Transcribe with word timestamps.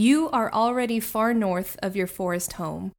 You 0.00 0.30
are 0.30 0.50
already 0.54 0.98
far 0.98 1.34
north 1.34 1.76
of 1.82 1.94
your 1.94 2.06
forest 2.06 2.54
home, 2.54 2.90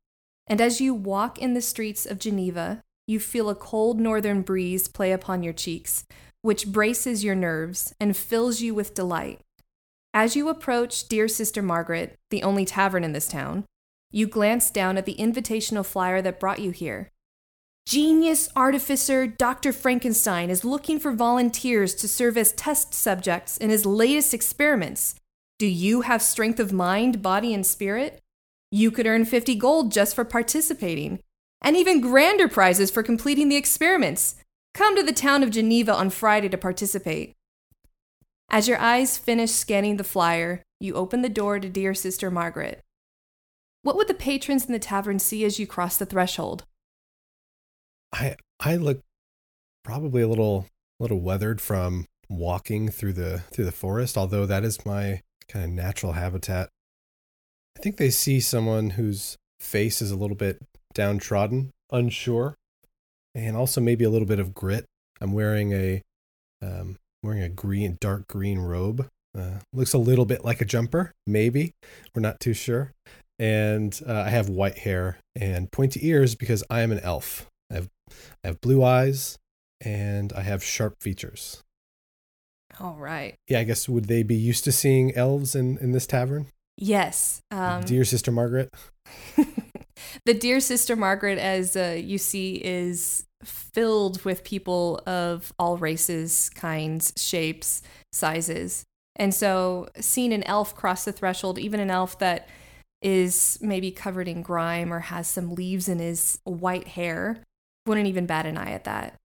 and 0.45 0.61
as 0.61 0.79
you 0.79 0.93
walk 0.93 1.39
in 1.39 1.55
the 1.55 1.61
streets 1.61 2.05
of 2.05 2.19
Geneva, 2.19 2.79
you 3.07 3.19
feel 3.19 3.49
a 3.49 3.55
cold 3.55 3.99
northern 3.99 4.43
breeze 4.43 4.87
play 4.87 5.11
upon 5.11 5.41
your 5.41 5.51
cheeks, 5.51 6.05
which 6.43 6.67
braces 6.67 7.23
your 7.23 7.33
nerves 7.33 7.91
and 7.99 8.15
fills 8.15 8.61
you 8.61 8.75
with 8.75 8.93
delight. 8.93 9.39
As 10.13 10.35
you 10.35 10.47
approach 10.47 11.07
Dear 11.07 11.27
Sister 11.27 11.63
Margaret, 11.63 12.19
the 12.29 12.43
only 12.43 12.65
tavern 12.65 13.03
in 13.03 13.13
this 13.13 13.27
town, 13.27 13.65
you 14.11 14.27
glance 14.27 14.69
down 14.69 14.95
at 14.95 15.07
the 15.07 15.15
invitational 15.15 15.83
flyer 15.83 16.21
that 16.21 16.39
brought 16.39 16.59
you 16.59 16.69
here. 16.69 17.09
Genius 17.87 18.47
artificer 18.55 19.25
Dr. 19.25 19.73
Frankenstein 19.73 20.51
is 20.51 20.63
looking 20.63 20.99
for 20.99 21.11
volunteers 21.11 21.95
to 21.95 22.07
serve 22.07 22.37
as 22.37 22.51
test 22.51 22.93
subjects 22.93 23.57
in 23.57 23.71
his 23.71 23.87
latest 23.87 24.35
experiments. 24.35 25.15
Do 25.61 25.67
you 25.67 26.01
have 26.01 26.23
strength 26.23 26.59
of 26.59 26.73
mind, 26.73 27.21
body, 27.21 27.53
and 27.53 27.63
spirit? 27.63 28.19
You 28.71 28.89
could 28.89 29.05
earn 29.05 29.25
50 29.25 29.53
gold 29.53 29.91
just 29.91 30.15
for 30.15 30.25
participating, 30.25 31.19
and 31.61 31.77
even 31.77 32.01
grander 32.01 32.47
prizes 32.47 32.89
for 32.89 33.03
completing 33.03 33.47
the 33.47 33.57
experiments. 33.57 34.37
Come 34.73 34.95
to 34.95 35.03
the 35.03 35.13
town 35.13 35.43
of 35.43 35.51
Geneva 35.51 35.93
on 35.93 36.09
Friday 36.09 36.49
to 36.49 36.57
participate. 36.57 37.35
As 38.49 38.67
your 38.67 38.79
eyes 38.79 39.19
finish 39.19 39.51
scanning 39.51 39.97
the 39.97 40.03
flyer, 40.03 40.63
you 40.79 40.95
open 40.95 41.21
the 41.21 41.29
door 41.29 41.59
to 41.59 41.69
dear 41.69 41.93
Sister 41.93 42.31
Margaret. 42.31 42.81
What 43.83 43.95
would 43.97 44.07
the 44.07 44.15
patrons 44.15 44.65
in 44.65 44.73
the 44.73 44.79
tavern 44.79 45.19
see 45.19 45.45
as 45.45 45.59
you 45.59 45.67
cross 45.67 45.95
the 45.95 46.07
threshold? 46.07 46.63
I 48.11 48.35
I 48.59 48.77
look 48.77 49.01
probably 49.83 50.23
a 50.23 50.27
little 50.27 50.65
a 50.99 51.03
little 51.03 51.21
weathered 51.21 51.61
from 51.61 52.07
walking 52.29 52.89
through 52.89 53.13
the 53.13 53.43
through 53.51 53.65
the 53.65 53.71
forest, 53.71 54.17
although 54.17 54.47
that 54.47 54.63
is 54.63 54.83
my 54.87 55.21
kind 55.51 55.65
of 55.65 55.71
natural 55.71 56.13
habitat. 56.13 56.69
I 57.77 57.81
think 57.81 57.97
they 57.97 58.09
see 58.09 58.39
someone 58.39 58.91
whose 58.91 59.37
face 59.59 60.01
is 60.01 60.11
a 60.11 60.15
little 60.15 60.35
bit 60.35 60.59
downtrodden, 60.93 61.71
unsure, 61.91 62.55
and 63.35 63.55
also 63.55 63.81
maybe 63.81 64.03
a 64.03 64.09
little 64.09 64.27
bit 64.27 64.39
of 64.39 64.53
grit. 64.53 64.85
I'm 65.19 65.33
wearing 65.33 65.71
a 65.73 66.01
um, 66.61 66.97
wearing 67.23 67.41
a 67.41 67.49
green, 67.49 67.97
dark 67.99 68.27
green 68.27 68.59
robe. 68.59 69.07
Uh, 69.37 69.59
looks 69.71 69.93
a 69.93 69.97
little 69.97 70.25
bit 70.25 70.43
like 70.43 70.59
a 70.61 70.65
jumper, 70.65 71.13
maybe. 71.25 71.73
We're 72.13 72.21
not 72.21 72.39
too 72.39 72.53
sure. 72.53 72.91
And 73.39 73.99
uh, 74.05 74.23
I 74.25 74.29
have 74.29 74.49
white 74.49 74.79
hair 74.79 75.17
and 75.35 75.71
pointy 75.71 76.05
ears 76.07 76.35
because 76.35 76.63
I 76.69 76.81
am 76.81 76.91
an 76.91 76.99
elf. 76.99 77.47
I 77.71 77.75
have 77.75 77.89
I 78.43 78.47
have 78.47 78.61
blue 78.61 78.83
eyes 78.83 79.37
and 79.79 80.33
I 80.33 80.41
have 80.41 80.63
sharp 80.63 80.95
features. 81.01 81.61
All 82.81 82.95
right. 82.95 83.35
Yeah, 83.47 83.59
I 83.59 83.63
guess 83.63 83.87
would 83.87 84.05
they 84.05 84.23
be 84.23 84.35
used 84.35 84.63
to 84.63 84.71
seeing 84.71 85.15
elves 85.15 85.55
in 85.55 85.77
in 85.77 85.91
this 85.91 86.07
tavern? 86.07 86.47
Yes. 86.77 87.41
Um, 87.51 87.83
Dear 87.83 88.03
Sister 88.03 88.31
Margaret. 88.31 88.73
the 90.25 90.33
Dear 90.33 90.59
Sister 90.59 90.95
Margaret, 90.95 91.37
as 91.37 91.75
uh, 91.75 91.95
you 91.97 92.17
see, 92.17 92.55
is 92.55 93.25
filled 93.43 94.23
with 94.25 94.43
people 94.43 94.99
of 95.05 95.53
all 95.59 95.77
races, 95.77 96.49
kinds, 96.55 97.13
shapes, 97.17 97.83
sizes. 98.11 98.83
And 99.15 99.33
so, 99.33 99.89
seeing 99.99 100.33
an 100.33 100.43
elf 100.45 100.75
cross 100.75 101.05
the 101.05 101.11
threshold, 101.11 101.59
even 101.59 101.79
an 101.79 101.91
elf 101.91 102.17
that 102.17 102.49
is 103.03 103.59
maybe 103.61 103.91
covered 103.91 104.27
in 104.27 104.41
grime 104.41 104.91
or 104.91 105.01
has 105.01 105.27
some 105.27 105.53
leaves 105.53 105.87
in 105.87 105.99
his 105.99 106.39
white 106.45 106.87
hair, 106.87 107.43
wouldn't 107.85 108.07
even 108.07 108.25
bat 108.25 108.45
an 108.47 108.57
eye 108.57 108.71
at 108.71 108.85
that. 108.85 109.15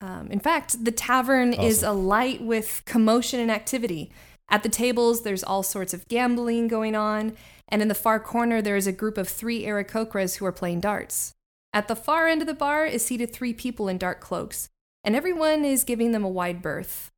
Um, 0.00 0.28
in 0.30 0.40
fact, 0.40 0.84
the 0.84 0.90
tavern 0.90 1.52
is 1.52 1.82
alight 1.82 2.42
with 2.42 2.82
commotion 2.84 3.40
and 3.40 3.50
activity. 3.50 4.10
At 4.50 4.62
the 4.62 4.68
tables, 4.68 5.22
there's 5.22 5.44
all 5.44 5.62
sorts 5.62 5.94
of 5.94 6.06
gambling 6.08 6.68
going 6.68 6.94
on, 6.94 7.36
and 7.68 7.80
in 7.80 7.88
the 7.88 7.94
far 7.94 8.20
corner, 8.20 8.60
there 8.60 8.76
is 8.76 8.86
a 8.86 8.92
group 8.92 9.16
of 9.16 9.28
three 9.28 9.64
Aarakocras 9.64 10.36
who 10.36 10.44
are 10.44 10.52
playing 10.52 10.80
darts. 10.80 11.32
At 11.72 11.88
the 11.88 11.96
far 11.96 12.28
end 12.28 12.42
of 12.42 12.46
the 12.46 12.54
bar 12.54 12.86
is 12.86 13.04
seated 13.04 13.32
three 13.32 13.54
people 13.54 13.88
in 13.88 13.98
dark 13.98 14.20
cloaks, 14.20 14.68
and 15.02 15.16
everyone 15.16 15.64
is 15.64 15.84
giving 15.84 16.12
them 16.12 16.24
a 16.24 16.28
wide 16.28 16.60
berth. 16.62 17.10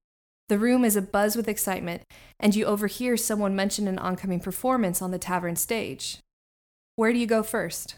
The 0.49 0.59
room 0.59 0.85
is 0.85 0.97
abuzz 0.97 1.37
with 1.37 1.49
excitement, 1.49 2.05
and 2.39 2.55
you 2.55 2.65
overhear 2.65 3.17
someone 3.17 3.57
mention 3.57 3.89
an 3.89 3.99
oncoming 3.99 4.41
performance 4.41 5.03
on 5.03 5.11
the 5.11 5.19
tavern 5.19 5.57
stage. 5.57 6.21
Where 6.95 7.13
do 7.13 7.19
you 7.19 7.27
go 7.27 7.43
first? 7.43 7.97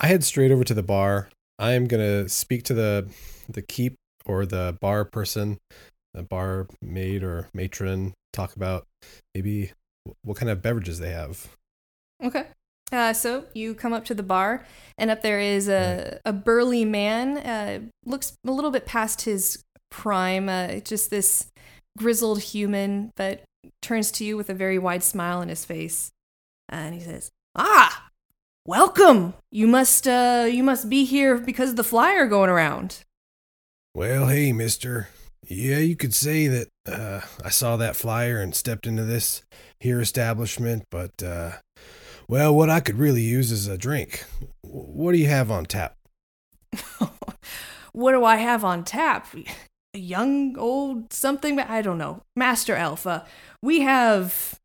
I 0.00 0.08
head 0.08 0.24
straight 0.24 0.50
over 0.50 0.64
to 0.64 0.74
the 0.74 0.82
bar. 0.82 1.28
I 1.58 1.72
am 1.72 1.86
gonna 1.86 2.28
speak 2.28 2.64
to 2.64 2.74
the 2.74 3.08
the 3.48 3.62
keep 3.62 3.96
or 4.24 4.44
the 4.44 4.76
bar 4.80 5.04
person, 5.04 5.58
the 6.14 6.22
bar 6.22 6.66
maid 6.82 7.22
or 7.22 7.48
matron. 7.54 8.14
Talk 8.32 8.54
about 8.56 8.86
maybe 9.34 9.72
what 10.22 10.36
kind 10.36 10.50
of 10.50 10.62
beverages 10.62 10.98
they 10.98 11.10
have. 11.10 11.48
Okay. 12.22 12.46
Uh, 12.92 13.12
so 13.12 13.44
you 13.52 13.74
come 13.74 13.92
up 13.92 14.04
to 14.04 14.14
the 14.14 14.22
bar, 14.22 14.64
and 14.96 15.10
up 15.10 15.22
there 15.22 15.40
is 15.40 15.68
a, 15.68 16.20
a 16.24 16.32
burly 16.32 16.84
man. 16.84 17.38
Uh, 17.38 17.80
looks 18.04 18.36
a 18.46 18.50
little 18.50 18.70
bit 18.70 18.86
past 18.86 19.22
his 19.22 19.64
prime. 19.90 20.48
Uh, 20.48 20.78
just 20.80 21.10
this 21.10 21.50
grizzled 21.98 22.40
human, 22.40 23.10
but 23.16 23.42
turns 23.82 24.12
to 24.12 24.24
you 24.24 24.36
with 24.36 24.50
a 24.50 24.54
very 24.54 24.78
wide 24.78 25.02
smile 25.02 25.38
on 25.38 25.48
his 25.48 25.64
face, 25.64 26.12
and 26.68 26.94
he 26.94 27.00
says, 27.00 27.32
"Ah, 27.56 28.05
welcome. 28.66 29.34
You 29.50 29.66
must 29.66 30.06
uh, 30.06 30.46
you 30.50 30.62
must 30.62 30.90
be 30.90 31.04
here 31.04 31.38
because 31.38 31.70
of 31.70 31.76
the 31.76 31.84
flyer 31.84 32.26
going 32.26 32.50
around." 32.50 33.04
Well, 33.94 34.26
hey, 34.26 34.52
mister. 34.52 35.08
Yeah, 35.48 35.78
you 35.78 35.94
could 35.94 36.12
say 36.12 36.48
that 36.48 36.68
uh, 36.86 37.20
I 37.44 37.50
saw 37.50 37.76
that 37.76 37.94
flyer 37.94 38.40
and 38.40 38.54
stepped 38.54 38.86
into 38.86 39.04
this 39.04 39.42
here 39.78 40.00
establishment, 40.00 40.84
but, 40.90 41.22
uh, 41.22 41.52
well, 42.28 42.54
what 42.54 42.68
I 42.68 42.80
could 42.80 42.98
really 42.98 43.22
use 43.22 43.52
is 43.52 43.68
a 43.68 43.78
drink. 43.78 44.24
What 44.62 45.12
do 45.12 45.18
you 45.18 45.28
have 45.28 45.50
on 45.50 45.66
tap? 45.66 45.96
what 47.92 48.12
do 48.12 48.24
I 48.24 48.36
have 48.36 48.64
on 48.64 48.82
tap? 48.82 49.28
A 49.94 49.98
young, 49.98 50.58
old, 50.58 51.12
something? 51.12 51.60
I 51.60 51.80
don't 51.80 51.98
know. 51.98 52.22
Master 52.34 52.74
Alpha. 52.74 53.24
We 53.62 53.82
have 53.82 54.58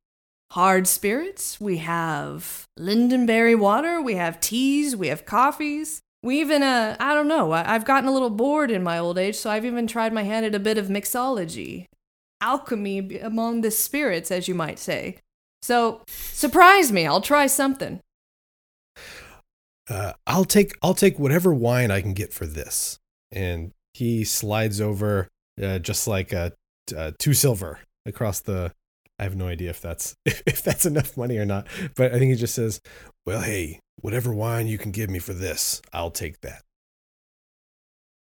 hard 0.52 0.86
spirits. 0.86 1.62
We 1.62 1.78
have 1.78 2.66
lindenberry 2.78 3.56
water. 3.56 4.02
We 4.02 4.16
have 4.16 4.40
teas. 4.40 4.96
We 4.96 5.08
have 5.08 5.26
coffees. 5.26 6.02
We 6.24 6.40
even, 6.40 6.62
uh, 6.62 6.98
I 7.00 7.14
don't 7.14 7.28
know. 7.28 7.52
I've 7.54 7.86
gotten 7.86 8.08
a 8.08 8.12
little 8.12 8.30
bored 8.30 8.70
in 8.70 8.84
my 8.84 9.00
old 9.00 9.18
age, 9.18 9.36
so 9.36 9.50
I've 9.50 9.66
even 9.66 9.88
tried 9.88 10.14
my 10.14 10.24
hand 10.24 10.46
at 10.46 10.54
a 10.54 10.60
bit 10.60 10.78
of 10.78 10.88
mixology. 10.88 11.86
Alchemy 12.42 13.20
among 13.20 13.62
the 13.62 13.72
spirits, 13.72 14.30
as 14.30 14.48
you 14.48 14.54
might 14.54 14.78
say. 14.78 15.18
So, 15.62 16.02
surprise 16.10 16.92
me. 16.92 17.08
I'll 17.08 17.22
try 17.22 17.48
something. 17.48 18.02
Uh, 19.90 20.14
I'll 20.28 20.46
take 20.46 20.74
I'll 20.82 20.94
take 20.94 21.18
whatever 21.18 21.54
wine 21.54 21.92
I 21.92 22.02
can 22.02 22.14
get 22.14 22.34
for 22.34 22.46
this. 22.46 23.00
And 23.32 23.72
he 23.94 24.24
slides 24.24 24.82
over 24.82 25.28
uh, 25.62 25.80
just 25.80 26.08
like 26.08 26.30
t- 26.30 26.96
uh, 26.96 27.12
two 27.18 27.34
silver 27.34 27.80
across 28.06 28.42
the. 28.42 28.74
I 29.22 29.26
have 29.26 29.36
no 29.36 29.48
idea 29.48 29.70
if 29.70 29.80
that's 29.80 30.16
if 30.26 30.64
that's 30.64 30.86
enough 30.86 31.16
money 31.16 31.38
or 31.38 31.46
not, 31.46 31.68
but 31.96 32.12
I 32.12 32.18
think 32.18 32.32
he 32.32 32.36
just 32.36 32.56
says, 32.56 32.82
"Well, 33.24 33.42
hey, 33.42 33.80
whatever 34.02 34.34
wine 34.34 34.68
you 34.68 34.80
can 34.80 34.92
give 34.92 35.12
me 35.12 35.20
for 35.20 35.34
this, 35.34 35.80
I'll 35.94 36.10
take 36.10 36.42
that." 36.42 36.64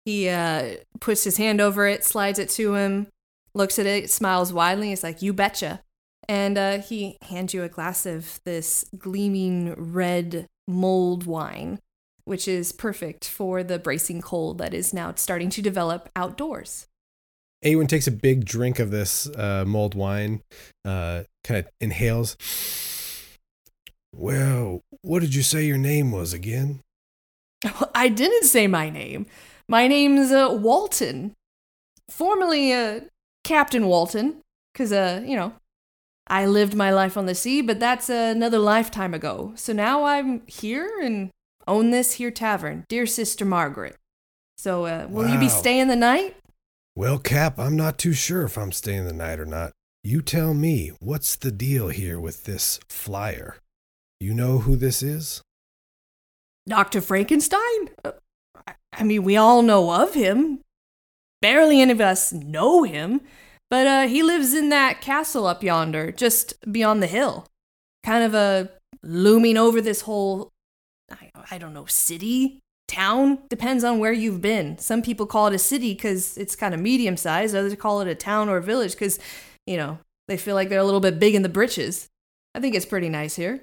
He 0.06 0.30
uh, 0.30 0.76
puts 1.00 1.24
his 1.24 1.36
hand 1.36 1.60
over 1.60 1.86
it, 1.86 2.02
slides 2.02 2.38
it 2.38 2.48
to 2.50 2.74
him, 2.76 3.08
looks 3.54 3.78
at 3.78 3.84
it, 3.84 4.08
smiles 4.10 4.54
widely. 4.54 4.88
He's 4.88 5.02
like, 5.02 5.20
"You 5.20 5.34
betcha." 5.34 5.82
And 6.28 6.56
uh, 6.56 6.78
he 6.78 7.18
hands 7.22 7.52
you 7.52 7.62
a 7.62 7.68
glass 7.68 8.06
of 8.06 8.40
this 8.44 8.84
gleaming 8.96 9.74
red 9.76 10.46
mulled 10.66 11.26
wine, 11.26 11.78
which 12.24 12.48
is 12.48 12.72
perfect 12.72 13.28
for 13.28 13.62
the 13.62 13.78
bracing 13.78 14.22
cold 14.22 14.56
that 14.58 14.72
is 14.72 14.94
now 14.94 15.12
starting 15.14 15.50
to 15.50 15.62
develop 15.62 16.08
outdoors. 16.16 16.86
Awen 17.64 17.88
takes 17.88 18.06
a 18.06 18.12
big 18.12 18.44
drink 18.44 18.78
of 18.78 18.90
this 18.90 19.28
uh, 19.28 19.64
mulled 19.66 19.94
wine, 19.94 20.42
uh, 20.84 21.24
kind 21.42 21.60
of 21.60 21.68
inhales. 21.80 22.36
Well, 24.14 24.82
what 25.02 25.20
did 25.20 25.34
you 25.34 25.42
say 25.42 25.64
your 25.64 25.78
name 25.78 26.12
was 26.12 26.32
again? 26.32 26.80
I 27.94 28.08
didn't 28.08 28.44
say 28.44 28.66
my 28.66 28.90
name. 28.90 29.26
My 29.68 29.88
name's 29.88 30.30
uh, 30.30 30.48
Walton, 30.52 31.34
formerly 32.08 32.72
uh, 32.72 33.00
Captain 33.44 33.86
Walton, 33.86 34.42
because, 34.72 34.92
uh, 34.92 35.22
you 35.26 35.36
know, 35.36 35.54
I 36.28 36.46
lived 36.46 36.74
my 36.74 36.90
life 36.90 37.16
on 37.16 37.26
the 37.26 37.34
sea, 37.34 37.62
but 37.62 37.80
that's 37.80 38.08
another 38.08 38.58
lifetime 38.58 39.14
ago. 39.14 39.52
So 39.56 39.72
now 39.72 40.04
I'm 40.04 40.42
here 40.46 40.90
and 41.02 41.30
own 41.66 41.90
this 41.90 42.12
here 42.12 42.30
tavern, 42.30 42.84
dear 42.88 43.06
Sister 43.06 43.44
Margaret. 43.44 43.96
So, 44.58 44.86
uh, 44.86 45.06
will 45.08 45.28
you 45.28 45.38
be 45.38 45.48
staying 45.48 45.88
the 45.88 45.96
night? 45.96 46.36
Well, 46.98 47.18
Cap, 47.18 47.58
I'm 47.58 47.76
not 47.76 47.98
too 47.98 48.14
sure 48.14 48.44
if 48.44 48.56
I'm 48.56 48.72
staying 48.72 49.04
the 49.04 49.12
night 49.12 49.38
or 49.38 49.44
not. 49.44 49.72
You 50.02 50.22
tell 50.22 50.54
me, 50.54 50.92
what's 50.98 51.36
the 51.36 51.50
deal 51.50 51.88
here 51.88 52.18
with 52.18 52.44
this 52.44 52.80
flyer? 52.88 53.58
You 54.18 54.32
know 54.32 54.60
who 54.60 54.76
this 54.76 55.02
is? 55.02 55.42
Dr. 56.66 57.02
Frankenstein? 57.02 57.90
Uh, 58.02 58.12
I- 58.94 59.02
mean, 59.04 59.24
we 59.24 59.36
all 59.36 59.60
know 59.60 59.92
of 59.92 60.14
him. 60.14 60.60
Barely 61.42 61.82
any 61.82 61.92
of 61.92 62.00
us 62.00 62.32
know 62.32 62.84
him, 62.84 63.20
but 63.68 63.86
uh, 63.86 64.06
he 64.08 64.22
lives 64.22 64.54
in 64.54 64.70
that 64.70 65.02
castle 65.02 65.46
up 65.46 65.62
yonder, 65.62 66.10
just 66.10 66.54
beyond 66.72 67.02
the 67.02 67.06
hill. 67.06 67.46
Kind 68.02 68.24
of 68.24 68.32
a 68.32 68.70
looming 69.02 69.58
over 69.58 69.82
this 69.82 70.00
whole, 70.00 70.50
I, 71.10 71.30
I 71.50 71.58
don't 71.58 71.74
know, 71.74 71.84
city, 71.84 72.60
town. 72.88 73.38
Depends 73.48 73.84
on 73.84 73.98
where 73.98 74.12
you've 74.12 74.40
been. 74.40 74.78
Some 74.78 75.02
people 75.02 75.26
call 75.26 75.46
it 75.48 75.54
a 75.54 75.58
city 75.58 75.94
because 75.94 76.36
it's 76.36 76.56
kind 76.56 76.74
of 76.74 76.80
medium 76.80 77.16
sized, 77.16 77.54
others 77.54 77.74
call 77.76 78.00
it 78.00 78.08
a 78.08 78.14
town 78.14 78.48
or 78.48 78.56
a 78.56 78.62
village 78.62 78.92
because, 78.92 79.18
you 79.66 79.76
know, 79.76 79.98
they 80.28 80.36
feel 80.36 80.54
like 80.54 80.68
they're 80.68 80.80
a 80.80 80.84
little 80.84 81.00
bit 81.00 81.18
big 81.18 81.34
in 81.34 81.42
the 81.42 81.48
britches. 81.48 82.08
I 82.54 82.60
think 82.60 82.74
it's 82.74 82.86
pretty 82.86 83.08
nice 83.08 83.36
here. 83.36 83.62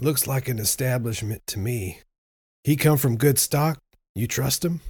Looks 0.00 0.26
like 0.26 0.48
an 0.48 0.58
establishment 0.58 1.42
to 1.48 1.58
me. 1.58 2.00
He 2.64 2.76
come 2.76 2.96
from 2.96 3.16
good 3.16 3.38
stock? 3.38 3.78
You 4.14 4.26
trust 4.26 4.64
him? 4.64 4.80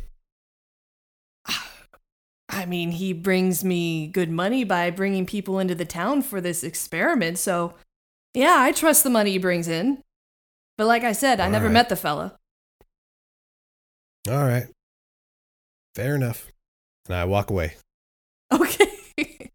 I 2.49 2.67
mean, 2.67 2.93
he 2.93 3.13
brings 3.13 3.65
me 3.65 4.07
good 4.07 4.31
money 4.31 4.63
by 4.65 4.91
bringing 4.91 5.27
people 5.27 5.59
into 5.59 5.75
the 5.75 5.85
town 5.85 6.23
for 6.23 6.41
this 6.41 6.63
experiment, 6.63 7.39
so 7.39 7.75
yeah, 8.35 8.57
I 8.59 8.73
trust 8.73 9.05
the 9.05 9.11
money 9.11 9.33
he 9.33 9.39
brings 9.39 9.69
in. 9.69 10.03
But 10.79 10.87
like 10.87 11.05
I 11.05 11.13
said, 11.13 11.41
I 11.41 11.49
never 11.49 11.67
Alright. 11.67 11.75
met 11.75 11.89
the 11.89 11.97
fella. 11.97 12.39
All 14.29 14.45
right. 14.45 14.67
Fair 15.95 16.15
enough. 16.15 16.49
And 17.07 17.17
I 17.17 17.25
walk 17.25 17.51
away. 17.51 17.75
Okay. 18.53 18.89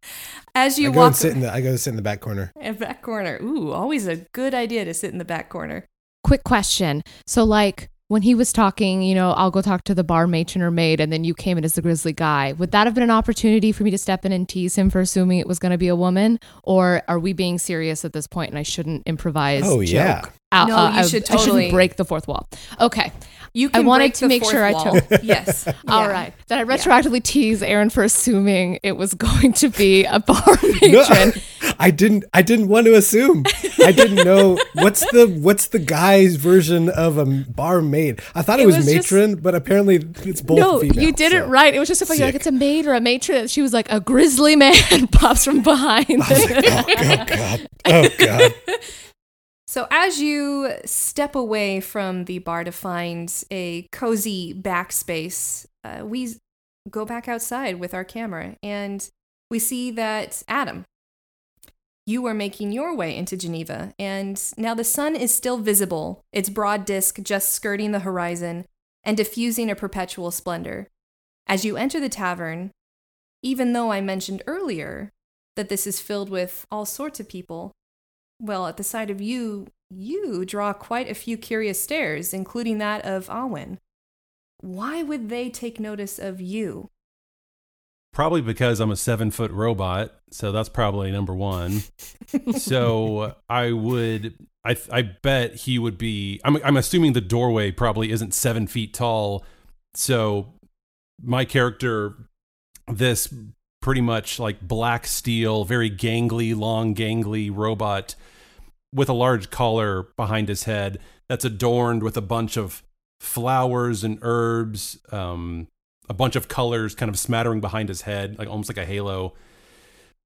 As 0.56 0.80
you 0.80 0.90
I 0.90 0.94
go 0.94 1.00
walk 1.00 1.08
and 1.08 1.16
sit 1.16 1.34
in 1.34 1.40
the 1.42 1.54
I 1.54 1.62
go 1.62 1.76
sit 1.76 1.92
in 1.92 1.96
the 1.96 2.02
back 2.02 2.20
corner. 2.20 2.52
in 2.60 2.76
back 2.76 3.02
corner. 3.02 3.40
Ooh, 3.42 3.72
always 3.72 4.08
a 4.08 4.18
good 4.34 4.54
idea 4.54 4.86
to 4.86 4.94
sit 4.94 5.12
in 5.12 5.18
the 5.18 5.26
back 5.26 5.50
corner. 5.50 5.86
Quick 6.24 6.44
question. 6.44 7.04
So, 7.26 7.44
like, 7.44 7.90
when 8.10 8.22
he 8.22 8.36
was 8.36 8.52
talking, 8.52 9.02
you 9.02 9.16
know, 9.16 9.32
I'll 9.32 9.52
go 9.52 9.62
talk 9.62 9.84
to 9.86 9.96
the 9.96 10.04
bar 10.04 10.28
matron 10.28 10.62
or 10.62 10.72
maid, 10.72 11.00
and 11.00 11.12
then 11.12 11.24
you 11.24 11.34
came 11.34 11.58
in 11.58 11.64
as 11.64 11.76
the 11.76 11.82
grizzly 11.82 12.14
guy. 12.14 12.54
Would 12.54 12.72
that 12.72 12.88
have 12.88 12.94
been 12.94 13.04
an 13.04 13.12
opportunity 13.12 13.72
for 13.72 13.84
me 13.84 13.92
to 13.92 13.98
step 13.98 14.26
in 14.26 14.32
and 14.32 14.48
tease 14.48 14.76
him 14.76 14.90
for 14.90 15.00
assuming 15.00 15.40
it 15.40 15.48
was 15.48 15.60
going 15.60 15.74
to 15.74 15.78
be 15.78 15.90
a 15.90 15.96
woman? 15.96 16.40
Or 16.64 17.04
are 17.08 17.20
we 17.20 17.34
being 17.34 17.60
serious 17.60 18.04
at 18.04 18.14
this 18.14 18.28
point 18.28 18.50
and 18.50 18.58
I 18.58 18.64
shouldn't 18.64 19.04
improvise? 19.06 19.64
Oh, 19.66 19.82
yeah. 19.82 20.24
Out- 20.52 20.68
No, 20.70 20.76
uh, 20.78 20.92
you 20.92 20.98
I, 21.00 21.02
should 21.04 21.24
I 21.24 21.26
totally- 21.36 21.46
shouldn't 21.64 21.72
break 21.74 21.96
the 21.98 22.06
fourth 22.06 22.28
wall. 22.28 22.48
Okay. 22.80 23.12
You 23.54 23.72
I 23.74 23.80
wanted 23.80 24.14
to 24.16 24.28
make 24.28 24.44
sure 24.46 24.64
I 24.64 24.72
wall. 24.72 24.84
told- 25.00 25.04
yes. 25.24 25.68
All 25.88 26.04
Yeah. 26.04 26.12
right. 26.12 26.34
Then 26.48 26.60
I 26.60 26.64
retroactively 26.64 27.24
tease 27.24 27.64
Aaron 27.64 27.90
for 27.90 28.04
assuming 28.04 28.80
it 28.84 28.92
was 28.98 29.14
going 29.16 29.52
to 29.54 29.70
be 29.70 30.06
a 30.06 30.20
bar 30.20 30.44
matron. 30.82 31.34
I 31.80 31.90
didn't 31.92 32.26
I 32.34 32.44
didn't 32.44 32.68
want 32.68 32.86
to 32.86 32.94
assume. 32.96 33.44
I 33.84 33.92
didn't 33.92 34.24
know 34.26 34.58
what's 34.74 35.00
the 35.12 35.28
what's 35.42 35.68
the 35.68 35.80
guy's 35.80 36.36
version 36.36 36.90
of 36.90 37.18
a 37.18 37.26
barmaid. 37.26 38.22
I 38.36 38.42
thought 38.44 38.60
it, 38.60 38.64
It 38.64 38.66
was, 38.68 38.78
was 38.78 38.86
just- 38.86 39.12
matron, 39.12 39.36
but 39.38 39.56
apparently 39.56 39.96
it's 40.24 40.42
both 40.42 40.60
no, 40.60 40.80
female, 40.80 41.04
you 41.04 41.12
did 41.14 41.34
it 41.34 41.44
right. 41.46 41.74
It 41.74 41.80
was 41.80 41.88
just 41.88 42.00
so 42.00 42.06
funny. 42.06 42.20
Like 42.22 42.36
it's 42.36 42.48
a 42.48 42.52
maid 42.52 42.86
or 42.86 42.94
a 42.94 43.02
matron. 43.02 43.48
She 43.48 43.62
was 43.62 43.74
like 43.74 43.92
a 43.92 44.00
grizzly 44.00 44.56
man 44.56 45.08
pops 45.12 45.44
from 45.46 45.62
behind. 45.62 46.06
I 46.10 46.34
like, 46.34 46.66
oh, 46.66 46.86
oh 46.88 47.26
god. 47.26 47.68
Oh 47.86 48.10
god. 48.20 48.54
So, 49.78 49.86
as 49.92 50.20
you 50.20 50.72
step 50.86 51.36
away 51.36 51.82
from 51.82 52.26
the 52.26 52.40
bar 52.40 52.64
to 52.64 52.72
find 52.72 53.32
a 53.52 53.84
cozy 53.92 54.52
backspace, 54.52 55.68
uh, 55.84 56.04
we 56.04 56.34
go 56.90 57.06
back 57.06 57.28
outside 57.28 57.80
with 57.80 57.94
our 57.94 58.04
camera 58.04 58.56
and 58.64 59.08
we 59.52 59.60
see 59.60 59.92
that 59.92 60.42
Adam, 60.48 60.86
you 62.08 62.26
are 62.26 62.34
making 62.34 62.72
your 62.72 62.96
way 62.96 63.16
into 63.16 63.38
Geneva, 63.38 63.94
and 64.00 64.42
now 64.58 64.74
the 64.74 64.84
sun 64.84 65.16
is 65.16 65.32
still 65.32 65.60
visible, 65.60 66.24
its 66.34 66.50
broad 66.50 66.84
disk 66.84 67.22
just 67.22 67.50
skirting 67.50 67.92
the 67.92 68.00
horizon 68.00 68.66
and 69.04 69.16
diffusing 69.16 69.70
a 69.70 69.76
perpetual 69.76 70.32
splendor. 70.32 70.88
As 71.46 71.66
you 71.66 71.78
enter 71.78 72.00
the 72.00 72.10
tavern, 72.10 72.72
even 73.44 73.74
though 73.74 73.92
I 73.92 74.02
mentioned 74.02 74.42
earlier 74.48 75.12
that 75.56 75.70
this 75.70 75.86
is 75.86 76.02
filled 76.02 76.32
with 76.32 76.66
all 76.72 76.88
sorts 76.88 77.20
of 77.20 77.30
people, 77.30 77.74
well, 78.40 78.68
at 78.68 78.78
the 78.78 78.84
sight 78.84 79.10
of 79.10 79.22
you, 79.22 79.68
you 79.90 80.46
draw 80.46 80.74
quite 80.74 81.10
a 81.10 81.16
few 81.16 81.38
curious 81.38 81.82
stares, 81.82 82.34
including 82.34 82.78
that 82.78 83.06
of 83.06 83.28
Awen. 83.28 83.78
Why 84.60 85.04
would 85.04 85.30
they 85.30 85.50
take 85.50 85.80
notice 85.80 86.20
of 86.20 86.42
you? 86.42 86.90
Probably 88.14 88.42
because 88.42 88.80
I'm 88.80 88.92
a 88.92 88.96
seven 88.96 89.32
foot 89.32 89.52
robot, 89.52 90.16
so 90.32 90.52
that's 90.52 90.70
probably 90.70 91.12
number 91.12 91.36
one. 91.36 91.84
so 92.58 93.36
I 93.48 93.72
would, 93.72 94.34
I, 94.66 94.76
I 94.92 95.02
bet 95.04 95.56
he 95.56 95.78
would 95.78 95.98
be. 95.98 96.42
I'm, 96.44 96.58
I'm 96.64 96.78
assuming 96.78 97.14
the 97.14 97.22
doorway 97.22 97.72
probably 97.72 98.12
isn't 98.12 98.34
seven 98.34 98.66
feet 98.66 98.94
tall. 98.94 99.46
So 99.94 100.54
my 101.22 101.46
character, 101.46 102.16
this 102.88 103.32
pretty 103.82 104.02
much 104.02 104.40
like 104.40 104.62
black 104.62 105.06
steel, 105.06 105.64
very 105.64 105.92
gangly, 105.92 106.58
long, 106.58 106.96
gangly 106.96 107.56
robot 107.56 108.16
with 108.94 109.10
a 109.10 109.14
large 109.14 109.50
collar 109.50 110.08
behind 110.16 110.48
his 110.48 110.64
head 110.64 111.00
that's 111.28 111.46
adorned 111.46 112.04
with 112.04 112.18
a 112.18 112.22
bunch 112.22 112.58
of 112.58 112.84
flowers 113.20 114.04
and 114.04 114.20
herbs, 114.22 115.00
um, 115.12 115.68
a 116.10 116.14
bunch 116.14 116.36
of 116.36 116.48
colors 116.48 116.96
kind 116.96 117.10
of 117.10 117.20
smattering 117.20 117.60
behind 117.60 117.90
his 117.90 118.02
head, 118.02 118.38
like 118.40 118.48
almost 118.48 118.70
like 118.70 118.78
a 118.78 118.86
halo, 118.86 119.34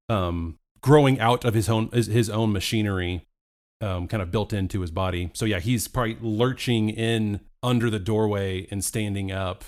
um, 0.09 0.57
growing 0.81 1.19
out 1.19 1.43
of 1.45 1.53
his 1.53 1.69
own 1.69 1.89
his, 1.91 2.07
his 2.07 2.29
own 2.29 2.51
machinery, 2.51 3.25
um, 3.81 4.07
kind 4.07 4.21
of 4.21 4.31
built 4.31 4.53
into 4.53 4.81
his 4.81 4.91
body. 4.91 5.31
So 5.33 5.45
yeah, 5.45 5.59
he's 5.59 5.87
probably 5.87 6.17
lurching 6.21 6.89
in 6.89 7.41
under 7.63 7.89
the 7.89 7.99
doorway 7.99 8.67
and 8.69 8.83
standing 8.83 9.31
up. 9.31 9.63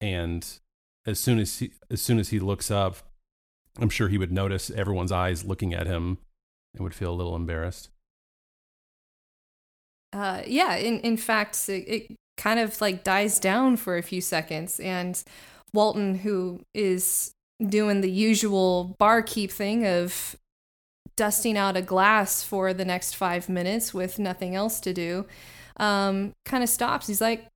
And 0.00 0.46
as 1.06 1.20
soon 1.20 1.38
as 1.38 1.58
he 1.58 1.72
as 1.90 2.00
soon 2.00 2.18
as 2.18 2.30
he 2.30 2.38
looks 2.38 2.70
up, 2.70 2.96
I'm 3.78 3.90
sure 3.90 4.08
he 4.08 4.18
would 4.18 4.32
notice 4.32 4.70
everyone's 4.70 5.12
eyes 5.12 5.44
looking 5.44 5.74
at 5.74 5.86
him 5.86 6.18
and 6.76 6.84
would 6.84 6.94
feel 6.94 7.12
a 7.12 7.14
little 7.14 7.34
embarrassed. 7.34 7.90
Uh, 10.12 10.42
yeah, 10.46 10.76
in, 10.76 11.00
in 11.00 11.16
fact, 11.16 11.68
it, 11.68 11.84
it 11.88 12.16
kind 12.36 12.60
of 12.60 12.80
like 12.80 13.04
dies 13.04 13.38
down 13.38 13.76
for 13.76 13.96
a 13.96 14.02
few 14.02 14.20
seconds, 14.20 14.78
and 14.80 15.22
Walton, 15.72 16.16
who 16.16 16.60
is 16.74 17.32
doing 17.66 18.00
the 18.00 18.10
usual 18.10 18.94
barkeep 18.98 19.50
thing 19.50 19.86
of 19.86 20.36
dusting 21.16 21.56
out 21.56 21.76
a 21.76 21.82
glass 21.82 22.42
for 22.42 22.74
the 22.74 22.84
next 22.84 23.14
five 23.14 23.48
minutes 23.48 23.94
with 23.94 24.18
nothing 24.18 24.54
else 24.54 24.80
to 24.80 24.92
do, 24.92 25.26
um, 25.78 26.32
kind 26.44 26.62
of 26.62 26.68
stops. 26.68 27.06
He's 27.06 27.20
like, 27.20 27.46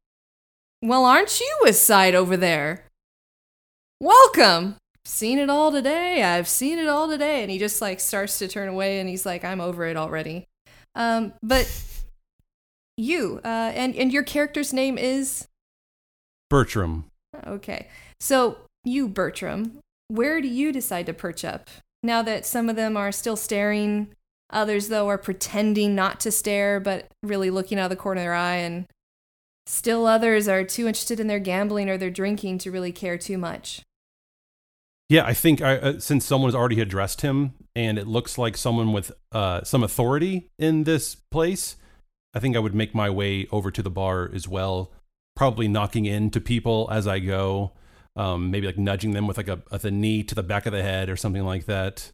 Well, 0.83 1.05
aren't 1.05 1.41
you 1.41 1.65
a 1.67 1.73
sight 1.73 2.15
over 2.15 2.37
there? 2.37 2.85
Welcome. 4.01 4.77
Seen 5.05 5.39
it 5.39 5.51
all 5.51 5.73
today. 5.73 6.23
I've 6.23 6.49
seen 6.49 6.79
it 6.79 6.89
all 6.89 7.09
today. 7.09 7.43
And 7.43 7.51
he 7.51 7.59
just 7.59 7.81
like 7.81 8.01
starts 8.01 8.39
to 8.39 8.49
turn 8.49 8.69
away 8.69 9.01
and 9.01 9.09
he's 9.09 9.27
like, 9.27 9.45
I'm 9.45 9.61
over 9.61 9.87
it 9.87 9.97
already. 9.97 10.47
Um, 10.95 11.33
but 11.43 11.71
you, 12.97 13.41
uh, 13.45 13.73
and, 13.75 13.95
and 13.97 14.13
your 14.13 14.23
character's 14.23 14.73
name 14.73 14.99
is? 14.99 15.47
Bertram, 16.49 17.07
Okay. 17.47 17.87
So, 18.19 18.59
you, 18.85 19.09
Bertram, 19.09 19.79
where 20.09 20.41
do 20.41 20.49
you 20.49 20.73
decide 20.73 21.07
to 21.07 21.13
perch 21.13 21.45
up? 21.45 21.71
Now 22.03 22.23
that 22.23 22.45
some 22.45 22.69
of 22.69 22.77
them 22.77 22.97
are 22.97 23.13
still 23.13 23.37
staring, 23.37 24.09
others, 24.51 24.89
though, 24.89 25.09
are 25.09 25.19
pretending 25.19 25.95
not 25.95 26.19
to 26.21 26.33
stare, 26.33 26.81
but 26.81 27.07
really 27.23 27.51
looking 27.51 27.79
out 27.79 27.85
of 27.85 27.91
the 27.91 27.97
corner 27.97 28.21
of 28.21 28.25
their 28.25 28.35
eye 28.35 28.57
and 28.57 28.87
Still 29.71 30.07
others 30.07 30.49
are 30.49 30.65
too 30.65 30.89
interested 30.89 31.21
in 31.21 31.29
their 31.29 31.39
gambling 31.39 31.89
or 31.89 31.97
their 31.97 32.11
drinking 32.11 32.59
to 32.59 32.73
really 32.73 32.91
care 32.91 33.17
too 33.17 33.39
much. 33.39 33.83
Yeah, 35.11 35.27
I 35.27 35.35
think 35.35 35.61
I, 35.61 35.77
uh, 35.77 35.99
since 35.99 36.25
someone's 36.25 36.55
already 36.55 36.81
addressed 36.81 37.23
him 37.23 37.55
and 37.75 37.99
it 37.99 38.07
looks 38.07 38.39
like 38.39 38.57
someone 38.57 38.93
with 38.93 39.11
uh, 39.33 39.65
some 39.65 39.83
authority 39.83 40.51
in 40.57 40.85
this 40.85 41.17
place, 41.17 41.75
I 42.33 42.39
think 42.39 42.55
I 42.55 42.61
would 42.61 42.77
make 42.77 42.95
my 42.95 43.11
way 43.11 43.49
over 43.51 43.73
to 43.73 43.83
the 43.83 43.91
bar 43.91 44.31
as 44.33 44.47
well, 44.47 44.93
probably 45.35 45.67
knocking 45.67 46.07
into 46.07 46.41
people 46.41 46.89
as 46.93 47.09
I 47.09 47.19
go, 47.19 47.73
um, 48.15 48.53
maybe 48.53 48.69
like 48.69 48.79
nudging 48.79 49.11
them 49.11 49.27
with 49.27 49.37
like 49.37 49.49
a, 49.49 49.61
a 49.73 49.91
knee 49.91 50.23
to 50.23 50.35
the 50.37 50.45
back 50.45 50.67
of 50.67 50.73
the 50.73 50.83
head 50.83 51.11
or 51.11 51.17
something 51.17 51.45
like 51.45 51.67
that. 51.67 52.13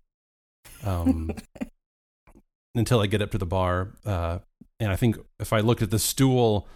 Um, 0.82 1.32
until 2.74 3.00
I 3.00 3.08
get 3.08 3.20
up 3.20 3.30
to 3.32 3.38
the 3.38 3.44
bar. 3.44 3.90
Uh, 4.06 4.38
and 4.80 4.90
I 4.90 4.96
think 4.96 5.18
if 5.38 5.52
I 5.52 5.60
looked 5.60 5.82
at 5.82 5.90
the 5.90 5.98
stool 5.98 6.66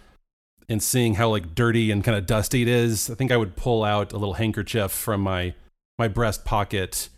and 0.69 0.83
seeing 0.83 1.15
how 1.15 1.29
like 1.29 1.55
dirty 1.55 1.89
and 1.89 2.03
kind 2.03 2.15
of 2.15 2.27
dusty 2.27 2.61
it 2.61 2.67
is, 2.67 3.09
I 3.09 3.15
think 3.15 3.31
I 3.31 3.37
would 3.37 3.55
pull 3.55 3.83
out 3.83 4.13
a 4.13 4.17
little 4.17 4.35
handkerchief 4.35 4.91
from 4.91 5.21
my 5.21 5.55
my 6.01 6.07
breast 6.07 6.43
pocket 6.45 7.09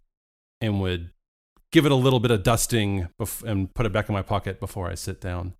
and 0.59 0.81
would 0.81 1.09
give 1.71 1.85
it 1.85 1.91
a 1.93 1.95
little 1.95 2.19
bit 2.19 2.31
of 2.31 2.43
dusting 2.43 3.07
bef- 3.17 3.41
and 3.41 3.73
put 3.73 3.85
it 3.85 3.93
back 3.93 4.09
in 4.09 4.13
my 4.13 4.21
pocket 4.21 4.59
before 4.59 4.89
I 4.89 4.95
sit 4.95 5.21
down. 5.21 5.53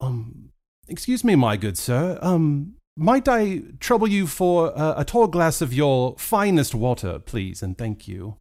Um, 0.00 0.50
excuse 0.86 1.24
me, 1.24 1.34
my 1.34 1.56
good 1.56 1.76
sir. 1.76 2.16
Um, 2.22 2.76
might 2.96 3.26
I 3.26 3.62
trouble 3.80 4.06
you 4.06 4.28
for 4.28 4.72
a 4.76 5.04
tall 5.04 5.26
glass 5.26 5.60
of 5.60 5.74
your 5.74 6.14
finest 6.16 6.76
water, 6.76 7.18
please, 7.18 7.60
and 7.60 7.76
thank 7.76 8.06
you. 8.06 8.36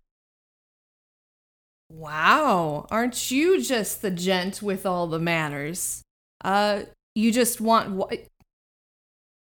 Wow, 1.90 2.86
aren't 2.92 3.32
you 3.32 3.64
just 3.64 4.04
the 4.04 4.12
gent 4.12 4.62
with 4.62 4.86
all 4.86 5.08
the 5.08 5.20
manners? 5.20 6.04
Uh, 6.44 6.84
you 7.16 7.32
just 7.32 7.60
want 7.60 7.90
what? 7.92 8.28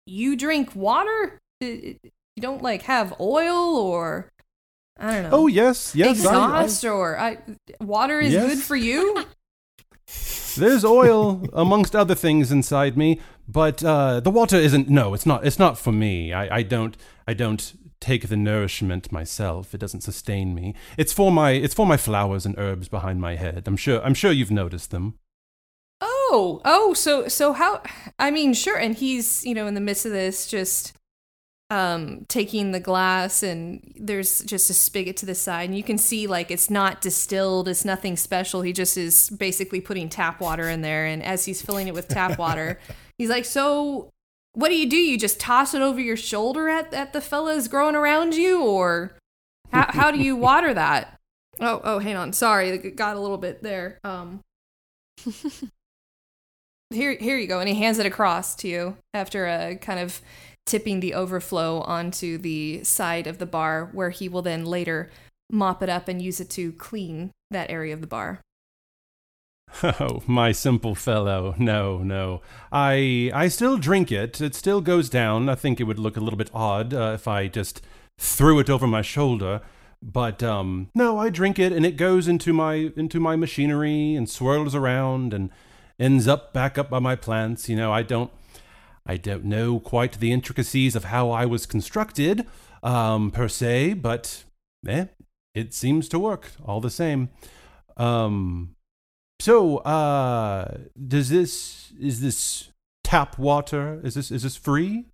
You 0.05 0.35
drink 0.35 0.75
water? 0.75 1.39
You 2.35 2.41
don't 2.41 2.61
like 2.61 2.83
have 2.83 3.13
oil 3.19 3.77
or 3.77 4.31
I 4.99 5.13
don't 5.13 5.23
know. 5.23 5.29
Oh 5.31 5.47
yes, 5.47 5.95
yes. 5.95 6.17
Exhaust 6.17 6.85
I, 6.85 6.87
I, 6.87 6.91
or 6.91 7.19
I, 7.19 7.37
water 7.79 8.19
is 8.19 8.33
yes. 8.33 8.47
good 8.47 8.63
for 8.63 8.75
you. 8.75 9.25
There's 10.57 10.83
oil 10.83 11.47
amongst 11.53 11.95
other 11.95 12.15
things 12.15 12.51
inside 12.51 12.97
me, 12.97 13.21
but 13.47 13.83
uh, 13.83 14.19
the 14.19 14.29
water 14.29 14.57
isn't. 14.57 14.89
No, 14.89 15.13
it's 15.13 15.25
not. 15.25 15.45
It's 15.45 15.59
not 15.59 15.77
for 15.77 15.91
me. 15.91 16.33
I, 16.33 16.57
I 16.57 16.63
don't. 16.63 16.97
I 17.27 17.33
don't 17.33 17.73
take 18.01 18.27
the 18.27 18.35
nourishment 18.35 19.11
myself. 19.11 19.73
It 19.73 19.77
doesn't 19.77 20.01
sustain 20.01 20.53
me. 20.53 20.75
It's 20.97 21.13
for 21.13 21.31
my 21.31 21.51
it's 21.51 21.73
for 21.73 21.85
my 21.85 21.97
flowers 21.97 22.45
and 22.45 22.57
herbs 22.57 22.89
behind 22.89 23.21
my 23.21 23.35
head. 23.35 23.63
I'm 23.67 23.77
sure 23.77 24.03
I'm 24.03 24.13
sure 24.13 24.31
you've 24.31 24.51
noticed 24.51 24.91
them. 24.91 25.15
Oh, 26.01 26.61
oh, 26.65 26.93
so 26.93 27.27
so 27.27 27.53
how 27.53 27.81
I 28.19 28.31
mean, 28.31 28.53
sure, 28.53 28.77
and 28.77 28.95
he's, 28.95 29.45
you 29.45 29.53
know, 29.53 29.67
in 29.67 29.75
the 29.75 29.81
midst 29.81 30.05
of 30.05 30.11
this 30.11 30.47
just 30.47 30.93
um 31.71 32.25
taking 32.27 32.71
the 32.71 32.79
glass 32.79 33.41
and 33.41 33.93
there's 33.95 34.41
just 34.41 34.69
a 34.69 34.73
spigot 34.73 35.17
to 35.17 35.25
the 35.25 35.33
side 35.33 35.69
and 35.69 35.77
you 35.77 35.83
can 35.83 35.97
see 35.97 36.27
like 36.27 36.51
it's 36.51 36.69
not 36.69 37.01
distilled, 37.01 37.67
it's 37.67 37.85
nothing 37.85 38.15
special. 38.15 38.61
He 38.61 38.73
just 38.73 38.97
is 38.97 39.29
basically 39.29 39.81
putting 39.81 40.09
tap 40.09 40.39
water 40.39 40.69
in 40.69 40.81
there 40.81 41.05
and 41.05 41.23
as 41.23 41.45
he's 41.45 41.61
filling 41.61 41.87
it 41.87 41.93
with 41.93 42.07
tap 42.07 42.37
water, 42.37 42.79
he's 43.17 43.29
like, 43.29 43.45
"So 43.45 44.11
what 44.53 44.69
do 44.69 44.75
you 44.75 44.89
do? 44.89 44.97
You 44.97 45.17
just 45.17 45.39
toss 45.39 45.73
it 45.73 45.81
over 45.81 45.99
your 45.99 46.17
shoulder 46.17 46.67
at, 46.69 46.93
at 46.93 47.13
the 47.13 47.21
fellas 47.21 47.67
growing 47.67 47.95
around 47.95 48.35
you, 48.35 48.61
or 48.61 49.17
how, 49.71 49.87
how 49.89 50.11
do 50.11 50.19
you 50.19 50.35
water 50.35 50.73
that? 50.73 51.17
Oh, 51.59 51.81
oh, 51.83 51.99
hang 51.99 52.15
on. 52.15 52.33
Sorry, 52.33 52.69
it 52.69 52.95
got 52.95 53.15
a 53.15 53.19
little 53.19 53.37
bit 53.37 53.61
there. 53.61 53.99
Um, 54.03 54.41
here, 56.89 57.15
here 57.15 57.37
you 57.37 57.47
go. 57.47 57.59
And 57.59 57.69
he 57.69 57.75
hands 57.75 57.99
it 57.99 58.05
across 58.05 58.55
to 58.55 58.67
you 58.67 58.97
after 59.13 59.47
a 59.47 59.75
kind 59.75 59.99
of 59.99 60.21
tipping 60.65 60.99
the 60.99 61.13
overflow 61.13 61.81
onto 61.81 62.37
the 62.37 62.83
side 62.83 63.27
of 63.27 63.37
the 63.37 63.45
bar, 63.45 63.89
where 63.91 64.09
he 64.09 64.29
will 64.29 64.41
then 64.41 64.65
later 64.65 65.09
mop 65.51 65.83
it 65.83 65.89
up 65.89 66.07
and 66.07 66.21
use 66.21 66.39
it 66.39 66.49
to 66.51 66.71
clean 66.73 67.31
that 67.49 67.69
area 67.69 67.93
of 67.93 68.01
the 68.01 68.07
bar. 68.07 68.41
Oh, 69.83 70.21
my 70.27 70.51
simple 70.51 70.95
fellow. 70.95 71.55
No, 71.57 71.99
no. 71.99 72.41
I 72.71 73.31
I 73.33 73.47
still 73.47 73.77
drink 73.77 74.11
it. 74.11 74.41
It 74.41 74.53
still 74.55 74.81
goes 74.81 75.09
down. 75.09 75.49
I 75.49 75.55
think 75.55 75.79
it 75.79 75.85
would 75.85 75.99
look 75.99 76.17
a 76.17 76.19
little 76.19 76.37
bit 76.37 76.49
odd 76.53 76.93
uh, 76.93 77.13
if 77.15 77.27
I 77.27 77.47
just 77.47 77.81
threw 78.17 78.59
it 78.59 78.69
over 78.69 78.85
my 78.85 79.01
shoulder. 79.01 79.61
But 80.01 80.41
um 80.43 80.89
no, 80.95 81.17
I 81.17 81.29
drink 81.29 81.59
it 81.59 81.71
and 81.71 81.85
it 81.85 81.95
goes 81.95 82.27
into 82.27 82.53
my 82.53 82.91
into 82.95 83.19
my 83.19 83.35
machinery 83.35 84.15
and 84.15 84.29
swirls 84.29 84.75
around 84.75 85.33
and 85.33 85.49
ends 85.99 86.27
up 86.27 86.53
back 86.53 86.77
up 86.77 86.89
by 86.89 86.99
my 86.99 87.15
plants. 87.15 87.69
You 87.69 87.75
know, 87.75 87.91
I 87.91 88.03
don't 88.03 88.31
I 89.05 89.17
don't 89.17 89.45
know 89.45 89.79
quite 89.79 90.19
the 90.19 90.31
intricacies 90.31 90.95
of 90.95 91.05
how 91.05 91.31
I 91.31 91.45
was 91.45 91.65
constructed 91.65 92.45
um 92.83 93.31
per 93.31 93.47
se, 93.47 93.93
but 93.93 94.43
eh, 94.87 95.05
it 95.53 95.73
seems 95.73 96.09
to 96.09 96.19
work 96.19 96.51
all 96.65 96.81
the 96.81 96.89
same. 96.89 97.29
Um 97.97 98.75
so, 99.41 99.77
uh, 99.77 100.77
does 101.07 101.29
this 101.29 101.93
is 101.99 102.21
this 102.21 102.69
tap 103.03 103.39
water? 103.39 103.99
Is 104.03 104.13
this 104.13 104.29
is 104.29 104.43
this 104.43 104.55
free? 104.55 105.05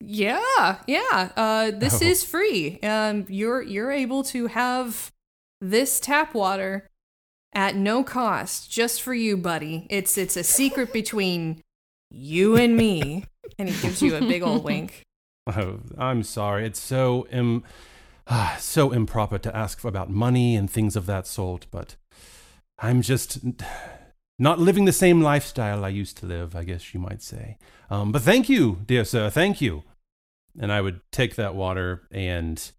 Yeah, 0.00 0.78
yeah. 0.86 1.32
Uh, 1.36 1.70
this 1.70 2.00
oh. 2.02 2.06
is 2.06 2.24
free. 2.24 2.80
Um, 2.80 3.26
you're 3.28 3.60
you're 3.60 3.92
able 3.92 4.24
to 4.24 4.46
have 4.46 5.12
this 5.60 6.00
tap 6.00 6.32
water 6.32 6.88
at 7.54 7.76
no 7.76 8.02
cost, 8.02 8.70
just 8.70 9.02
for 9.02 9.12
you, 9.12 9.36
buddy. 9.36 9.86
It's 9.90 10.16
it's 10.16 10.36
a 10.38 10.42
secret 10.42 10.94
between 10.94 11.60
you 12.16 12.56
and 12.56 12.76
me. 12.76 13.24
And 13.58 13.68
he 13.68 13.82
gives 13.82 14.02
you 14.02 14.16
a 14.16 14.20
big 14.20 14.42
old 14.42 14.64
wink. 14.64 15.02
Oh, 15.48 15.78
I'm 15.96 16.24
sorry. 16.24 16.66
It's 16.66 16.80
so 16.80 17.28
Im- 17.30 17.62
uh, 18.26 18.56
so 18.56 18.90
improper 18.90 19.38
to 19.38 19.56
ask 19.56 19.84
about 19.84 20.10
money 20.10 20.56
and 20.56 20.68
things 20.68 20.96
of 20.96 21.06
that 21.06 21.24
sort, 21.24 21.66
but 21.70 21.94
I'm 22.80 23.00
just 23.00 23.38
not 24.40 24.58
living 24.58 24.86
the 24.86 24.92
same 24.92 25.22
lifestyle 25.22 25.84
I 25.84 25.90
used 25.90 26.16
to 26.16 26.26
live, 26.26 26.56
I 26.56 26.64
guess 26.64 26.92
you 26.92 26.98
might 26.98 27.22
say. 27.22 27.58
Um, 27.90 28.10
but 28.10 28.22
thank 28.22 28.48
you, 28.48 28.80
dear 28.86 29.04
sir, 29.04 29.30
thank 29.30 29.60
you. 29.60 29.84
And 30.58 30.72
I 30.72 30.80
would 30.80 31.00
take 31.12 31.36
that 31.36 31.54
water, 31.54 32.08
and 32.10 32.72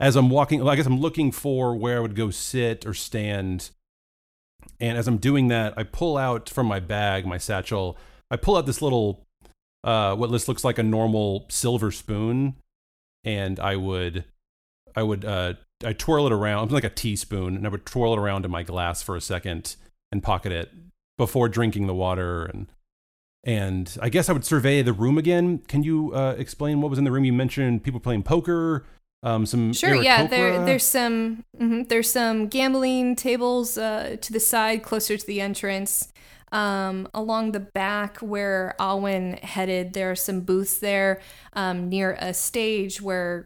as 0.00 0.16
I'm 0.16 0.30
walking, 0.30 0.66
I 0.66 0.76
guess 0.76 0.86
I'm 0.86 1.00
looking 1.00 1.32
for 1.32 1.76
where 1.76 1.98
I 1.98 2.00
would 2.00 2.16
go 2.16 2.30
sit 2.30 2.86
or 2.86 2.94
stand. 2.94 3.70
And 4.80 4.96
as 4.96 5.06
I'm 5.06 5.18
doing 5.18 5.48
that, 5.48 5.74
I 5.76 5.82
pull 5.82 6.16
out 6.16 6.48
from 6.48 6.66
my 6.66 6.80
bag, 6.80 7.26
my 7.26 7.38
satchel, 7.38 7.98
I 8.30 8.36
pull 8.36 8.56
out 8.56 8.66
this 8.66 8.82
little, 8.82 9.26
uh, 9.82 10.14
what 10.16 10.30
this 10.30 10.48
looks 10.48 10.64
like 10.64 10.78
a 10.78 10.82
normal 10.82 11.46
silver 11.48 11.90
spoon, 11.90 12.56
and 13.24 13.60
I 13.60 13.76
would, 13.76 14.24
I 14.96 15.02
would 15.02 15.24
uh, 15.24 15.54
I 15.84 15.92
twirl 15.92 16.26
it 16.26 16.32
around 16.32 16.72
like 16.72 16.84
a 16.84 16.90
teaspoon, 16.90 17.56
and 17.56 17.66
I 17.66 17.68
would 17.68 17.86
twirl 17.86 18.14
it 18.14 18.18
around 18.18 18.44
in 18.44 18.50
my 18.50 18.62
glass 18.62 19.02
for 19.02 19.16
a 19.16 19.20
second 19.20 19.76
and 20.12 20.22
pocket 20.22 20.52
it 20.52 20.70
before 21.18 21.48
drinking 21.48 21.86
the 21.86 21.94
water. 21.94 22.44
And 22.46 22.66
and 23.44 23.96
I 24.00 24.08
guess 24.08 24.28
I 24.28 24.32
would 24.32 24.44
survey 24.44 24.82
the 24.82 24.92
room 24.92 25.18
again. 25.18 25.58
Can 25.68 25.82
you 25.82 26.14
uh, 26.14 26.34
explain 26.38 26.80
what 26.80 26.90
was 26.90 26.98
in 26.98 27.04
the 27.04 27.12
room? 27.12 27.24
You 27.24 27.32
mentioned 27.32 27.82
people 27.82 28.00
playing 28.00 28.22
poker. 28.22 28.84
Um, 29.22 29.46
some 29.46 29.72
sure, 29.72 29.94
yeah. 29.94 30.26
There, 30.26 30.64
there's 30.64 30.84
some 30.84 31.44
mm-hmm, 31.58 31.84
there's 31.84 32.10
some 32.10 32.46
gambling 32.48 33.16
tables 33.16 33.78
uh, 33.78 34.16
to 34.20 34.32
the 34.32 34.40
side, 34.40 34.82
closer 34.82 35.16
to 35.16 35.26
the 35.26 35.40
entrance. 35.40 36.12
Um, 36.54 37.08
along 37.12 37.52
the 37.52 37.60
back 37.60 38.18
where 38.18 38.76
Alwyn 38.78 39.38
headed, 39.42 39.92
there 39.92 40.12
are 40.12 40.16
some 40.16 40.40
booths 40.40 40.78
there 40.78 41.20
um, 41.52 41.88
near 41.88 42.16
a 42.20 42.32
stage 42.32 43.02
where 43.02 43.44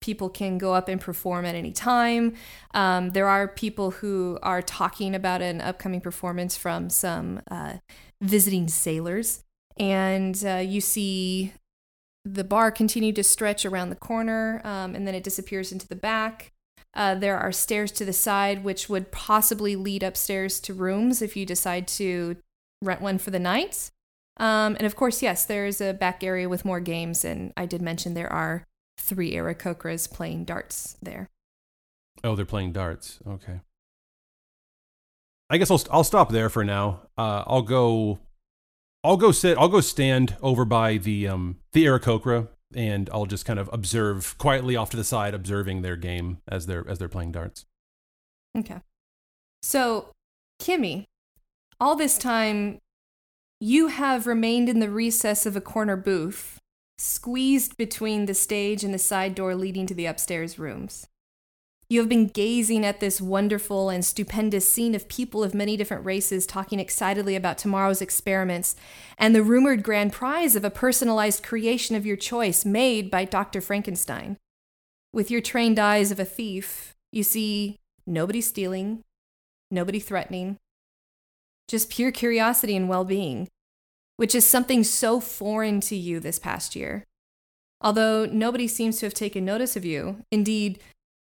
people 0.00 0.30
can 0.30 0.56
go 0.56 0.72
up 0.72 0.88
and 0.88 0.98
perform 1.00 1.44
at 1.44 1.54
any 1.54 1.70
time. 1.70 2.34
Um, 2.72 3.10
there 3.10 3.28
are 3.28 3.46
people 3.46 3.90
who 3.90 4.38
are 4.42 4.62
talking 4.62 5.14
about 5.14 5.42
an 5.42 5.60
upcoming 5.60 6.00
performance 6.00 6.56
from 6.56 6.88
some 6.88 7.42
uh, 7.50 7.74
visiting 8.22 8.68
sailors. 8.68 9.44
And 9.76 10.42
uh, 10.44 10.56
you 10.56 10.80
see 10.80 11.52
the 12.24 12.44
bar 12.44 12.70
continue 12.70 13.12
to 13.12 13.22
stretch 13.22 13.64
around 13.66 13.90
the 13.90 13.96
corner 13.96 14.60
um, 14.64 14.94
and 14.94 15.06
then 15.06 15.14
it 15.14 15.24
disappears 15.24 15.72
into 15.72 15.88
the 15.88 15.96
back. 15.96 16.52
Uh, 16.94 17.14
there 17.14 17.38
are 17.38 17.52
stairs 17.52 17.92
to 17.92 18.04
the 18.04 18.12
side, 18.12 18.64
which 18.64 18.88
would 18.88 19.12
possibly 19.12 19.76
lead 19.76 20.02
upstairs 20.02 20.58
to 20.60 20.74
rooms 20.74 21.22
if 21.22 21.36
you 21.36 21.46
decide 21.46 21.86
to 21.86 22.36
rent 22.82 23.00
one 23.00 23.18
for 23.18 23.30
the 23.30 23.38
night. 23.38 23.90
Um, 24.38 24.74
and 24.76 24.82
of 24.82 24.96
course, 24.96 25.22
yes, 25.22 25.44
there's 25.44 25.80
a 25.80 25.92
back 25.92 26.24
area 26.24 26.48
with 26.48 26.64
more 26.64 26.80
games. 26.80 27.24
And 27.24 27.52
I 27.56 27.66
did 27.66 27.82
mention 27.82 28.14
there 28.14 28.32
are 28.32 28.64
three 28.98 29.32
Aarakocras 29.34 30.10
playing 30.10 30.44
darts 30.44 30.96
there. 31.02 31.28
Oh, 32.24 32.34
they're 32.34 32.44
playing 32.44 32.72
darts. 32.72 33.18
Okay. 33.26 33.60
I 35.48 35.58
guess 35.58 35.70
I'll 35.70 35.82
I'll 35.90 36.04
stop 36.04 36.30
there 36.30 36.48
for 36.48 36.64
now. 36.64 37.02
Uh, 37.18 37.42
I'll 37.46 37.62
go, 37.62 38.20
I'll 39.02 39.16
go 39.16 39.32
sit. 39.32 39.58
I'll 39.58 39.68
go 39.68 39.80
stand 39.80 40.36
over 40.42 40.64
by 40.64 40.96
the 40.96 41.26
um 41.26 41.56
the 41.72 41.86
Aarakocra, 41.86 42.48
and 42.74 43.10
I'll 43.12 43.26
just 43.26 43.44
kind 43.44 43.58
of 43.58 43.68
observe 43.72 44.36
quietly 44.38 44.76
off 44.76 44.90
to 44.90 44.96
the 44.96 45.04
side, 45.04 45.34
observing 45.34 45.82
their 45.82 45.96
game 45.96 46.38
as 46.48 46.66
they're 46.66 46.86
as 46.88 46.98
they're 46.98 47.08
playing 47.08 47.32
darts. 47.32 47.66
Okay. 48.56 48.80
So, 49.62 50.12
Kimmy, 50.60 51.04
all 51.80 51.96
this 51.96 52.18
time 52.18 52.80
You 53.60 53.88
have 53.88 54.26
remained 54.26 54.68
in 54.70 54.80
the 54.80 54.90
recess 54.90 55.44
of 55.46 55.54
a 55.56 55.60
corner 55.60 55.96
booth, 55.96 56.58
squeezed 56.98 57.76
between 57.76 58.26
the 58.26 58.34
stage 58.34 58.84
and 58.84 58.94
the 58.94 58.98
side 58.98 59.34
door 59.34 59.54
leading 59.54 59.86
to 59.86 59.94
the 59.94 60.06
upstairs 60.06 60.58
rooms. 60.58 61.06
You 61.90 61.98
have 61.98 62.08
been 62.08 62.28
gazing 62.28 62.86
at 62.86 63.00
this 63.00 63.20
wonderful 63.20 63.90
and 63.90 64.04
stupendous 64.04 64.72
scene 64.72 64.94
of 64.94 65.08
people 65.08 65.42
of 65.42 65.54
many 65.54 65.76
different 65.76 66.04
races 66.04 66.46
talking 66.46 66.78
excitedly 66.78 67.34
about 67.34 67.58
tomorrow's 67.58 68.00
experiments 68.00 68.76
and 69.18 69.34
the 69.34 69.42
rumored 69.42 69.82
grand 69.82 70.12
prize 70.12 70.54
of 70.54 70.64
a 70.64 70.70
personalized 70.70 71.42
creation 71.42 71.96
of 71.96 72.06
your 72.06 72.16
choice 72.16 72.64
made 72.64 73.10
by 73.10 73.24
Dr. 73.24 73.60
Frankenstein. 73.60 74.36
With 75.12 75.32
your 75.32 75.40
trained 75.40 75.80
eyes 75.80 76.12
of 76.12 76.20
a 76.20 76.24
thief, 76.24 76.94
you 77.10 77.24
see 77.24 77.76
nobody 78.06 78.40
stealing, 78.40 79.02
nobody 79.68 79.98
threatening, 79.98 80.58
just 81.66 81.90
pure 81.90 82.12
curiosity 82.12 82.76
and 82.76 82.88
well 82.88 83.04
being, 83.04 83.48
which 84.16 84.36
is 84.36 84.46
something 84.46 84.84
so 84.84 85.18
foreign 85.18 85.80
to 85.80 85.96
you 85.96 86.20
this 86.20 86.38
past 86.38 86.76
year. 86.76 87.02
Although 87.80 88.26
nobody 88.26 88.68
seems 88.68 89.00
to 89.00 89.06
have 89.06 89.14
taken 89.14 89.44
notice 89.44 89.74
of 89.74 89.84
you, 89.84 90.22
indeed, 90.30 90.78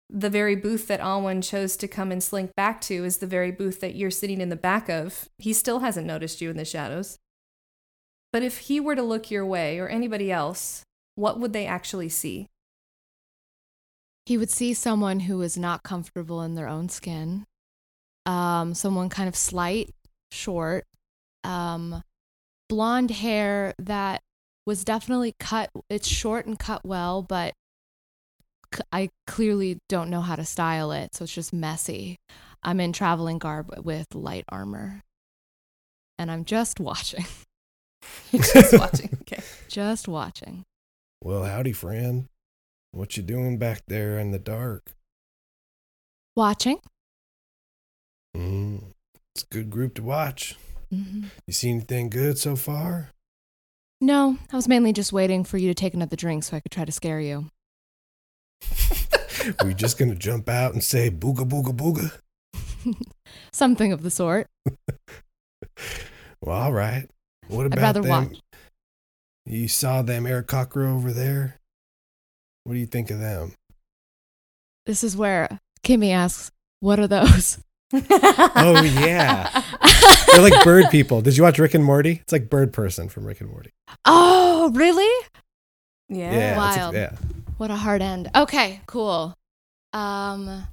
the 0.09 0.29
very 0.29 0.55
booth 0.55 0.87
that 0.87 0.99
Alwyn 1.01 1.41
chose 1.41 1.75
to 1.77 1.87
come 1.87 2.11
and 2.11 2.23
slink 2.23 2.55
back 2.55 2.79
to 2.81 3.03
is 3.03 3.17
the 3.17 3.27
very 3.27 3.51
booth 3.51 3.81
that 3.81 3.95
you're 3.95 4.11
sitting 4.11 4.39
in 4.39 4.49
the 4.49 4.55
back 4.55 4.89
of. 4.89 5.27
He 5.37 5.53
still 5.53 5.79
hasn't 5.79 6.07
noticed 6.07 6.41
you 6.41 6.49
in 6.49 6.57
the 6.57 6.65
shadows. 6.65 7.17
But 8.31 8.43
if 8.43 8.59
he 8.59 8.79
were 8.79 8.95
to 8.95 9.03
look 9.03 9.29
your 9.31 9.45
way 9.45 9.79
or 9.79 9.87
anybody 9.87 10.31
else, 10.31 10.83
what 11.15 11.39
would 11.39 11.53
they 11.53 11.65
actually 11.65 12.09
see? 12.09 12.47
He 14.25 14.37
would 14.37 14.49
see 14.49 14.73
someone 14.73 15.21
who 15.21 15.41
is 15.41 15.57
not 15.57 15.83
comfortable 15.83 16.41
in 16.41 16.55
their 16.55 16.67
own 16.67 16.89
skin, 16.89 17.45
um, 18.25 18.73
someone 18.73 19.09
kind 19.09 19.27
of 19.29 19.35
slight, 19.35 19.89
short, 20.31 20.83
um, 21.43 22.03
blonde 22.69 23.11
hair 23.11 23.73
that 23.79 24.21
was 24.65 24.83
definitely 24.83 25.33
cut. 25.39 25.69
It's 25.89 26.07
short 26.07 26.45
and 26.45 26.59
cut 26.59 26.85
well, 26.85 27.21
but 27.21 27.53
I 28.91 29.09
clearly 29.25 29.79
don't 29.89 30.09
know 30.09 30.21
how 30.21 30.35
to 30.35 30.45
style 30.45 30.91
it, 30.91 31.15
so 31.15 31.23
it's 31.23 31.33
just 31.33 31.53
messy. 31.53 32.17
I'm 32.63 32.79
in 32.79 32.93
traveling 32.93 33.37
garb 33.37 33.73
with 33.83 34.13
light 34.15 34.45
armor, 34.49 35.01
and 36.17 36.29
I'm 36.31 36.43
just 36.45 36.79
watching, 36.79 37.25
Just 38.31 38.77
watching. 38.79 39.09
Okay. 39.21 39.41
just 39.67 40.07
watching. 40.07 40.63
Well, 41.23 41.43
howdy, 41.43 41.73
friend. 41.73 42.27
What 42.91 43.17
you 43.17 43.23
doing 43.23 43.57
back 43.57 43.83
there 43.87 44.17
in 44.19 44.31
the 44.31 44.39
dark? 44.39 44.93
Watching. 46.35 46.79
Mm, 48.35 48.91
it's 49.35 49.43
a 49.43 49.47
good 49.47 49.69
group 49.69 49.95
to 49.95 50.03
watch. 50.03 50.55
hmm 50.91 51.25
You 51.45 51.53
see 51.53 51.69
anything 51.69 52.09
good 52.09 52.37
so 52.37 52.55
far? 52.55 53.09
No, 53.99 54.37
I 54.51 54.55
was 54.55 54.67
mainly 54.67 54.93
just 54.93 55.11
waiting 55.11 55.43
for 55.43 55.57
you 55.57 55.67
to 55.69 55.73
take 55.73 55.93
another 55.95 56.15
drink 56.15 56.43
so 56.43 56.55
I 56.55 56.59
could 56.59 56.71
try 56.71 56.85
to 56.85 56.91
scare 56.91 57.19
you. 57.19 57.49
We're 59.63 59.73
just 59.73 59.97
gonna 59.97 60.15
jump 60.15 60.49
out 60.49 60.73
and 60.73 60.83
say 60.83 61.09
booga 61.09 61.47
booga 61.47 61.75
booga. 61.75 62.19
Something 63.53 63.91
of 63.91 64.03
the 64.03 64.09
sort. 64.11 64.47
Well, 66.41 66.55
all 66.61 66.73
right. 66.73 67.07
What 67.47 67.65
about 67.65 67.79
I'd 67.79 67.81
rather 67.81 68.01
them? 68.01 68.29
watch. 68.29 68.39
You 69.45 69.67
saw 69.67 70.01
them 70.01 70.25
air 70.27 70.43
Aarakocra 70.43 70.93
over 70.93 71.11
there? 71.11 71.55
What 72.63 72.73
do 72.73 72.79
you 72.79 72.85
think 72.85 73.09
of 73.09 73.19
them? 73.19 73.53
This 74.85 75.03
is 75.03 75.15
where 75.15 75.59
Kimmy 75.83 76.11
asks, 76.11 76.51
What 76.81 76.99
are 76.99 77.07
those? 77.07 77.59
Oh 77.93 78.81
yeah, 78.83 79.63
they're 80.33 80.41
like 80.41 80.61
bird 80.65 80.89
people. 80.91 81.21
Did 81.21 81.37
you 81.37 81.43
watch 81.43 81.57
Rick 81.57 81.73
and 81.73 81.85
Morty? 81.85 82.19
It's 82.21 82.33
like 82.33 82.49
bird 82.49 82.73
person 82.73 83.07
from 83.07 83.23
Rick 83.25 83.39
and 83.39 83.49
Morty. 83.49 83.71
oh, 84.03 84.71
really? 84.73 85.25
Yeah. 86.09 86.31
it's 86.67 86.77
a- 86.77 86.79
Wild. 86.79 86.95
yeah. 86.95 87.11
What 87.57 87.71
a 87.71 87.75
hard 87.75 88.01
end. 88.01 88.29
Okay, 88.35 88.81
cool. 88.85 89.33
Um, 89.93 90.67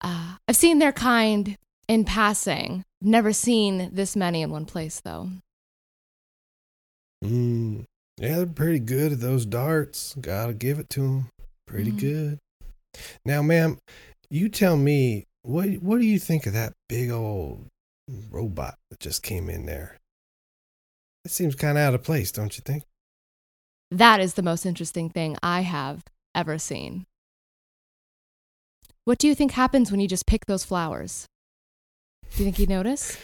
uh, 0.00 0.36
I've 0.48 0.56
seen 0.56 0.78
their 0.78 0.92
kind 0.92 1.56
in 1.88 2.04
passing. 2.04 2.84
Never 3.00 3.32
seen 3.32 3.90
this 3.92 4.16
many 4.16 4.42
in 4.42 4.50
one 4.50 4.66
place, 4.66 5.00
though. 5.00 5.30
Mm, 7.24 7.84
yeah, 8.18 8.36
they're 8.38 8.46
pretty 8.46 8.78
good 8.80 9.12
at 9.12 9.20
those 9.20 9.46
darts. 9.46 10.14
Gotta 10.20 10.52
give 10.52 10.78
it 10.78 10.88
to 10.90 11.00
them. 11.00 11.30
Pretty 11.66 11.92
Mhm. 11.92 12.00
good. 12.00 12.38
Now, 13.24 13.42
ma'am, 13.42 13.78
you 14.30 14.48
tell 14.48 14.76
me 14.76 15.26
what 15.42 15.68
what 15.82 15.98
do 16.00 16.06
you 16.06 16.18
think 16.18 16.46
of 16.46 16.52
that 16.54 16.72
big 16.88 17.10
old 17.10 17.66
robot 18.30 18.78
that 18.90 19.00
just 19.00 19.22
came 19.22 19.48
in 19.48 19.66
there? 19.66 19.98
It 21.24 21.30
seems 21.30 21.54
kind 21.54 21.78
of 21.78 21.82
out 21.82 21.94
of 21.94 22.02
place, 22.02 22.32
don't 22.32 22.56
you 22.56 22.62
think? 22.64 22.84
That 23.90 24.20
is 24.20 24.34
the 24.34 24.42
most 24.42 24.64
interesting 24.66 25.10
thing 25.10 25.36
I 25.42 25.62
have 25.62 26.04
ever 26.34 26.58
seen. 26.58 27.06
What 29.04 29.18
do 29.18 29.26
you 29.26 29.34
think 29.34 29.52
happens 29.52 29.90
when 29.90 30.00
you 30.00 30.06
just 30.06 30.26
pick 30.26 30.46
those 30.46 30.64
flowers? 30.64 31.26
Do 32.36 32.38
you 32.38 32.44
think 32.44 32.56
he'd 32.58 32.68
notice? 32.68 33.16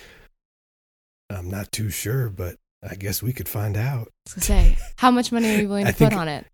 I'm 1.30 1.48
not 1.48 1.70
too 1.70 1.90
sure, 1.90 2.28
but 2.28 2.56
I 2.88 2.94
guess 2.96 3.22
we 3.22 3.32
could 3.32 3.48
find 3.48 3.76
out. 3.76 4.08
Say, 4.26 4.76
how 4.96 5.10
much 5.10 5.30
money 5.30 5.54
are 5.54 5.60
you 5.60 5.68
willing 5.68 5.86
to 5.86 5.92
put 5.92 5.98
think- 5.98 6.14
on 6.14 6.28
it? 6.28 6.46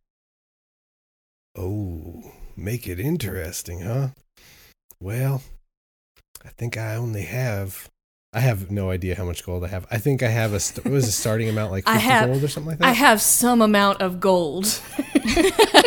Oh, 1.56 2.32
make 2.56 2.88
it 2.88 2.98
interesting, 2.98 3.80
huh? 3.80 4.08
Well, 5.00 5.42
I 6.44 6.48
think 6.48 6.76
I 6.76 6.94
only 6.96 7.22
have. 7.22 7.88
I 8.34 8.40
have 8.40 8.70
no 8.70 8.90
idea 8.90 9.14
how 9.14 9.24
much 9.24 9.44
gold 9.44 9.62
I 9.64 9.68
have. 9.68 9.86
I 9.90 9.98
think 9.98 10.22
I 10.22 10.28
have 10.28 10.54
a. 10.54 10.60
St- 10.60 10.86
was 10.90 11.04
the 11.06 11.12
starting 11.12 11.48
amount 11.48 11.70
like 11.72 11.84
fifty 11.86 12.00
have- 12.00 12.28
gold 12.30 12.42
or 12.44 12.48
something 12.48 12.70
like 12.70 12.78
that? 12.78 12.86
I 12.88 12.92
have 12.92 13.20
some 13.20 13.60
amount 13.60 14.00
of 14.00 14.20
gold. 14.20 14.80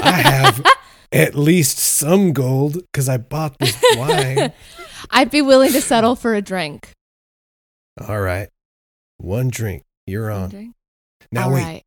I 0.03 0.21
have 0.23 0.63
at 1.11 1.33
least 1.35 1.79
some 1.79 2.33
gold 2.33 2.75
because 2.91 3.09
I 3.09 3.17
bought 3.17 3.57
this 3.59 3.75
wine. 3.95 4.51
I'd 5.11 5.31
be 5.31 5.41
willing 5.41 5.71
to 5.71 5.81
settle 5.81 6.15
for 6.15 6.35
a 6.35 6.41
drink. 6.41 6.91
All 8.07 8.19
right, 8.21 8.49
one 9.17 9.47
drink. 9.49 9.83
You're 10.05 10.29
on. 10.29 10.49
Drink? 10.49 10.75
Now 11.31 11.45
All 11.45 11.53
wait. 11.55 11.63
right. 11.63 11.83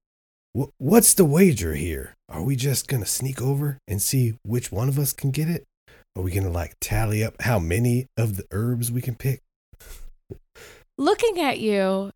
wh- 0.57 0.81
what's 0.81 1.15
the 1.15 1.25
wager 1.25 1.75
here? 1.75 2.15
Are 2.29 2.43
we 2.43 2.57
just 2.57 2.89
gonna 2.89 3.07
sneak 3.07 3.41
over 3.41 3.79
and 3.87 4.03
see 4.03 4.35
which 4.43 4.73
one 4.73 4.89
of 4.89 4.99
us 4.99 5.13
can 5.13 5.31
get 5.31 5.49
it? 5.49 5.65
Are 6.17 6.23
we 6.23 6.33
gonna 6.33 6.51
like 6.51 6.75
tally 6.81 7.23
up 7.23 7.41
how 7.43 7.61
many 7.61 8.09
of 8.17 8.37
the 8.37 8.45
herbs 8.51 8.91
we 8.91 9.01
can 9.03 9.15
pick? 9.15 9.41
Looking 10.97 11.41
at 11.41 11.59
you 11.61 12.11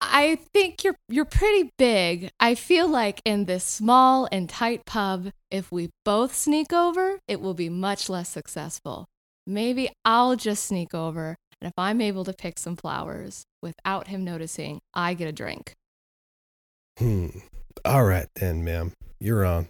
i 0.00 0.36
think 0.52 0.82
you're 0.82 0.96
you're 1.08 1.24
pretty 1.26 1.70
big 1.78 2.30
i 2.40 2.54
feel 2.54 2.88
like 2.88 3.20
in 3.24 3.44
this 3.44 3.64
small 3.64 4.26
and 4.32 4.48
tight 4.48 4.84
pub 4.86 5.30
if 5.50 5.70
we 5.70 5.90
both 6.04 6.34
sneak 6.34 6.72
over 6.72 7.18
it 7.28 7.40
will 7.40 7.54
be 7.54 7.68
much 7.68 8.08
less 8.08 8.28
successful 8.28 9.06
maybe 9.46 9.90
i'll 10.04 10.36
just 10.36 10.64
sneak 10.64 10.94
over 10.94 11.36
and 11.60 11.68
if 11.68 11.74
i'm 11.76 12.00
able 12.00 12.24
to 12.24 12.32
pick 12.32 12.58
some 12.58 12.76
flowers 12.76 13.44
without 13.62 14.08
him 14.08 14.24
noticing 14.24 14.80
i 14.94 15.14
get 15.14 15.28
a 15.28 15.32
drink 15.32 15.74
Hmm. 16.98 17.28
All 17.84 18.04
right 18.04 18.26
then, 18.34 18.62
ma'am. 18.62 18.92
You're 19.20 19.46
on. 19.46 19.68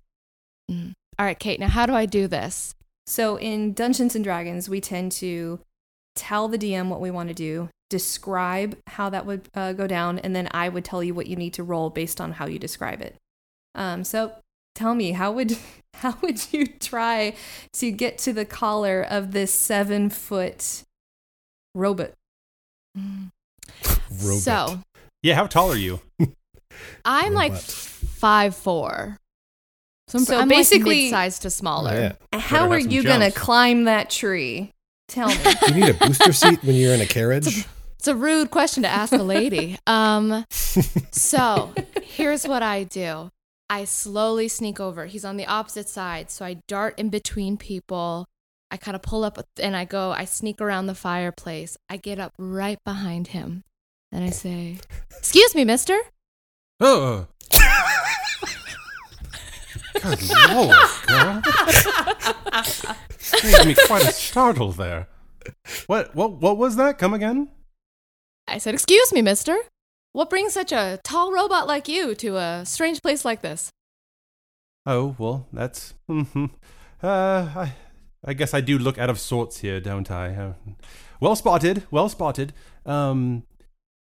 Mm. 0.68 0.94
all 1.18 1.26
right 1.26 1.38
kate 1.38 1.61
now 1.61 1.68
how 1.68 1.85
do 1.87 1.94
i 1.94 2.06
do 2.06 2.26
this 2.28 2.74
So 3.06 3.37
in 3.38 3.72
Dungeons 3.72 4.14
and 4.14 4.22
Dragons, 4.24 4.68
we 4.68 4.80
tend 4.80 5.11
to 5.12 5.59
tell 6.20 6.48
the 6.48 6.59
DM 6.59 6.88
what 6.88 7.00
we 7.00 7.11
want 7.11 7.28
to 7.30 7.35
do, 7.35 7.70
describe 7.88 8.76
how 8.87 9.09
that 9.11 9.24
would 9.24 9.48
uh, 9.54 9.72
go 9.72 9.87
down, 9.87 10.18
and 10.18 10.37
then 10.37 10.48
I 10.52 10.68
would 10.68 10.85
tell 10.85 11.02
you 11.02 11.14
what 11.14 11.26
you 11.26 11.35
need 11.35 11.54
to 11.54 11.62
roll 11.62 11.88
based 11.88 12.20
on 12.20 12.33
how 12.33 12.46
you 12.46 12.59
describe 12.59 13.00
it. 13.00 13.16
Um, 13.74 14.04
so 14.04 14.33
tell 14.74 14.94
me, 14.94 15.12
how 15.12 15.33
would 15.33 15.56
how 15.94 16.16
would 16.20 16.52
you 16.52 16.66
try 16.66 17.35
to 17.72 17.90
get 17.90 18.18
to 18.18 18.33
the 18.35 18.44
collar 18.44 19.02
of 19.02 19.33
this 19.33 19.52
seven 19.52 20.11
foot 20.11 20.85
robot? 21.74 22.12
Robot. 22.94 24.40
so 24.40 24.80
Yeah, 25.22 25.35
how 25.37 25.46
tall 25.46 25.70
are 25.72 25.76
you? 25.76 26.00
i'm 27.04 27.35
like 27.35 27.54
five 27.54 28.54
four 28.56 29.16
so 30.09 30.18
i'm, 30.18 30.24
So 30.24 30.38
I'm 30.38 30.48
basically- 30.48 30.90
like 30.96 31.02
mid-sized 31.04 31.42
to 31.42 31.50
smaller 31.50 32.16
yeah. 32.33 32.38
How 32.40 32.70
are 32.70 32.80
some 32.80 32.90
you 32.90 33.02
gonna 33.02 33.30
climb 33.30 33.85
that 33.85 34.11
tree? 34.11 34.72
Tell 35.11 35.29
me. 35.29 35.37
Do 35.66 35.75
you 35.75 35.81
need 35.81 35.90
a 35.90 35.94
booster 35.94 36.33
seat 36.33 36.62
when 36.62 36.77
you're 36.77 36.94
in 36.94 37.01
a 37.01 37.07
carriage? 37.07 37.66
It's 37.99 38.07
a 38.07 38.14
rude 38.14 38.53
question 38.53 38.85
to 38.85 38.88
ask 38.88 39.12
a 39.12 39.16
lady. 39.25 39.77
Um, 39.88 40.46
so 41.11 41.75
here's 42.01 42.46
what 42.46 42.62
I 42.62 42.85
do. 42.85 43.31
I 43.68 43.85
slowly 43.85 44.46
sneak 44.46 44.79
over. 44.79 45.07
He's 45.07 45.25
on 45.25 45.37
the 45.37 45.46
opposite 45.46 45.88
side, 45.88 46.31
so 46.31 46.44
I 46.44 46.62
dart 46.68 46.96
in 46.96 47.09
between 47.09 47.57
people. 47.57 48.27
I 48.70 48.77
kind 48.77 48.94
of 48.94 49.03
pull 49.03 49.25
up 49.25 49.44
and 49.61 49.77
I 49.77 49.85
go. 49.85 50.12
I 50.12 50.25
sneak 50.25 50.61
around 50.61 50.87
the 50.87 50.94
fireplace. 50.94 51.77
I 51.88 51.96
get 51.96 52.20
up 52.20 52.33
right 52.38 52.79
behind 52.85 53.29
him, 53.29 53.64
and 54.12 54.25
I 54.25 54.31
say, 54.31 54.79
"Excuse 55.18 55.57
me, 55.57 55.64
Mister." 55.64 55.99
Oh. 56.79 57.27
Good 60.02 60.28
lord, 60.30 60.76
girl. 61.06 61.42
Made 63.44 63.66
me 63.66 63.74
quite 63.86 64.06
a 64.08 64.12
startle 64.12 64.72
there. 64.72 65.08
What 65.86 66.14
what 66.14 66.40
what 66.40 66.56
was 66.56 66.76
that? 66.76 66.98
Come 66.98 67.14
again? 67.14 67.48
I 68.46 68.58
said, 68.58 68.74
"Excuse 68.74 69.12
me, 69.12 69.22
Mister." 69.22 69.56
What 70.12 70.28
brings 70.28 70.52
such 70.54 70.72
a 70.72 70.98
tall 71.04 71.32
robot 71.32 71.68
like 71.68 71.86
you 71.86 72.14
to 72.16 72.36
a 72.36 72.66
strange 72.66 73.00
place 73.00 73.24
like 73.24 73.42
this? 73.42 73.70
Oh 74.86 75.14
well, 75.18 75.46
that's. 75.52 75.94
hmm 76.08 76.46
Uh, 77.02 77.48
I, 77.56 77.72
I 78.24 78.34
guess 78.34 78.52
I 78.52 78.60
do 78.60 78.78
look 78.78 78.98
out 78.98 79.08
of 79.08 79.18
sorts 79.18 79.60
here, 79.60 79.80
don't 79.80 80.10
I? 80.10 80.34
Uh, 80.34 80.52
well 81.20 81.36
spotted. 81.36 81.84
Well 81.90 82.08
spotted. 82.08 82.52
Um, 82.84 83.44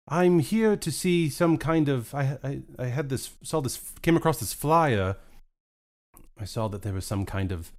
I'm 0.07 0.39
here 0.41 0.77
to 0.77 0.93
see 0.93 1.31
some 1.31 1.57
kind 1.57 1.89
of. 1.89 2.15
I, 2.15 2.39
I 2.45 2.63
I 2.79 2.87
had 2.87 3.09
this 3.09 3.31
saw 3.43 3.61
this 3.61 3.81
came 4.03 4.17
across 4.17 4.39
this 4.39 4.53
flyer. 4.53 5.17
I 6.39 6.45
saw 6.45 6.69
that 6.69 6.83
there 6.83 6.93
was 6.93 7.07
some 7.07 7.25
kind 7.25 7.53
of 7.53 7.73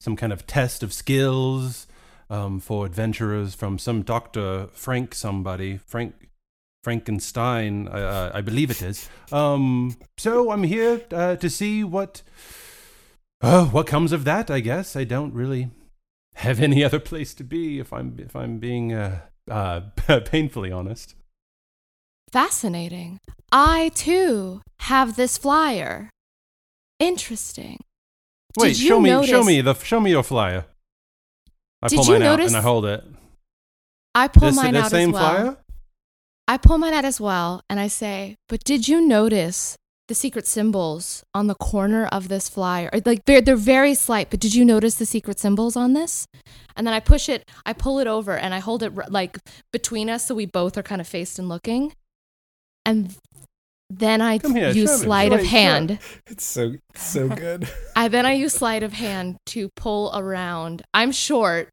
some 0.00 0.16
kind 0.16 0.32
of 0.32 0.46
test 0.46 0.82
of 0.82 0.92
skills 0.92 1.86
um, 2.28 2.60
for 2.60 2.84
adventurers 2.84 3.54
from 3.54 3.78
some 3.78 4.02
Doctor 4.02 4.68
Frank 4.72 5.14
somebody 5.14 5.78
Frank 5.78 6.14
Frankenstein, 6.84 7.88
uh, 7.88 8.30
I 8.34 8.42
believe 8.42 8.70
it 8.70 8.82
is. 8.82 9.08
Um, 9.32 9.96
so 10.18 10.50
I'm 10.50 10.64
here 10.64 11.00
uh, 11.10 11.36
to 11.36 11.48
see 11.48 11.82
what 11.82 12.20
uh, 13.40 13.64
what 13.66 13.86
comes 13.86 14.12
of 14.12 14.24
that. 14.24 14.50
I 14.50 14.60
guess 14.60 14.94
I 14.94 15.04
don't 15.04 15.32
really 15.32 15.70
have 16.34 16.60
any 16.60 16.84
other 16.84 17.00
place 17.00 17.32
to 17.34 17.44
be 17.44 17.78
if 17.78 17.92
I'm 17.92 18.16
if 18.18 18.36
I'm 18.36 18.58
being 18.58 18.92
uh, 18.92 19.20
uh, 19.50 19.80
painfully 20.24 20.70
honest. 20.70 21.14
Fascinating. 22.30 23.18
I 23.50 23.90
too 23.94 24.60
have 24.80 25.16
this 25.16 25.38
flyer. 25.38 26.10
Interesting. 26.98 27.80
Wait, 28.56 28.76
show 28.76 29.00
me 29.00 29.26
show 29.26 29.42
me 29.42 29.60
the 29.60 29.74
show 29.74 30.00
me 30.00 30.10
your 30.10 30.22
flyer. 30.22 30.64
I 31.82 31.88
pull 31.88 32.04
mine 32.04 32.22
out 32.22 32.38
notice- 32.38 32.48
and 32.48 32.56
I 32.56 32.62
hold 32.62 32.84
it. 32.86 33.04
I 34.14 34.28
pull 34.28 34.48
this 34.48 34.56
mine 34.56 34.76
out 34.76 34.92
as 34.92 35.08
well. 35.08 35.34
flyer? 35.34 35.56
I 36.46 36.56
pull 36.58 36.78
mine 36.78 36.92
out 36.94 37.04
as 37.04 37.20
well, 37.20 37.62
and 37.68 37.80
I 37.80 37.88
say, 37.88 38.36
"But 38.48 38.62
did 38.64 38.86
you 38.86 39.00
notice 39.00 39.76
the 40.08 40.14
secret 40.14 40.46
symbols 40.46 41.24
on 41.34 41.46
the 41.46 41.54
corner 41.54 42.06
of 42.06 42.28
this 42.28 42.48
flyer? 42.48 42.90
Like 43.04 43.24
they're 43.24 43.40
they're 43.40 43.56
very 43.56 43.94
slight, 43.94 44.30
but 44.30 44.40
did 44.40 44.54
you 44.54 44.64
notice 44.64 44.94
the 44.96 45.06
secret 45.06 45.40
symbols 45.40 45.74
on 45.76 45.94
this?" 45.94 46.26
And 46.76 46.86
then 46.86 46.94
I 46.94 47.00
push 47.00 47.28
it, 47.28 47.48
I 47.66 47.72
pull 47.72 47.98
it 47.98 48.06
over, 48.06 48.36
and 48.36 48.54
I 48.54 48.58
hold 48.60 48.82
it 48.82 48.92
like 49.10 49.38
between 49.72 50.08
us, 50.10 50.26
so 50.26 50.34
we 50.34 50.46
both 50.46 50.76
are 50.78 50.82
kind 50.82 51.00
of 51.00 51.08
faced 51.08 51.38
and 51.38 51.48
looking. 51.48 51.94
And 52.86 53.16
then 53.98 54.20
I 54.20 54.38
here, 54.38 54.70
use 54.70 55.00
sleight 55.02 55.32
of 55.32 55.40
Wait, 55.40 55.46
show. 55.46 55.56
hand. 55.56 55.98
It's 56.26 56.44
so 56.44 56.74
so 56.94 57.28
good. 57.44 57.68
I 57.94 58.08
then 58.08 58.26
I 58.26 58.32
use 58.32 58.54
sleight 58.54 58.82
of 58.82 58.92
hand 58.94 59.36
to 59.46 59.68
pull 59.76 60.10
around. 60.14 60.82
I'm 60.92 61.12
short, 61.12 61.68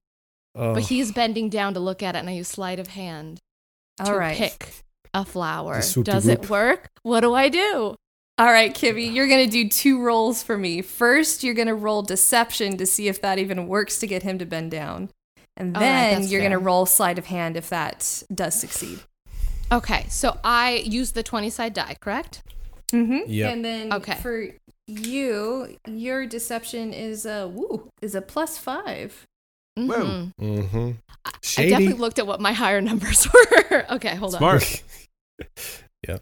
Oh, 0.56 0.74
but 0.74 0.84
he's 0.84 1.12
bending 1.12 1.50
down 1.50 1.74
to 1.76 1.80
look 1.80 2.04
at 2.04 2.16
it, 2.16 2.20
and 2.20 2.30
I 2.30 2.34
use 2.34 2.50
sleight 2.50 2.80
of 2.80 2.88
hand 2.88 3.40
to 3.98 4.12
All 4.12 4.18
right. 4.18 4.38
pick 4.38 4.84
a 5.14 5.24
flower. 5.26 5.78
The 5.78 5.82
swoop 5.82 6.06
de 6.06 6.12
Does 6.12 6.28
it 6.28 6.50
work? 6.50 6.90
What 7.04 7.22
do 7.22 7.34
I 7.34 7.50
do? 7.50 7.96
All 8.38 8.48
right, 8.52 8.74
Kimmy, 8.74 9.14
you're 9.14 9.28
going 9.28 9.46
to 9.46 9.52
do 9.52 9.70
two 9.70 10.02
rolls 10.02 10.42
for 10.42 10.58
me. 10.58 10.82
First, 10.82 11.44
you're 11.44 11.54
going 11.54 11.68
to 11.68 11.76
roll 11.76 12.02
deception 12.02 12.78
to 12.78 12.86
see 12.86 13.08
if 13.08 13.22
that 13.22 13.38
even 13.38 13.68
works 13.68 14.00
to 14.00 14.08
get 14.08 14.24
him 14.24 14.40
to 14.40 14.46
bend 14.46 14.72
down. 14.72 15.10
And 15.58 15.76
then 15.76 16.22
that's 16.22 16.32
you're 16.32 16.42
going 16.42 16.52
to 16.54 16.58
roll 16.58 16.86
sleight 16.86 17.20
of 17.20 17.26
hand 17.28 17.56
if 17.56 17.70
that 17.70 18.24
does 18.34 18.60
succeed. 18.60 19.00
Okay, 19.72 20.06
so 20.10 20.38
I 20.44 20.84
use 20.86 21.12
the 21.12 21.24
20 21.24 21.50
side 21.50 21.74
die, 21.74 21.96
correct? 22.02 22.44
Mm-hmm. 22.92 23.20
Yep. 23.32 23.54
And 23.54 23.66
then 23.66 23.94
Okay. 23.94 24.16
for 24.16 24.48
you, 24.88 25.78
your 25.88 26.26
deception 26.26 26.92
is 26.94 27.26
a 27.26 27.48
woo 27.48 27.90
is 28.02 28.14
a 28.16 28.22
plus 28.22 28.58
five. 28.58 29.26
Whoa. 29.78 29.86
Mhm. 29.86 30.34
mm-hmm. 30.42 30.92
I 31.24 31.32
Shady. 31.42 31.70
definitely 31.70 31.98
looked 32.00 32.20
at 32.20 32.28
what 32.28 32.42
my 32.42 32.52
higher 32.64 32.82
numbers 32.82 33.28
were. 33.32 33.86
okay, 33.92 34.16
hold 34.16 34.34
Smart. 34.34 34.56
on. 34.56 34.60
Smart. 34.60 34.84
yeah. 36.08 36.18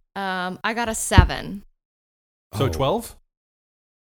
Um, 0.47 0.59
I 0.63 0.75
got 0.75 0.87
a 0.89 0.93
seven. 0.95 1.63
So 2.55 2.65
Oh. 2.65 2.69
twelve? 2.69 3.15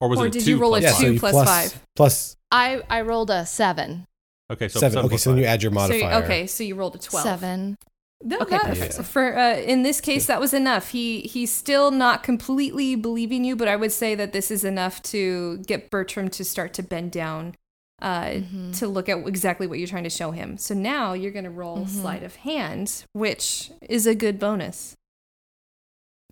Or 0.00 0.08
was 0.08 0.18
Or 0.18 0.26
it 0.26 0.28
a 0.28 0.32
did 0.32 0.44
two 0.44 0.50
you 0.52 0.56
roll 0.58 0.74
a 0.74 0.80
plus 0.80 0.82
Yeah, 0.82 0.90
five? 0.90 0.98
so 1.00 1.06
two 1.06 1.12
you 1.14 1.20
plus 1.20 1.32
plus 1.32 1.48
five. 1.48 1.86
plus 1.94 2.36
I 2.50 2.82
I 2.90 3.02
rolled 3.02 3.30
a 3.30 3.46
seven. 3.46 4.06
Okay, 4.50 4.66
so 4.66 4.80
seven. 4.80 4.98
Okay, 5.00 5.08
plus 5.10 5.22
so 5.22 5.30
then 5.30 5.38
you 5.38 5.44
add 5.44 5.62
your 5.62 5.70
So 5.72 5.92
you- 5.92 6.02
modifier. 6.02 6.24
okay, 6.24 6.46
so 6.48 6.64
you 6.64 6.74
rolled 6.74 6.96
a 6.96 6.98
twelve. 6.98 7.24
Seven. 7.24 7.76
No, 8.22 8.38
Okay, 8.40 8.50
that- 8.58 8.66
perfect. 8.66 9.02
For 9.04 9.36
uh, 9.38 9.56
in 9.56 9.82
this 9.82 10.00
case, 10.00 10.26
that 10.26 10.40
was 10.40 10.52
enough. 10.52 10.90
He 10.90 11.20
he's 11.22 11.52
still 11.52 11.90
not 11.90 12.22
completely 12.22 12.94
believing 12.94 13.44
you, 13.44 13.56
but 13.56 13.66
I 13.68 13.76
would 13.76 13.92
say 13.92 14.14
that 14.14 14.32
this 14.32 14.50
is 14.50 14.62
enough 14.64 15.02
to 15.04 15.58
get 15.66 15.90
Bertram 15.90 16.28
to 16.30 16.44
start 16.44 16.74
to 16.74 16.82
bend 16.82 17.12
down, 17.12 17.54
uh, 18.02 18.24
Mhm. 18.24 18.78
to 18.78 18.88
look 18.88 19.08
at 19.08 19.26
exactly 19.26 19.66
what 19.66 19.78
you're 19.78 19.88
trying 19.88 20.04
to 20.04 20.10
show 20.10 20.32
him. 20.32 20.58
So 20.58 20.74
now 20.74 21.14
you're 21.14 21.30
going 21.32 21.44
to 21.46 21.50
roll 21.50 21.78
Mhm. 21.78 21.88
sleight 21.88 22.22
of 22.22 22.36
hand, 22.36 23.04
which 23.14 23.70
is 23.88 24.06
a 24.06 24.14
good 24.14 24.38
bonus. 24.38 24.94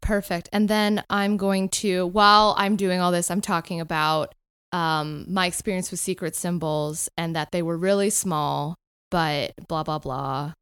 Perfect. 0.00 0.48
And 0.52 0.68
then 0.68 1.02
I'm 1.10 1.36
going 1.36 1.68
to, 1.70 2.06
while 2.06 2.54
I'm 2.56 2.76
doing 2.76 3.00
all 3.00 3.10
this, 3.12 3.30
I'm 3.30 3.40
talking 3.40 3.80
about 3.80 4.34
um, 4.70 5.24
my 5.26 5.46
experience 5.46 5.90
with 5.90 5.98
secret 5.98 6.36
symbols 6.36 7.08
and 7.16 7.34
that 7.34 7.52
they 7.52 7.62
were 7.62 7.78
really 7.78 8.10
small, 8.10 8.76
but 9.10 9.54
blah, 9.66 9.82
blah, 9.82 9.98
blah. 9.98 10.52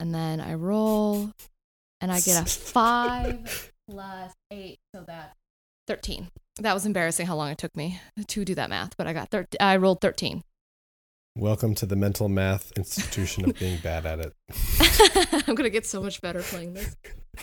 And 0.00 0.14
then 0.14 0.40
I 0.40 0.54
roll 0.54 1.30
and 2.00 2.10
I 2.10 2.20
get 2.20 2.42
a 2.42 2.44
five 2.48 3.72
plus 3.88 4.32
eight. 4.50 4.78
So 4.94 5.04
that's 5.06 5.34
13. 5.86 6.28
That 6.60 6.74
was 6.74 6.86
embarrassing 6.86 7.26
how 7.26 7.36
long 7.36 7.50
it 7.50 7.58
took 7.58 7.76
me 7.76 8.00
to 8.28 8.44
do 8.44 8.54
that 8.54 8.70
math, 8.70 8.96
but 8.96 9.06
I 9.06 9.12
got 9.12 9.30
thir- 9.30 9.46
I 9.60 9.76
rolled 9.76 10.00
13. 10.00 10.42
Welcome 11.38 11.74
to 11.76 11.86
the 11.86 11.96
mental 11.96 12.28
math 12.28 12.72
institution 12.76 13.48
of 13.48 13.56
being 13.58 13.78
bad 13.78 14.04
at 14.04 14.18
it. 14.20 14.32
I'm 15.48 15.54
going 15.54 15.64
to 15.64 15.70
get 15.70 15.86
so 15.86 16.02
much 16.02 16.20
better 16.20 16.42
playing 16.42 16.74
this. 16.74 16.96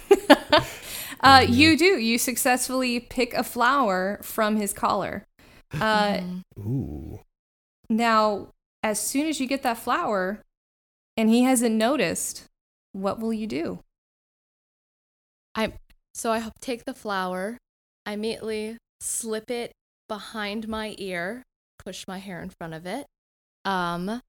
uh, 0.30 0.62
Mhm. 1.22 1.54
You 1.56 1.78
do. 1.78 1.86
You 1.98 2.18
successfully 2.18 3.00
pick 3.00 3.34
a 3.34 3.44
flower 3.44 4.20
from 4.24 4.58
his 4.58 4.74
collar. 4.74 5.26
Uh, 5.74 6.18
Mhm. 6.18 6.42
Ooh. 6.60 7.20
Now, 7.90 8.50
as 8.84 9.00
soon 9.00 9.28
as 9.28 9.40
you 9.40 9.48
get 9.48 9.64
that 9.64 9.78
flower 9.78 10.42
and 11.16 11.30
he 11.30 11.44
hasn't 11.44 11.76
noticed, 11.76 12.47
what 12.98 13.20
will 13.20 13.34
you 13.34 13.48
do? 13.48 13.80
I 15.56 15.74
so 16.14 16.32
I 16.32 16.50
take 16.62 16.86
the 16.86 16.94
flower, 16.94 17.58
I 18.06 18.14
immediately 18.14 18.78
slip 19.00 19.52
it 19.52 19.72
behind 20.08 20.68
my 20.68 20.96
ear, 20.98 21.44
push 21.78 22.06
my 22.08 22.18
hair 22.18 22.42
in 22.42 22.50
front 22.50 22.74
of 22.74 22.86
it. 22.86 23.06
Um 23.66 24.22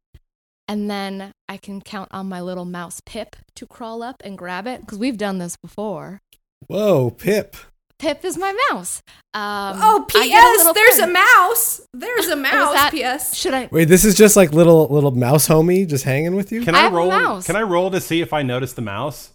and 0.67 0.91
then 0.91 1.33
I 1.49 1.57
can 1.57 1.81
count 1.81 2.11
on 2.13 2.29
my 2.29 2.43
little 2.43 2.67
mouse 2.67 3.01
Pip 3.07 3.37
to 3.57 3.67
crawl 3.67 4.03
up 4.03 4.17
and 4.23 4.37
grab 4.37 4.67
it 4.67 4.83
because 4.83 4.99
we've 4.99 5.17
done 5.17 5.39
this 5.39 5.57
before. 5.57 6.21
Whoa, 6.67 7.11
Pip. 7.11 7.57
Pip 7.99 8.25
is 8.25 8.37
my 8.39 8.55
mouse. 8.71 9.03
Um, 9.35 9.79
oh, 9.83 10.07
I 10.15 10.29
get 10.29 10.31
P.S. 10.31 10.57
little 10.59 10.73
There's 10.75 10.99
a 10.99 11.07
mouse. 11.09 11.81
There's 11.93 12.27
a 12.29 12.37
mouse. 12.51 12.75
that- 12.75 12.91
P.S. 12.93 13.37
Should 13.37 13.55
I? 13.55 13.69
Wait, 13.73 13.87
this 13.87 14.05
is 14.05 14.15
just 14.15 14.37
like 14.37 14.53
little 14.53 14.87
little 14.89 15.11
mouse 15.11 15.49
homie 15.49 15.87
just 15.89 16.05
hanging 16.05 16.37
with 16.37 16.53
you? 16.53 16.63
Can 16.65 16.75
I 16.75 16.87
I, 16.87 16.91
roll? 16.91 17.09
mouse. 17.09 17.47
Can 17.47 17.57
I 17.57 17.63
roll 17.63 17.91
to 17.91 18.01
see 18.01 18.21
if 18.21 18.33
I 18.33 18.43
notice 18.43 18.73
the 18.75 18.83
mouse? 18.83 19.31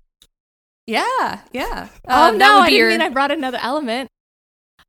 Yeah, 0.88 1.42
yeah. 1.52 1.88
Oh 2.08 2.32
that 2.32 2.38
no! 2.38 2.60
I 2.60 2.66
didn't 2.70 2.78
your- 2.80 2.90
mean 2.90 3.02
I 3.02 3.10
brought 3.10 3.32
another 3.32 3.60
element. 3.62 4.10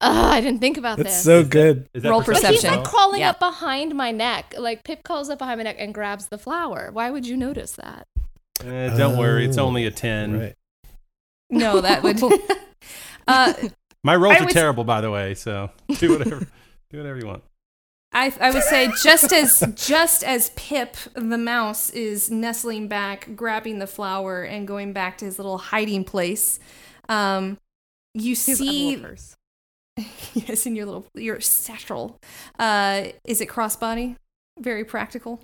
Ugh, 0.00 0.34
I 0.34 0.40
didn't 0.40 0.60
think 0.60 0.76
about 0.76 0.98
That's 0.98 1.10
this. 1.14 1.24
so 1.24 1.44
good. 1.44 1.88
Is 1.94 2.02
that 2.02 2.10
Roll 2.10 2.20
But 2.20 2.36
he's 2.36 2.42
perception. 2.42 2.70
like 2.80 2.84
crawling 2.84 3.20
Yeah. 3.20 3.30
up 3.30 3.38
behind 3.38 3.94
my 3.94 4.10
neck. 4.10 4.54
Like 4.58 4.82
Pip 4.84 5.02
crawls 5.04 5.30
up 5.30 5.38
behind 5.38 5.58
my 5.58 5.64
neck 5.64 5.76
and 5.78 5.94
grabs 5.94 6.26
the 6.28 6.36
flower. 6.38 6.90
Why 6.92 7.10
would 7.10 7.26
you 7.26 7.36
notice 7.36 7.72
that? 7.72 8.06
Eh, 8.64 8.96
don't 8.96 9.16
worry, 9.16 9.46
it's 9.46 9.56
Oh, 9.56 9.64
only 9.66 9.84
a 9.86 9.90
ten. 9.92 10.38
Right. 10.40 10.54
No, 11.48 11.80
that 11.80 12.02
would. 12.02 12.20
uh, 13.26 13.54
My 14.02 14.14
rolls 14.16 14.36
I 14.36 14.40
are 14.40 14.44
would- 14.44 14.52
terrible, 14.52 14.84
by 14.84 15.00
the 15.00 15.10
way. 15.10 15.34
So 15.34 15.70
do 15.98 16.10
whatever, 16.10 16.46
do 16.90 16.98
whatever 16.98 17.18
you 17.18 17.26
want. 17.26 17.42
I, 18.12 18.32
I 18.40 18.52
would 18.52 18.62
say 18.62 18.88
just 19.02 19.32
as 19.32 19.64
just 19.74 20.22
as 20.22 20.50
Pip 20.50 20.96
the 21.14 21.36
mouse 21.38 21.90
is 21.90 22.30
nestling 22.30 22.86
back, 22.86 23.34
grabbing 23.34 23.80
the 23.80 23.88
flower 23.88 24.42
and 24.44 24.68
going 24.68 24.92
back 24.92 25.18
to 25.18 25.24
his 25.24 25.36
little 25.36 25.58
hiding 25.58 26.04
place, 26.04 26.60
um, 27.08 27.58
you 28.14 28.36
He's 28.36 28.46
got 28.46 28.52
a 28.52 28.56
see 28.56 28.96
yes 30.34 30.64
in 30.66 30.76
your 30.76 30.86
little 30.86 31.06
your 31.14 31.40
satchel. 31.40 32.20
Uh, 32.56 33.06
is 33.24 33.40
it 33.40 33.48
crossbody? 33.48 34.14
Very 34.60 34.84
practical. 34.84 35.40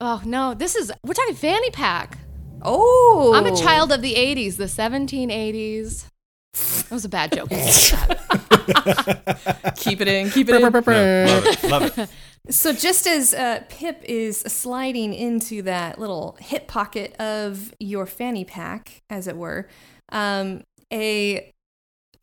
Oh 0.00 0.22
no! 0.24 0.54
This 0.54 0.74
is 0.74 0.90
we're 1.04 1.14
talking 1.14 1.36
fanny 1.36 1.70
pack. 1.70 2.18
Oh, 2.62 3.32
I'm 3.34 3.46
a 3.46 3.56
child 3.56 3.92
of 3.92 4.02
the 4.02 4.14
'80s, 4.14 4.56
the 4.56 4.64
1780s. 4.64 6.06
That 6.54 6.90
was 6.90 7.04
a 7.06 7.08
bad 7.08 7.32
joke. 7.32 7.48
Keep 9.76 10.02
it 10.02 10.08
in. 10.08 10.30
Keep 10.30 10.50
it 10.50 10.56
in. 10.56 10.60
No, 10.60 10.68
love 10.68 10.86
it, 10.86 11.64
love 11.64 11.98
it. 11.98 12.10
So 12.50 12.72
just 12.72 13.06
as 13.06 13.32
uh, 13.34 13.62
Pip 13.68 14.02
is 14.02 14.40
sliding 14.40 15.14
into 15.14 15.62
that 15.62 16.00
little 16.00 16.36
hip 16.40 16.66
pocket 16.66 17.14
of 17.20 17.72
your 17.78 18.04
fanny 18.04 18.44
pack, 18.44 19.00
as 19.08 19.28
it 19.28 19.36
were, 19.36 19.68
um, 20.10 20.64
a 20.92 21.52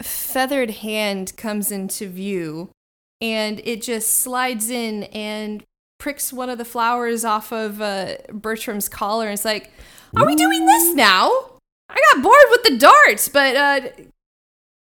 feathered 0.02 0.72
hand 0.72 1.38
comes 1.38 1.72
into 1.72 2.10
view, 2.10 2.70
and 3.22 3.62
it 3.64 3.82
just 3.82 4.20
slides 4.20 4.70
in 4.70 5.04
and 5.06 5.64
pricks 6.00 6.34
one 6.34 6.50
of 6.50 6.58
the 6.58 6.66
flowers 6.66 7.24
off 7.24 7.54
of 7.54 7.82
uh, 7.82 8.16
Bertram's 8.30 8.90
collar. 8.90 9.28
And 9.28 9.36
it's 9.36 9.46
like, 9.46 9.72
"Are 10.18 10.28
we 10.28 10.36
doing 10.36 10.66
this 10.66 10.94
now? 10.96 11.32
I 11.90 11.98
got 12.14 12.24
bored 12.24 12.36
with 12.52 12.64
the 12.64 12.78
darts, 12.78 13.30
but 13.30 13.56
uh, 13.56 13.80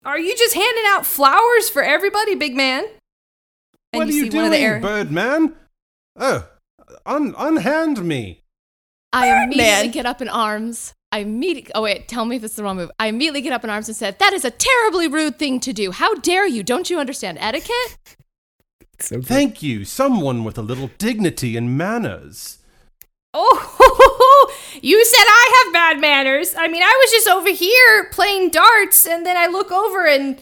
are 0.04 0.18
you 0.18 0.36
just 0.36 0.54
handing 0.54 0.84
out 0.88 1.06
flowers 1.06 1.68
for 1.68 1.82
everybody, 1.82 2.34
big 2.34 2.54
man? 2.56 2.84
And 3.92 4.00
what 4.00 4.08
are 4.08 4.12
you 4.12 4.30
see 4.30 4.36
one 4.36 4.46
of 4.46 4.50
the 4.50 4.56
doing, 4.56 4.64
air- 4.68 4.80
Birdman? 4.80 5.54
Oh, 6.16 6.48
un- 7.06 7.34
unhand 7.38 8.04
me. 8.04 8.42
I 9.12 9.44
immediately 9.44 9.64
Birdman. 9.64 9.90
get 9.90 10.06
up 10.06 10.22
in 10.22 10.28
arms. 10.28 10.94
I 11.12 11.18
immediately, 11.18 11.72
oh 11.74 11.82
wait, 11.82 12.08
tell 12.08 12.24
me 12.24 12.36
if 12.36 12.44
it's 12.44 12.56
the 12.56 12.62
wrong 12.62 12.76
move. 12.76 12.90
I 12.98 13.08
immediately 13.08 13.42
get 13.42 13.52
up 13.52 13.64
in 13.64 13.70
arms 13.70 13.86
and 13.88 13.96
said, 13.96 14.18
That 14.18 14.32
is 14.32 14.46
a 14.46 14.50
terribly 14.50 15.08
rude 15.08 15.38
thing 15.38 15.60
to 15.60 15.72
do. 15.74 15.90
How 15.90 16.14
dare 16.14 16.46
you? 16.46 16.62
Don't 16.62 16.88
you 16.88 16.98
understand 16.98 17.36
etiquette? 17.38 17.98
So. 18.98 19.20
Thank 19.20 19.62
you, 19.62 19.84
someone 19.84 20.42
with 20.44 20.56
a 20.56 20.62
little 20.62 20.90
dignity 20.96 21.56
and 21.56 21.76
manners. 21.76 22.58
Oh, 23.34 24.00
you 24.82 25.04
said 25.04 25.24
I 25.26 25.64
have 25.64 25.72
bad 25.72 26.00
manners. 26.00 26.54
I 26.56 26.68
mean, 26.68 26.82
I 26.82 27.00
was 27.02 27.10
just 27.10 27.28
over 27.28 27.50
here 27.50 28.08
playing 28.12 28.50
darts, 28.50 29.06
and 29.06 29.24
then 29.26 29.36
I 29.36 29.46
look 29.46 29.70
over 29.72 30.06
and 30.06 30.40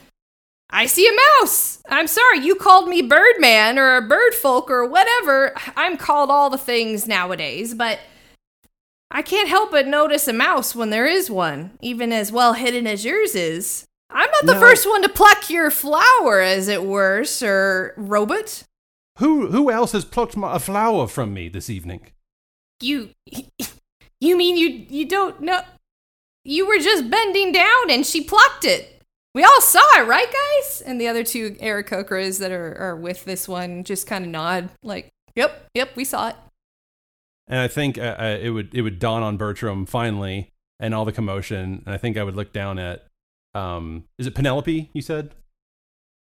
I 0.70 0.86
see 0.86 1.06
a 1.08 1.42
mouse. 1.42 1.82
I'm 1.88 2.06
sorry, 2.06 2.40
you 2.40 2.54
called 2.54 2.88
me 2.88 3.02
Birdman 3.02 3.78
or 3.78 3.96
a 3.96 4.02
bird 4.06 4.34
folk 4.34 4.70
or 4.70 4.86
whatever. 4.86 5.52
I'm 5.76 5.96
called 5.96 6.30
all 6.30 6.48
the 6.50 6.58
things 6.58 7.08
nowadays, 7.08 7.74
but 7.74 7.98
I 9.10 9.22
can't 9.22 9.48
help 9.48 9.72
but 9.72 9.88
notice 9.88 10.28
a 10.28 10.32
mouse 10.32 10.74
when 10.74 10.90
there 10.90 11.06
is 11.06 11.28
one, 11.30 11.72
even 11.80 12.12
as 12.12 12.30
well 12.30 12.52
hidden 12.52 12.86
as 12.86 13.04
yours 13.04 13.34
is. 13.34 13.84
I'm 14.08 14.30
not 14.30 14.46
the 14.46 14.54
No. 14.54 14.60
first 14.60 14.88
one 14.88 15.02
to 15.02 15.08
pluck 15.08 15.50
your 15.50 15.70
flower, 15.70 16.40
as 16.40 16.68
it 16.68 16.84
were, 16.84 17.24
Sir 17.24 17.94
Robot. 17.96 18.64
Who 19.18 19.48
who 19.48 19.70
else 19.70 19.92
has 19.92 20.04
plucked 20.04 20.36
my, 20.36 20.54
a 20.54 20.58
flower 20.60 21.06
from 21.08 21.34
me 21.34 21.48
this 21.48 21.68
evening? 21.68 22.12
You 22.80 23.10
you 24.20 24.36
mean 24.36 24.56
you 24.56 24.68
you 24.88 25.06
don't 25.06 25.40
know 25.40 25.62
you 26.44 26.66
were 26.66 26.78
just 26.78 27.10
bending 27.10 27.52
down 27.52 27.90
and 27.90 28.06
she 28.06 28.22
plucked 28.22 28.64
it. 28.64 29.02
We 29.34 29.44
all 29.44 29.60
saw 29.60 29.98
it, 29.98 30.06
right, 30.08 30.26
guys? 30.26 30.80
And 30.80 31.00
the 31.00 31.06
other 31.06 31.22
two 31.22 31.52
Aarakocras 31.52 32.40
that 32.40 32.50
are, 32.50 32.74
are 32.76 32.96
with 32.96 33.24
this 33.24 33.46
one 33.46 33.84
just 33.84 34.06
kind 34.06 34.24
of 34.24 34.30
nod, 34.30 34.70
like, 34.82 35.12
"Yep, 35.36 35.66
yep, 35.74 35.94
we 35.94 36.04
saw 36.04 36.30
it." 36.30 36.36
And 37.46 37.60
I 37.60 37.68
think 37.68 37.96
uh, 37.98 38.16
uh, 38.18 38.38
it 38.40 38.50
would 38.50 38.74
it 38.74 38.82
would 38.82 38.98
dawn 38.98 39.22
on 39.22 39.36
Bertram 39.36 39.86
finally, 39.86 40.50
and 40.80 40.94
all 40.94 41.04
the 41.04 41.12
commotion. 41.12 41.82
And 41.84 41.94
I 41.94 41.98
think 41.98 42.16
I 42.16 42.24
would 42.24 42.34
look 42.34 42.52
down 42.52 42.78
at, 42.78 43.06
um, 43.54 44.04
is 44.18 44.26
it 44.26 44.34
Penelope? 44.34 44.90
You 44.92 45.02
said. 45.02 45.34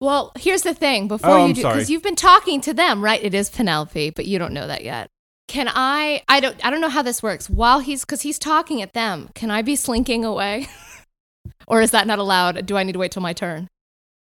Well, 0.00 0.32
here's 0.38 0.62
the 0.62 0.72
thing. 0.74 1.08
Before 1.08 1.30
Oh, 1.30 1.36
you 1.36 1.42
I'm 1.42 1.52
do, 1.52 1.62
because 1.62 1.90
you've 1.90 2.02
been 2.02 2.16
talking 2.16 2.60
to 2.62 2.72
them, 2.72 3.04
right? 3.04 3.22
It 3.22 3.34
is 3.34 3.50
Penelope, 3.50 4.10
but 4.10 4.24
you 4.26 4.38
don't 4.38 4.54
know 4.54 4.66
that 4.66 4.82
yet. 4.82 5.10
Can 5.50 5.68
I? 5.68 6.22
I 6.28 6.38
don't. 6.38 6.64
I 6.64 6.70
don't 6.70 6.80
know 6.80 6.88
how 6.88 7.02
this 7.02 7.24
works. 7.24 7.50
While 7.50 7.80
he's, 7.80 8.02
because 8.02 8.22
he's 8.22 8.38
talking 8.38 8.80
at 8.82 8.92
them, 8.92 9.30
can 9.34 9.50
I 9.50 9.62
be 9.62 9.74
slinking 9.74 10.24
away, 10.24 10.68
or 11.66 11.82
is 11.82 11.90
that 11.90 12.06
not 12.06 12.20
allowed? 12.20 12.66
Do 12.66 12.76
I 12.76 12.84
need 12.84 12.92
to 12.92 13.00
wait 13.00 13.10
till 13.10 13.20
my 13.20 13.32
turn? 13.32 13.66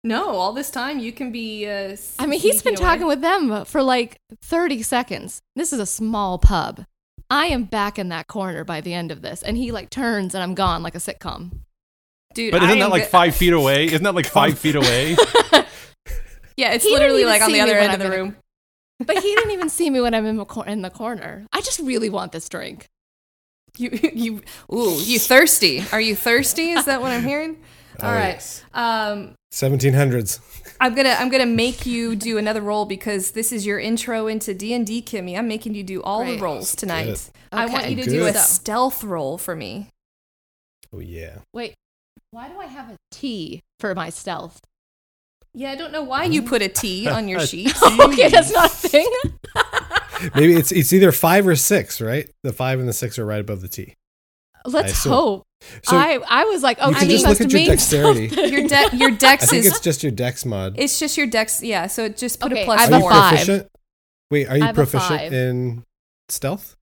No, 0.03 0.29
all 0.29 0.53
this 0.53 0.71
time 0.71 0.97
you 0.97 1.11
can 1.13 1.31
be. 1.31 1.69
Uh, 1.69 1.95
I 2.17 2.25
mean, 2.25 2.39
he's 2.39 2.63
been 2.63 2.73
talking 2.73 3.05
with 3.05 3.21
them 3.21 3.63
for 3.65 3.83
like 3.83 4.17
30 4.41 4.81
seconds. 4.81 5.43
This 5.55 5.71
is 5.71 5.79
a 5.79 5.85
small 5.85 6.39
pub. 6.39 6.83
I 7.29 7.45
am 7.45 7.65
back 7.65 7.99
in 7.99 8.09
that 8.09 8.25
corner 8.25 8.63
by 8.63 8.81
the 8.81 8.95
end 8.95 9.11
of 9.11 9.21
this, 9.21 9.43
and 9.43 9.55
he 9.55 9.71
like 9.71 9.91
turns 9.91 10.33
and 10.33 10.41
I'm 10.41 10.55
gone 10.55 10.81
like 10.81 10.95
a 10.95 10.97
sitcom. 10.97 11.59
dude. 12.33 12.51
But 12.53 12.63
isn't 12.63 12.71
am 12.71 12.79
that 12.79 12.89
like 12.89 13.07
five 13.07 13.35
feet 13.35 13.53
away? 13.53 13.85
Isn't 13.85 14.01
that 14.01 14.15
like 14.15 14.25
five 14.25 14.57
feet 14.63 14.75
away? 14.75 15.15
Yeah, 16.57 16.73
it's 16.73 16.83
He 16.83 16.91
literally 16.91 17.25
like 17.25 17.43
on 17.43 17.51
the 17.51 17.61
other 17.61 17.77
end 17.77 17.93
of 17.93 17.99
the 17.99 18.09
room. 18.09 18.35
But 19.05 19.17
he 19.17 19.35
didn't 19.35 19.51
even 19.51 19.69
see 19.69 19.89
me 19.89 20.01
when 20.01 20.13
I'm 20.13 20.25
in 20.25 20.37
the, 20.37 20.45
cor- 20.45 20.67
in 20.67 20.81
the 20.81 20.89
corner. 20.89 21.45
I 21.51 21.61
just 21.61 21.79
really 21.79 22.09
want 22.09 22.31
this 22.31 22.49
drink. 22.49 22.87
You 23.77 23.89
you 24.13 24.41
ooh, 24.71 24.99
you 25.01 25.19
thirsty? 25.19 25.83
Are 25.91 26.01
you 26.01 26.15
thirsty? 26.15 26.71
Is 26.71 26.85
that 26.85 27.01
what 27.01 27.11
I'm 27.11 27.23
hearing? 27.23 27.57
Oh, 28.01 28.07
All 28.07 28.13
right. 28.15 28.29
yes. 28.29 28.63
Um, 28.73 29.35
1700s. 29.53 30.39
I'm 30.81 30.95
gonna 30.95 31.15
I'm 31.19 31.29
gonna 31.29 31.45
make 31.45 31.85
you 31.85 32.15
do 32.15 32.39
another 32.39 32.59
roll 32.59 32.85
because 32.85 33.31
this 33.31 33.51
is 33.51 33.67
your 33.67 33.79
intro 33.79 34.25
into 34.25 34.55
D 34.55 34.73
and 34.73 34.85
D, 34.85 34.99
Kimmy. 34.99 35.37
I'm 35.37 35.47
making 35.47 35.75
you 35.75 35.83
do 35.83 36.01
all 36.01 36.25
the 36.25 36.39
rolls 36.39 36.75
tonight. 36.75 37.05
Good. 37.05 37.19
I 37.51 37.67
want 37.67 37.91
you 37.91 37.97
to 37.97 38.09
do 38.09 38.25
a 38.25 38.33
stealth 38.33 39.03
roll 39.03 39.37
for 39.37 39.55
me. 39.55 39.89
Oh 40.91 40.99
yeah. 40.99 41.37
Wait, 41.53 41.75
why 42.31 42.49
do 42.49 42.57
I 42.57 42.65
have 42.65 42.89
a 42.89 42.97
T 43.11 43.61
for 43.79 43.93
my 43.93 44.09
stealth? 44.09 44.59
Yeah, 45.55 45.71
I 45.71 45.75
don't 45.75 45.91
know 45.91 46.03
why 46.03 46.23
you 46.25 46.41
put 46.41 46.61
a 46.61 46.67
T 46.69 47.07
on 47.07 47.27
your 47.27 47.39
sheet. 47.47 47.73
okay, 47.99 48.29
that's 48.29 48.51
not 48.51 48.71
a 48.71 48.75
thing. 48.75 49.07
Maybe 50.35 50.53
it's 50.55 50.71
it's 50.71 50.93
either 50.93 51.11
five 51.11 51.47
or 51.47 51.55
six, 51.55 51.99
right? 52.01 52.29
The 52.43 52.53
five 52.53 52.79
and 52.79 52.87
the 52.87 52.93
six 52.93 53.19
are 53.19 53.25
right 53.25 53.41
above 53.41 53.61
the 53.61 53.67
T. 53.67 53.93
Let's 54.65 54.93
assume. 54.93 55.11
hope. 55.11 55.43
So 55.83 55.97
I, 55.97 56.19
I 56.29 56.45
was 56.45 56.63
like, 56.63 56.77
oh, 56.81 56.89
you 56.89 56.95
can 56.95 57.07
T 57.07 57.13
just 57.13 57.25
must 57.25 57.39
look 57.41 57.47
at 57.47 57.51
your 57.53 57.65
dexterity. 57.67 58.29
something. 58.29 58.53
Your 58.53 58.67
de- 58.67 58.97
your 58.97 59.11
I 59.11 59.15
dex 59.15 59.49
think 59.49 59.65
is 59.65 59.71
it's 59.71 59.79
just 59.81 60.03
your 60.03 60.11
dex 60.11 60.45
mod. 60.45 60.75
it's 60.77 60.99
just 60.99 61.17
your 61.17 61.27
dex. 61.27 61.61
Yeah, 61.61 61.87
so 61.87 62.07
just 62.09 62.39
put 62.39 62.51
Okay, 62.51 62.63
a 62.63 62.65
plus 62.65 62.79
I 62.79 62.83
Are 62.85 62.91
have 62.91 63.01
a 63.01 63.03
you 63.03 63.09
five. 63.09 63.29
proficient? 63.31 63.67
Wait, 64.31 64.47
are 64.47 64.57
you 64.57 64.63
I 64.63 64.67
have 64.67 64.77
a 64.77 64.81
proficient 64.85 65.33
in 65.33 65.83
stealth? 66.29 66.75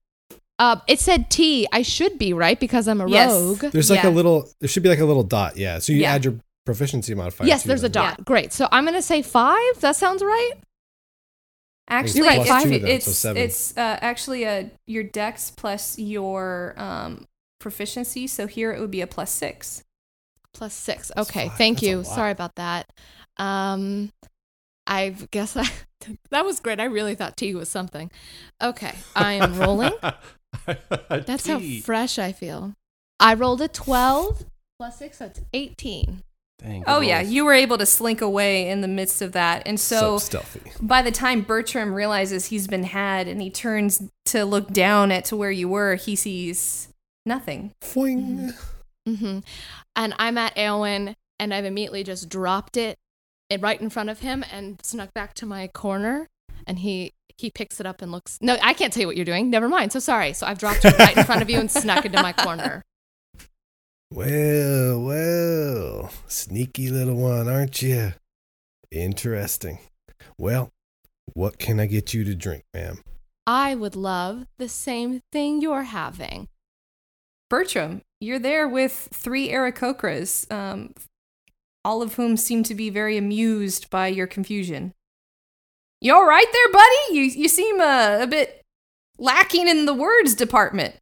Uh, 0.58 0.76
it 0.86 1.00
said 1.00 1.28
T. 1.30 1.66
I 1.72 1.82
should 1.82 2.18
be 2.18 2.32
right 2.32 2.58
because 2.58 2.86
I'm 2.86 3.00
a 3.00 3.08
Yes. 3.08 3.32
rogue. 3.32 3.58
There's 3.72 3.90
like 3.90 4.04
Yeah. 4.04 4.10
a 4.10 4.12
little. 4.12 4.48
There 4.60 4.68
should 4.68 4.82
be 4.84 4.88
like 4.88 5.00
a 5.00 5.04
little 5.04 5.24
dot. 5.24 5.56
Yeah. 5.56 5.78
So 5.80 5.92
you 5.92 6.00
Yeah. 6.02 6.14
add 6.14 6.24
your 6.24 6.34
proficiency 6.64 7.14
modifier. 7.14 7.46
yes, 7.46 7.62
to 7.62 7.68
there's 7.68 7.84
a 7.84 7.88
them. 7.88 8.04
dot. 8.04 8.24
Great. 8.24 8.52
So 8.52 8.68
I'm 8.70 8.84
gonna 8.84 9.02
say 9.02 9.22
five. 9.22 9.80
That 9.80 9.96
sounds 9.96 10.22
right. 10.22 10.52
Actually, 11.88 12.20
You're 12.20 12.26
right, 12.28 12.40
it's, 12.40 12.48
five. 12.48 12.62
Two 12.62 12.78
then, 12.78 12.86
it's 12.86 13.16
so 13.16 13.32
it's 13.34 13.76
uh, 13.76 13.98
actually 14.00 14.44
a 14.44 14.70
your 14.86 15.02
dex 15.02 15.50
plus 15.50 15.98
your 15.98 16.74
um, 16.76 17.26
proficiency. 17.58 18.26
So 18.26 18.46
here 18.46 18.72
it 18.72 18.80
would 18.80 18.90
be 18.90 19.00
a 19.00 19.06
plus 19.06 19.30
six. 19.30 19.84
Plus 20.54 20.74
six. 20.74 21.10
Okay, 21.16 21.48
five. 21.48 21.58
thank 21.58 21.78
That's 21.78 21.88
you. 21.88 22.04
Sorry 22.04 22.30
about 22.30 22.54
that. 22.56 22.86
Um, 23.36 24.12
I 24.86 25.16
guess 25.30 25.56
I 25.56 25.68
that 26.30 26.44
was 26.44 26.60
great. 26.60 26.80
I 26.80 26.84
really 26.84 27.14
thought 27.14 27.36
T 27.36 27.54
was 27.54 27.68
something. 27.68 28.10
Okay, 28.62 28.94
I 29.16 29.34
am 29.34 29.58
rolling. 29.58 29.92
That's 31.08 31.46
how 31.46 31.60
fresh 31.82 32.18
I 32.18 32.32
feel. 32.32 32.74
I 33.18 33.34
rolled 33.34 33.60
a 33.60 33.68
twelve 33.68 34.44
plus 34.78 34.98
six. 34.98 35.18
That's 35.18 35.40
eighteen. 35.52 36.22
Dang, 36.62 36.84
Oh 36.86 37.00
yeah, 37.00 37.20
you 37.20 37.44
were 37.44 37.52
able 37.52 37.78
to 37.78 37.86
slink 37.86 38.20
away 38.20 38.68
in 38.68 38.80
the 38.80 38.88
midst 38.88 39.20
of 39.20 39.32
that, 39.32 39.62
and 39.66 39.78
so 39.80 40.18
stealthy. 40.18 40.60
by 40.80 41.02
the 41.02 41.10
time 41.10 41.42
Bertram 41.42 41.92
realizes 41.94 42.46
he's 42.46 42.66
been 42.68 42.84
had 42.84 43.26
and 43.26 43.42
he 43.42 43.50
turns 43.50 44.02
to 44.26 44.44
look 44.44 44.72
down 44.72 45.10
at 45.10 45.24
to 45.26 45.36
where 45.36 45.50
you 45.50 45.68
were, 45.68 45.96
he 45.96 46.14
sees 46.14 46.88
nothing. 47.26 47.72
Foing. 47.82 48.54
Mm-hmm. 49.08 49.40
And 49.96 50.14
I'm 50.18 50.38
at 50.38 50.54
Aowen, 50.56 51.14
and 51.40 51.52
I've 51.52 51.64
immediately 51.64 52.04
just 52.04 52.28
dropped 52.28 52.76
it, 52.76 52.96
it 53.50 53.60
right 53.60 53.80
in 53.80 53.90
front 53.90 54.10
of 54.10 54.20
him 54.20 54.44
and 54.52 54.78
snuck 54.84 55.12
back 55.12 55.34
to 55.34 55.46
my 55.46 55.66
corner. 55.68 56.28
And 56.66 56.78
he 56.78 57.12
he 57.36 57.50
picks 57.50 57.80
it 57.80 57.86
up 57.86 58.02
and 58.02 58.12
looks. 58.12 58.38
No, 58.40 58.56
I 58.62 58.72
can't 58.72 58.92
tell 58.92 59.00
you 59.00 59.06
what 59.08 59.16
you're 59.16 59.24
doing. 59.24 59.50
Never 59.50 59.68
mind. 59.68 59.92
So 59.92 59.98
sorry. 59.98 60.32
So 60.32 60.46
I've 60.46 60.58
dropped 60.58 60.84
it 60.84 60.96
right 60.98 61.16
in 61.16 61.24
front 61.24 61.42
of 61.42 61.50
you 61.50 61.58
and 61.58 61.70
snuck 61.70 62.04
into 62.04 62.22
my 62.22 62.32
corner. 62.32 62.82
Well, 64.14 65.00
well, 65.00 66.10
sneaky 66.26 66.90
little 66.90 67.14
one, 67.14 67.48
aren't 67.48 67.80
you? 67.80 68.12
Interesting. 68.90 69.78
Well, 70.36 70.68
what 71.32 71.58
can 71.58 71.80
I 71.80 71.86
get 71.86 72.12
you 72.12 72.22
to 72.24 72.34
drink, 72.34 72.64
ma'am? 72.74 72.98
I 73.46 73.74
would 73.74 73.96
love 73.96 74.44
the 74.58 74.68
same 74.68 75.22
thing 75.32 75.62
you're 75.62 75.84
having. 75.84 76.48
Bertram, 77.48 78.02
you're 78.20 78.38
there 78.38 78.68
with 78.68 79.08
three 79.14 79.48
Aarakocras, 79.48 80.52
um, 80.52 80.92
all 81.82 82.02
of 82.02 82.16
whom 82.16 82.36
seem 82.36 82.62
to 82.64 82.74
be 82.74 82.90
very 82.90 83.16
amused 83.16 83.88
by 83.88 84.08
your 84.08 84.26
confusion. 84.26 84.92
You 86.02 86.14
all 86.14 86.26
right 86.26 86.52
there, 86.52 86.70
buddy? 86.70 87.16
You 87.18 87.22
you 87.22 87.48
seem 87.48 87.80
uh, 87.80 88.18
a 88.20 88.26
bit 88.26 88.60
lacking 89.16 89.68
in 89.68 89.86
the 89.86 89.94
words 89.94 90.34
department. 90.34 90.96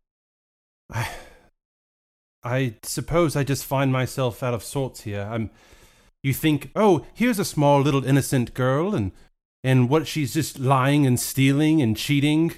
I, 2.43 2.75
suppose 2.83 3.37
I 3.37 3.45
just 3.45 3.65
find 3.65 3.93
myself 3.93 4.43
out 4.43 4.55
of 4.55 4.63
sorts 4.63 5.03
here. 5.03 5.29
I'm. 5.31 5.51
You 6.23 6.35
think, 6.35 6.71
oh, 6.77 7.07
here's 7.15 7.39
a 7.39 7.47
small 7.47 7.81
little 7.81 8.05
innocent 8.05 8.53
girl, 8.53 8.95
and 8.95 9.13
and 9.63 9.89
what 9.89 10.07
she's 10.07 10.35
just 10.35 10.59
lying 10.59 11.07
and 11.07 11.19
stealing 11.19 11.83
and 11.83 11.97
cheating. 11.97 12.53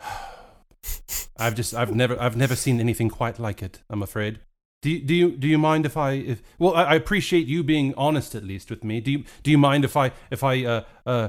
I've 1.38 1.54
just, 1.54 1.74
I've 1.74 1.94
never, 1.94 2.20
I've 2.20 2.36
never 2.36 2.56
seen 2.56 2.80
anything 2.80 3.08
quite 3.08 3.38
like 3.38 3.62
it. 3.62 3.80
I'm 3.88 4.02
afraid. 4.02 4.40
Do 4.82 4.90
you, 4.90 5.00
do 5.00 5.14
you, 5.14 5.30
do 5.32 5.48
you 5.48 5.58
mind 5.58 5.86
if 5.86 5.96
I, 5.96 6.12
if, 6.12 6.42
well, 6.58 6.74
I, 6.74 6.84
I 6.84 6.94
appreciate 6.94 7.46
you 7.46 7.62
being 7.62 7.94
honest 7.96 8.34
at 8.34 8.44
least 8.44 8.70
with 8.70 8.84
me. 8.84 9.00
Do 9.00 9.10
you, 9.10 9.24
do 9.42 9.50
you 9.50 9.58
mind 9.58 9.84
if 9.84 9.96
I, 9.96 10.12
if 10.30 10.44
I, 10.44 10.64
uh, 10.64 10.84
uh, 11.06 11.28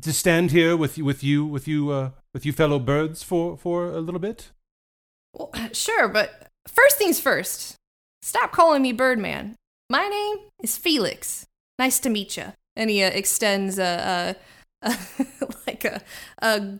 to 0.00 0.12
stand 0.12 0.50
here 0.50 0.76
with 0.76 0.98
you, 0.98 1.04
with 1.04 1.22
you, 1.22 1.44
with 1.46 1.68
you, 1.68 1.90
uh, 1.90 2.10
with 2.32 2.46
you 2.46 2.52
fellow 2.52 2.78
birds 2.78 3.22
for, 3.22 3.56
for 3.56 3.86
a 3.86 4.00
little 4.00 4.20
bit? 4.20 4.50
Well, 5.32 5.52
sure, 5.72 6.08
but 6.08 6.49
first 6.68 6.96
things 6.96 7.20
first. 7.20 7.76
Stop 8.22 8.52
calling 8.52 8.82
me 8.82 8.92
Birdman. 8.92 9.56
My 9.88 10.06
name 10.06 10.48
is 10.62 10.76
Felix. 10.76 11.46
Nice 11.78 11.98
to 12.00 12.10
meet 12.10 12.36
you. 12.36 12.52
And 12.76 12.90
he 12.90 13.02
uh, 13.02 13.10
extends 13.10 13.78
a, 13.78 14.36
a, 14.82 14.88
a 14.90 15.46
like 15.66 15.84
a 15.84 16.00
a 16.40 16.78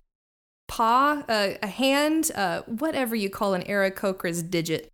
paw, 0.69 1.25
a, 1.29 1.59
a 1.63 1.67
hand, 1.67 2.31
uh, 2.35 2.63
whatever 2.63 3.17
you 3.17 3.29
call 3.29 3.55
an 3.55 3.63
Aarakocra's 3.65 4.43
digit. 4.43 4.93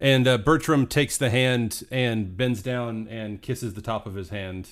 And 0.00 0.26
uh, 0.26 0.38
Bertram 0.38 0.86
takes 0.86 1.18
the 1.18 1.28
hand 1.28 1.84
and 1.90 2.36
bends 2.36 2.62
down 2.62 3.06
and 3.08 3.42
kisses 3.42 3.74
the 3.74 3.82
top 3.82 4.06
of 4.06 4.14
his 4.14 4.30
hand, 4.30 4.70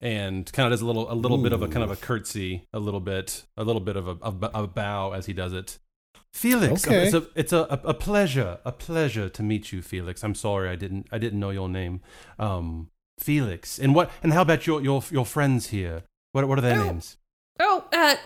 and 0.00 0.50
kind 0.52 0.66
of 0.66 0.72
does 0.72 0.80
a 0.80 0.86
little, 0.86 1.12
a 1.12 1.14
little 1.14 1.36
bit 1.36 1.52
of 1.52 1.60
a 1.60 1.68
kind 1.68 1.84
of 1.84 1.90
a 1.90 1.96
curtsy, 1.96 2.66
a 2.72 2.78
little 2.78 3.00
bit, 3.00 3.44
a 3.58 3.64
little 3.64 3.82
bit 3.82 3.96
of 3.96 4.08
a, 4.08 4.16
a, 4.22 4.62
a 4.62 4.66
bow 4.66 5.12
as 5.12 5.26
he 5.26 5.34
does 5.34 5.52
it. 5.52 5.78
Felix, 6.32 6.86
Okay. 6.86 7.04
it's 7.06 7.14
a 7.14 7.26
it's 7.34 7.52
a, 7.52 7.60
a, 7.70 7.80
a 7.90 7.94
pleasure, 7.94 8.58
a 8.64 8.72
pleasure 8.72 9.28
to 9.30 9.42
meet 9.42 9.72
you, 9.72 9.80
Felix. 9.82 10.22
I'm 10.22 10.34
sorry 10.34 10.68
I 10.68 10.76
didn't 10.76 11.06
I 11.10 11.18
didn't 11.18 11.40
know 11.40 11.50
your 11.50 11.68
name, 11.68 12.00
um, 12.38 12.90
Felix. 13.18 13.78
And 13.78 13.94
what 13.94 14.10
and 14.22 14.32
how 14.34 14.42
about 14.42 14.66
your 14.66 14.82
your 14.82 15.02
your 15.10 15.24
friends 15.24 15.68
here? 15.68 16.02
What 16.32 16.46
what 16.48 16.58
are 16.58 16.62
their 16.62 16.78
Oh. 16.80 16.84
names? 16.84 17.16
Oh, 17.58 17.84
uh, 17.92 18.16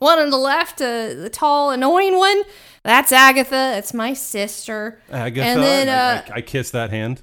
one 0.00 0.18
on 0.18 0.30
the 0.30 0.36
left, 0.38 0.80
uh, 0.80 1.14
the 1.14 1.30
tall, 1.30 1.70
annoying 1.70 2.16
one. 2.18 2.42
That's 2.82 3.12
Agatha. 3.12 3.50
That's 3.50 3.94
my 3.94 4.14
sister. 4.14 5.00
Agatha. 5.10 5.46
And 5.48 5.62
then, 5.62 5.88
I- 5.88 5.92
I, 5.92 6.16
uh, 6.16 6.22
I, 6.36 6.40
kiss 6.40 6.70
that 6.72 6.90
hand. 6.90 7.22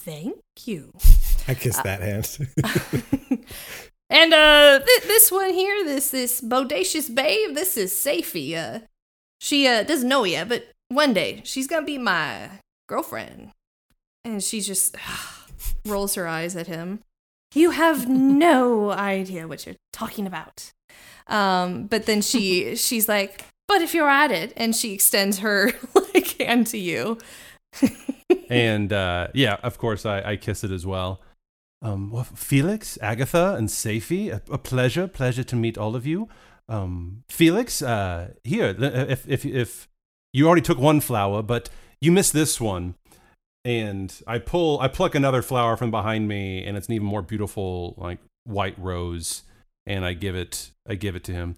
Thank 0.00 0.36
you. 0.64 0.92
I 1.48 1.54
kiss 1.54 1.76
that 1.78 2.00
hand. 2.00 2.38
and 4.10 4.32
uh, 4.32 4.78
th- 4.78 5.02
this 5.02 5.30
one 5.30 5.52
here, 5.52 5.84
this 5.84 6.10
this 6.10 6.40
bodacious 6.40 7.14
babe, 7.14 7.54
this 7.54 7.76
is 7.76 7.92
Safie. 7.92 8.56
Uh, 8.56 8.80
she 9.40 9.66
uh 9.66 9.82
doesn't 9.82 10.08
know 10.08 10.24
yet, 10.24 10.48
but 10.48 10.72
one 10.88 11.12
day 11.12 11.42
she's 11.44 11.66
gonna 11.66 11.86
be 11.86 11.98
my 11.98 12.50
girlfriend. 12.88 13.52
And 14.24 14.42
she 14.42 14.60
just 14.60 14.96
rolls 15.84 16.14
her 16.14 16.26
eyes 16.26 16.56
at 16.56 16.66
him. 16.66 17.00
You 17.54 17.70
have 17.70 18.08
no 18.08 18.90
idea 18.90 19.48
what 19.48 19.66
you're 19.66 19.76
talking 19.92 20.26
about. 20.26 20.72
Um, 21.26 21.86
but 21.86 22.06
then 22.06 22.22
she 22.22 22.76
she's 22.76 23.08
like, 23.08 23.44
but 23.66 23.82
if 23.82 23.94
you're 23.94 24.08
at 24.08 24.30
it, 24.30 24.52
and 24.56 24.74
she 24.74 24.94
extends 24.94 25.38
her 25.40 25.72
like 26.14 26.36
hand 26.40 26.66
to 26.68 26.78
you. 26.78 27.18
and 28.50 28.92
uh, 28.92 29.28
yeah, 29.34 29.58
of 29.62 29.78
course, 29.78 30.06
I, 30.06 30.22
I 30.32 30.36
kiss 30.36 30.64
it 30.64 30.70
as 30.70 30.86
well. 30.86 31.20
Um, 31.80 32.10
well, 32.10 32.24
Felix, 32.24 32.98
Agatha, 33.00 33.54
and 33.56 33.68
Safie, 33.68 34.30
a, 34.30 34.42
a 34.52 34.58
pleasure, 34.58 35.06
pleasure 35.06 35.44
to 35.44 35.56
meet 35.56 35.78
all 35.78 35.94
of 35.94 36.06
you. 36.06 36.28
Um, 36.68 37.22
Felix, 37.28 37.82
uh, 37.82 38.32
here, 38.44 38.74
if, 38.78 39.28
if, 39.28 39.44
if 39.46 39.88
you 40.32 40.46
already 40.46 40.62
took 40.62 40.78
one 40.78 41.00
flower, 41.00 41.42
but 41.42 41.70
you 42.00 42.12
missed 42.12 42.32
this 42.32 42.60
one, 42.60 42.96
and 43.64 44.12
I 44.26 44.38
pull, 44.38 44.80
I 44.80 44.88
pluck 44.88 45.14
another 45.14 45.42
flower 45.42 45.76
from 45.76 45.90
behind 45.90 46.28
me, 46.28 46.64
and 46.64 46.76
it's 46.76 46.88
an 46.88 46.94
even 46.94 47.06
more 47.06 47.22
beautiful, 47.22 47.94
like 47.96 48.18
white 48.44 48.78
rose, 48.78 49.42
and 49.86 50.04
I 50.04 50.14
give 50.14 50.34
it, 50.34 50.72
I 50.86 50.94
give 50.96 51.16
it 51.16 51.24
to 51.24 51.32
him. 51.32 51.56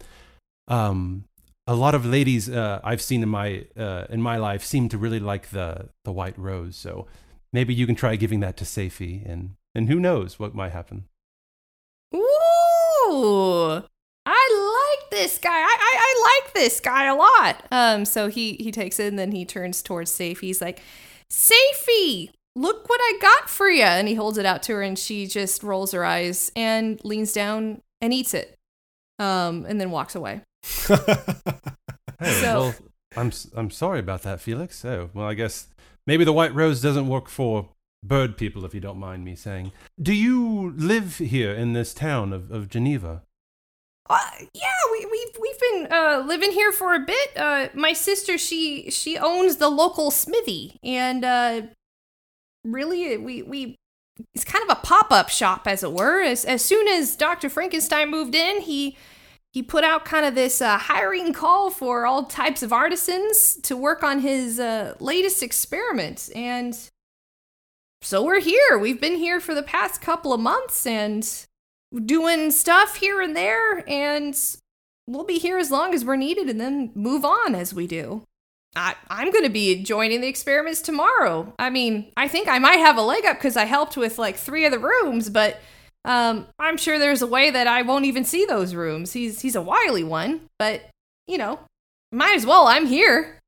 Um, 0.69 1.25
a 1.67 1.75
lot 1.75 1.95
of 1.95 2.05
ladies 2.05 2.49
uh, 2.49 2.81
I've 2.83 3.03
seen 3.03 3.23
in 3.23 3.29
my 3.29 3.65
uh, 3.77 4.07
in 4.11 4.21
my 4.21 4.37
life 4.39 4.65
seem 4.65 4.89
to 4.89 4.99
really 4.99 5.21
like 5.21 5.51
the 5.51 5.91
the 6.05 6.13
white 6.13 6.39
rose. 6.39 6.77
So 6.77 7.07
maybe 7.53 7.75
you 7.75 7.87
can 7.87 7.95
try 7.95 8.17
giving 8.17 8.41
that 8.41 8.57
to 8.59 8.65
Safie, 8.65 9.29
and 9.29 9.57
and 9.75 9.89
who 9.89 9.99
knows 10.01 10.39
what 10.39 10.55
might 10.55 10.73
happen. 10.73 11.05
Ooh, 12.15 13.83
I 14.27 14.97
like 15.01 15.11
this 15.11 15.39
guy. 15.39 15.51
I, 15.51 15.77
I, 15.81 15.97
I 15.99 16.41
like 16.45 16.55
this 16.55 16.81
guy 16.81 17.07
a 17.07 17.15
lot. 17.15 17.65
Um, 17.71 18.05
so 18.05 18.29
he 18.29 18.55
he 18.55 18.71
takes 18.73 18.99
it 19.01 19.07
and 19.09 19.19
then 19.19 19.33
he 19.33 19.45
turns 19.45 19.83
towards 19.83 20.11
Safie. 20.11 20.41
He's 20.41 20.61
like, 20.61 20.81
Safie, 21.33 22.31
look 22.57 22.89
what 22.89 23.01
I 23.03 23.19
got 23.21 23.49
for 23.49 23.69
you. 23.69 23.83
And 23.85 24.09
he 24.09 24.15
holds 24.15 24.39
it 24.39 24.47
out 24.47 24.63
to 24.65 24.73
her, 24.75 24.83
and 24.83 24.99
she 24.99 25.27
just 25.27 25.63
rolls 25.63 25.93
her 25.93 26.05
eyes 26.05 26.51
and 26.57 27.01
leans 27.05 27.33
down 27.33 27.81
and 28.01 28.13
eats 28.13 28.35
it. 28.35 28.57
Um, 29.19 29.67
and 29.69 29.81
then 29.81 29.91
walks 29.91 30.15
away. 30.15 30.43
Hey, 32.23 32.33
So- 32.43 32.61
well, 32.61 32.75
I'm 33.17 33.29
s- 33.29 33.49
I'm 33.57 33.71
sorry 33.71 33.99
about 33.99 34.23
that, 34.25 34.43
Felix. 34.43 34.85
Oh, 34.85 35.09
well, 35.15 35.27
I 35.27 35.33
guess 35.33 35.69
maybe 36.07 36.23
the 36.23 36.35
white 36.35 36.55
rose 36.55 36.83
doesn't 36.83 37.09
work 37.09 37.31
for 37.31 37.71
bird 38.03 38.37
people, 38.37 38.65
if 38.65 38.75
you 38.75 38.81
don't 38.81 38.99
mind 38.99 39.25
me 39.25 39.35
saying. 39.35 39.73
Do 40.01 40.15
you 40.15 40.73
live 40.77 41.19
here 41.19 41.53
in 41.53 41.73
this 41.73 41.95
town 41.95 42.33
of, 42.33 42.51
of 42.51 42.69
Geneva? 42.69 43.23
Uh, 44.09 44.19
yeah, 44.55 44.67
we 44.91 45.07
we've 45.07 45.37
we've 45.41 45.61
been 45.61 45.93
uh, 45.93 46.25
living 46.27 46.51
here 46.51 46.73
for 46.73 46.95
a 46.95 46.99
bit. 46.99 47.37
Uh, 47.37 47.69
my 47.75 47.93
sister, 47.93 48.37
she 48.37 48.91
she 48.91 49.17
owns 49.17 49.57
the 49.57 49.69
local 49.69 50.11
smithy, 50.11 50.81
and 50.83 51.25
uh, 51.25 51.63
really, 52.65 53.17
we 53.17 53.43
we 53.43 53.77
it's 54.35 54.45
kind 54.45 54.69
of 54.69 54.77
a 54.77 54.81
pop 54.81 55.13
up 55.13 55.29
shop, 55.29 55.69
as 55.69 55.85
it 55.85 55.93
were. 55.93 56.21
As 56.23 56.45
as 56.45 56.65
soon 56.65 56.89
as 56.89 57.15
Doctor 57.15 57.49
Frankenstein 57.49 58.11
moved 58.11 58.35
in, 58.35 58.63
he 58.63 58.97
he 59.53 59.63
put 59.63 59.85
out 59.85 60.05
kind 60.05 60.27
of 60.27 60.35
this 60.35 60.61
uh, 60.61 60.77
hiring 60.77 61.33
call 61.33 61.71
for 61.71 62.05
all 62.05 62.25
types 62.25 62.65
of 62.65 62.73
artisans 62.73 63.57
to 63.63 63.77
work 63.77 64.03
on 64.03 64.21
his 64.21 64.59
uh, 64.59 64.95
latest 64.99 65.41
experiment, 65.41 66.31
and 66.35 66.91
so 68.03 68.23
we're 68.23 68.41
here. 68.41 68.79
We've 68.79 69.01
been 69.01 69.17
here 69.17 69.41
for 69.41 69.55
the 69.55 69.63
past 69.63 70.01
couple 70.01 70.33
of 70.33 70.41
months, 70.41 70.87
and 70.87 71.27
doing 72.05 72.51
stuff 72.51 72.97
here 72.97 73.21
and 73.21 73.37
there, 73.37 73.89
and 73.89 74.39
we'll 75.07 75.25
be 75.25 75.39
here 75.39 75.59
as 75.59 75.71
long 75.71 75.95
as 75.95 76.05
we're 76.05 76.17
needed 76.17 76.49
and 76.49 76.61
then 76.61 76.93
move 76.95 77.25
on 77.25 77.55
as 77.55 77.75
we 77.75 77.87
do. 77.87 78.23
I, 78.77 78.95
I'm 79.09 79.33
going 79.33 79.45
to 79.45 79.51
be 79.51 79.83
joining 79.83 80.21
the 80.21 80.29
experiments 80.29 80.81
tomorrow. 80.81 81.53
I 81.59 81.71
mean, 81.71 82.13
I 82.17 82.29
think 82.29 82.47
I 82.47 82.61
might 82.61 82.79
have 82.79 82.97
a 82.97 83.03
leg 83.03 83.27
up 83.27 83.37
because 83.37 83.57
I 83.57 83.65
helped 83.65 83.97
with 83.97 84.19
like 84.19 84.37
three 84.37 84.65
of 84.65 84.71
the 84.71 84.79
rooms, 84.79 85.29
but 85.29 85.61
um, 86.05 86.47
I'm 86.59 86.77
sure 86.77 86.99
there's 86.99 87.23
a 87.23 87.27
way 87.27 87.51
that 87.51 87.67
I 87.67 87.83
won't 87.83 88.05
even 88.05 88.25
see 88.25 88.45
those 88.45 88.75
rooms. 88.75 89.13
He's 89.13 89.41
he's 89.41 89.57
a 89.57 89.63
wily 89.63 90.05
one, 90.05 90.43
but 90.59 90.83
you 91.27 91.37
know, 91.37 91.59
might 92.13 92.37
as 92.37 92.47
well. 92.47 92.69
I'm 92.69 92.87
here. 92.87 93.40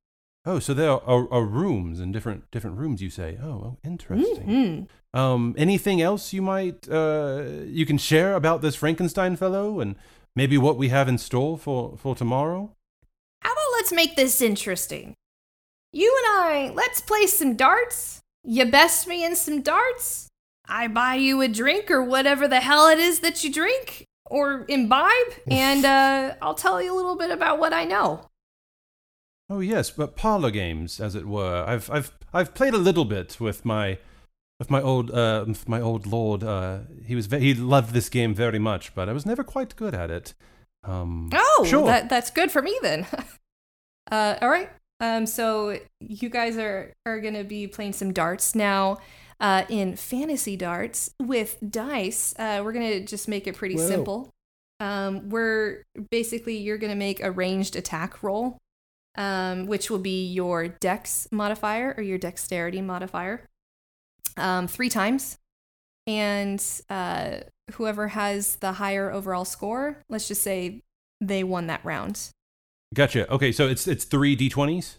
Oh, 0.45 0.59
so 0.59 0.75
there 0.75 0.91
are, 0.91 1.33
are 1.33 1.45
rooms 1.45 2.01
and 2.01 2.13
different 2.13 2.51
different 2.51 2.79
rooms. 2.79 3.01
You 3.01 3.11
say, 3.11 3.39
oh, 3.43 3.47
oh 3.49 3.77
interesting. 3.85 4.89
Mhm. 5.15 5.19
Um, 5.19 5.55
anything 5.57 6.03
else 6.03 6.33
you 6.33 6.43
might 6.43 6.89
uh, 6.91 7.45
you 7.65 7.87
can 7.87 7.99
share 7.99 8.35
about 8.35 8.61
this 8.61 8.75
Frankenstein 8.75 9.37
fellow, 9.37 9.79
and 9.79 9.95
maybe 10.35 10.59
what 10.59 10.77
we 10.77 10.89
have 10.89 11.09
in 11.09 11.19
store 11.19 11.57
for 11.57 11.97
for 11.97 12.17
tomorrow? 12.17 12.73
How 13.43 13.53
about 13.53 13.73
let's 13.75 13.93
make 13.93 14.17
this 14.17 14.41
interesting? 14.41 15.15
You 15.93 16.13
and 16.25 16.43
I, 16.43 16.73
let's 16.75 17.01
play 17.01 17.27
some 17.27 17.55
darts. 17.55 18.21
You 18.43 18.65
best 18.65 19.07
me 19.07 19.25
in 19.25 19.37
some 19.37 19.63
darts. 19.63 20.29
I 20.67 20.89
buy 20.89 21.17
you 21.17 21.41
a 21.43 21.49
drink 21.49 21.91
or 21.91 22.03
whatever 22.03 22.49
the 22.49 22.61
hell 22.61 22.89
it 22.89 22.99
is 22.99 23.21
that 23.21 23.45
you 23.45 23.53
drink 23.53 24.07
or 24.27 24.65
imbibe, 24.69 25.13
and 25.51 25.85
uh, 25.85 26.35
I'll 26.43 26.55
tell 26.55 26.83
you 26.83 26.93
a 26.93 26.97
little 26.97 27.17
bit 27.17 27.31
about 27.31 27.61
what 27.61 27.73
I 27.73 27.85
know. 27.85 28.29
Oh 29.53 29.61
yes, 29.61 29.91
but 29.91 30.17
parlor 30.17 30.51
games, 30.51 30.99
as 30.99 31.15
it 31.15 31.27
were. 31.27 31.63
I've 31.67 31.91
I've 31.91 32.11
I've 32.33 32.55
played 32.55 32.73
a 32.73 32.79
little 32.79 33.05
bit 33.05 33.39
with 33.39 33.67
my 33.67 33.99
with 34.59 34.71
my 34.71 34.81
old 34.81 35.11
uh 35.11 35.45
with 35.47 35.69
my 35.69 35.79
old 35.81 36.07
lord. 36.07 36.43
Uh, 36.43 36.79
he 37.05 37.15
was 37.15 37.27
ve- 37.27 37.41
he 37.41 37.53
loved 37.53 37.93
this 37.93 38.09
game 38.09 38.35
very 38.35 38.59
much, 38.59 38.95
but 38.95 39.11
I 39.11 39.13
was 39.13 39.27
never 39.27 39.45
quite 39.45 39.77
good 39.77 39.95
at 39.95 40.11
it. 40.11 40.33
Um, 40.85 41.29
Oh, 41.35 41.67
sure. 41.69 41.85
that, 41.87 42.09
that's 42.09 42.31
good 42.31 42.51
for 42.51 42.63
me 42.63 42.77
then. 42.81 43.07
uh, 44.11 44.37
all 44.41 44.49
right. 44.49 44.71
Um, 45.01 45.27
so 45.27 45.79
you 46.01 46.31
guys 46.31 46.57
are 46.57 46.95
are 47.05 47.21
gonna 47.21 47.45
be 47.45 47.67
playing 47.67 47.93
some 47.93 48.13
darts 48.13 48.55
now. 48.55 48.99
Uh, 49.39 49.65
in 49.69 49.97
fantasy 49.97 50.57
darts 50.57 51.11
with 51.21 51.59
dice, 51.69 52.33
uh, 52.39 52.63
we're 52.65 52.73
gonna 52.73 53.01
just 53.01 53.29
make 53.29 53.47
it 53.47 53.57
pretty 53.57 53.77
Whoa. 53.77 53.87
simple. 53.89 54.31
Um, 54.81 55.29
we're 55.29 55.83
basically 56.11 56.57
you're 56.57 56.79
gonna 56.79 56.95
make 56.97 57.23
a 57.23 57.31
ranged 57.31 57.77
attack 57.77 58.23
roll, 58.23 58.59
um, 59.17 59.67
which 59.67 59.91
will 59.91 59.99
be 59.99 60.27
your 60.27 60.69
dex 60.69 61.29
modifier 61.31 61.95
or 61.97 62.03
your 62.03 62.19
dexterity 62.19 62.81
modifier, 62.81 63.49
um, 64.37 64.67
three 64.67 64.89
times, 64.89 65.39
and 66.07 66.65
uh, 66.89 67.39
whoever 67.73 68.09
has 68.09 68.57
the 68.57 68.73
higher 68.73 69.11
overall 69.11 69.45
score, 69.45 69.99
let's 70.09 70.29
just 70.29 70.43
say 70.43 70.83
they 71.21 71.45
won 71.45 71.67
that 71.69 71.85
round. 71.85 72.31
Gotcha. 72.95 73.31
Okay, 73.31 73.53
so 73.53 73.69
it's 73.69 73.87
it's 73.87 74.05
three 74.05 74.37
d20s. 74.37 74.97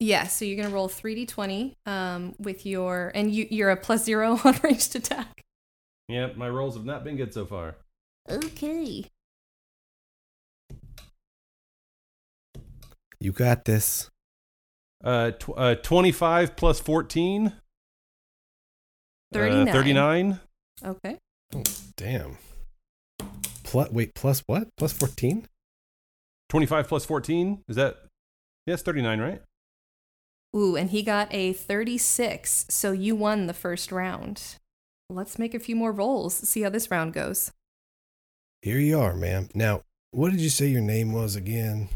Yeah, 0.00 0.26
so 0.26 0.44
you're 0.44 0.60
gonna 0.60 0.74
roll 0.74 0.88
three 0.88 1.14
d 1.14 1.26
twenty 1.26 1.76
um, 1.86 2.34
with 2.38 2.66
your 2.66 3.12
and 3.14 3.32
you 3.32 3.46
you're 3.50 3.70
a 3.70 3.76
plus 3.76 4.04
zero 4.04 4.40
on 4.44 4.58
ranged 4.62 4.96
attack. 4.96 5.42
Yep, 6.08 6.36
my 6.36 6.48
rolls 6.48 6.74
have 6.74 6.84
not 6.84 7.04
been 7.04 7.16
good 7.16 7.32
so 7.32 7.46
far. 7.46 7.76
Okay. 8.28 9.04
You 13.22 13.32
got 13.32 13.64
this. 13.64 14.10
Uh, 15.04 15.30
tw- 15.32 15.56
uh 15.56 15.74
25 15.76 16.56
plus 16.56 16.80
14. 16.80 17.52
Thirty 19.32 19.70
Uh, 19.70 19.72
39. 19.72 20.40
Okay. 20.84 21.18
Damn. 21.96 22.38
Plus, 23.62 23.90
wait, 23.90 24.14
plus 24.14 24.42
what? 24.46 24.68
Plus 24.76 24.92
14? 24.92 25.46
25 26.50 26.88
plus 26.88 27.04
14. 27.04 27.62
Is 27.68 27.76
that? 27.76 27.96
Yes, 28.66 28.82
39, 28.82 29.20
right? 29.20 29.42
Ooh, 30.54 30.76
and 30.76 30.90
he 30.90 31.02
got 31.02 31.28
a 31.32 31.54
thirty 31.54 31.96
six. 31.96 32.66
So 32.68 32.92
you 32.92 33.16
won 33.16 33.46
the 33.46 33.54
first 33.54 33.90
round. 33.90 34.58
Let's 35.08 35.38
make 35.38 35.54
a 35.54 35.58
few 35.58 35.74
more 35.74 35.92
rolls. 35.92 36.34
See 36.34 36.60
how 36.60 36.68
this 36.68 36.90
round 36.90 37.14
goes. 37.14 37.52
Here 38.60 38.78
you 38.78 38.98
are, 39.00 39.14
ma'am. 39.14 39.48
Now, 39.54 39.80
what 40.10 40.30
did 40.30 40.40
you 40.40 40.50
say 40.50 40.66
your 40.66 40.82
name 40.82 41.12
was 41.14 41.36
again? 41.36 41.88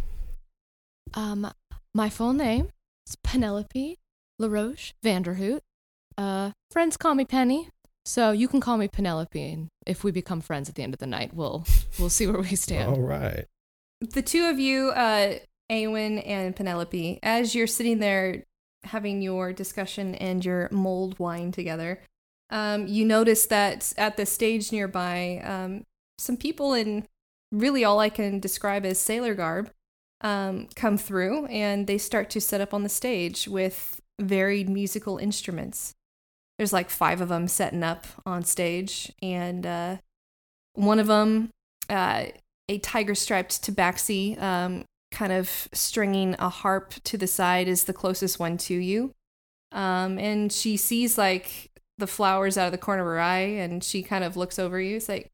Um, 1.14 1.50
my 1.94 2.11
full 2.11 2.32
name 2.32 2.70
is 3.07 3.16
Penelope 3.16 3.96
LaRoche 4.38 4.92
Vanderhoot. 5.04 5.61
Uh, 6.18 6.50
friends 6.70 6.96
call 6.96 7.14
me 7.14 7.24
Penny, 7.24 7.68
so 8.04 8.32
you 8.32 8.48
can 8.48 8.61
call 8.61 8.76
me 8.76 8.88
Penelope. 8.88 9.42
And 9.42 9.68
if 9.86 10.04
we 10.04 10.11
become 10.11 10.40
friends 10.40 10.68
at 10.68 10.74
the 10.74 10.82
end 10.82 10.94
of 10.94 11.00
the 11.00 11.07
night, 11.07 11.32
we'll 11.34 11.66
we'll 11.98 12.11
see 12.11 12.26
where 12.26 12.40
we 12.40 12.57
stand. 12.57 12.90
All 12.90 13.00
right. 13.00 13.46
The 14.00 14.22
two 14.22 14.44
of 14.44 14.59
you, 14.59 14.90
uh, 14.90 15.38
Awen 15.70 16.18
and 16.26 16.54
Penelope, 16.54 17.18
as 17.22 17.54
you're 17.54 17.66
sitting 17.66 17.98
there 17.98 18.44
having 18.84 19.22
your 19.22 19.52
discussion 19.52 20.14
and 20.14 20.44
your 20.44 20.68
mulled 20.70 21.18
wine 21.18 21.50
together, 21.50 22.02
um, 22.50 22.86
you 22.86 23.04
notice 23.04 23.46
that 23.46 23.92
at 23.96 24.16
the 24.16 24.26
stage 24.26 24.70
nearby, 24.70 25.42
um, 25.44 25.84
some 26.18 26.36
people 26.36 26.74
in 26.74 27.07
really 27.52 27.84
all 27.84 28.00
I 28.00 28.11
can 28.11 28.38
describe 28.38 28.84
as 28.84 28.98
sailor 28.98 29.34
garb 29.34 29.70
um, 30.21 30.69
come 30.75 30.97
through 30.97 31.47
and 31.47 31.87
they 31.87 31.99
start 31.99 32.31
to 32.31 32.41
set 32.41 32.61
up 32.61 32.73
on 32.73 32.83
the 32.83 32.89
stage 32.89 33.47
with 33.49 34.01
varied 34.21 34.69
musical 34.69 35.19
instruments. 35.19 35.95
There's 36.59 36.73
like 36.73 36.89
five 36.89 37.21
of 37.21 37.29
them 37.29 37.49
setting 37.49 37.83
up 37.83 38.07
on 38.25 38.43
stage, 38.43 39.12
and 39.21 39.67
uh, 39.67 39.97
one 40.73 40.99
of 40.99 41.07
them, 41.07 41.51
uh, 41.91 42.27
a 42.69 42.79
tiger 42.79 43.14
striped 43.14 43.62
tabaxi, 43.62 44.41
um, 44.41 44.87
kind 45.11 45.33
of 45.33 45.69
stringing 45.73 46.35
a 46.39 46.49
harp 46.49 46.95
to 47.05 47.19
the 47.19 47.27
side, 47.27 47.69
is 47.69 47.85
the 47.85 47.93
closest 47.93 48.41
one 48.41 48.57
to 48.57 48.75
you. 48.75 49.12
Um, 49.73 50.19
and 50.19 50.51
she 50.51 50.79
sees 50.79 51.19
like 51.19 51.71
the 51.99 52.07
flowers 52.07 52.57
out 52.57 52.67
of 52.67 52.73
the 52.73 52.79
corner 52.79 53.03
of 53.03 53.07
her 53.07 53.21
eye, 53.21 53.41
and 53.41 53.85
she 53.85 54.03
kind 54.03 54.25
of 54.25 54.35
looks 54.35 54.59
over 54.59 54.81
you. 54.81 54.97
It's 54.97 55.11
like, 55.11 55.31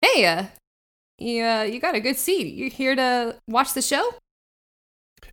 "Hey, 0.00 0.26
uh, 0.26 0.44
you 1.18 1.44
uh, 1.44 1.62
you 1.62 1.80
got 1.80 1.94
a 1.94 2.00
good 2.00 2.16
seat. 2.16 2.54
You 2.54 2.70
here 2.70 2.94
to 2.96 3.36
watch 3.48 3.74
the 3.74 3.82
show?" 3.82 4.14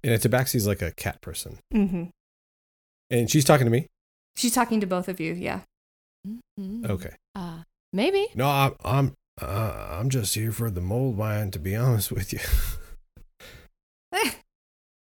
And 0.04 0.14
a 0.14 0.18
tabaxi's 0.18 0.68
like 0.68 0.82
a 0.82 0.92
cat 0.92 1.22
person. 1.22 1.60
Mm-hmm. 1.74 2.04
And 3.10 3.30
she's 3.30 3.46
talking 3.46 3.66
to 3.66 3.72
me. 3.72 3.88
She's 4.36 4.54
talking 4.54 4.82
to 4.82 4.88
both 4.88 5.08
of 5.08 5.20
you. 5.20 5.34
Yeah. 5.34 5.62
Mhm. 6.60 6.90
Okay. 6.90 7.16
Uh, 7.36 7.64
maybe. 7.92 8.28
No, 8.36 8.48
I'm 8.48 8.74
I'm 8.84 9.14
uh, 9.42 9.88
I'm 9.92 10.10
just 10.10 10.36
here 10.36 10.52
for 10.52 10.70
the 10.70 10.82
mulled 10.82 11.18
wine. 11.18 11.52
To 11.52 11.60
be 11.60 11.76
honest 11.76 12.12
with 12.12 12.34
you. 12.34 12.40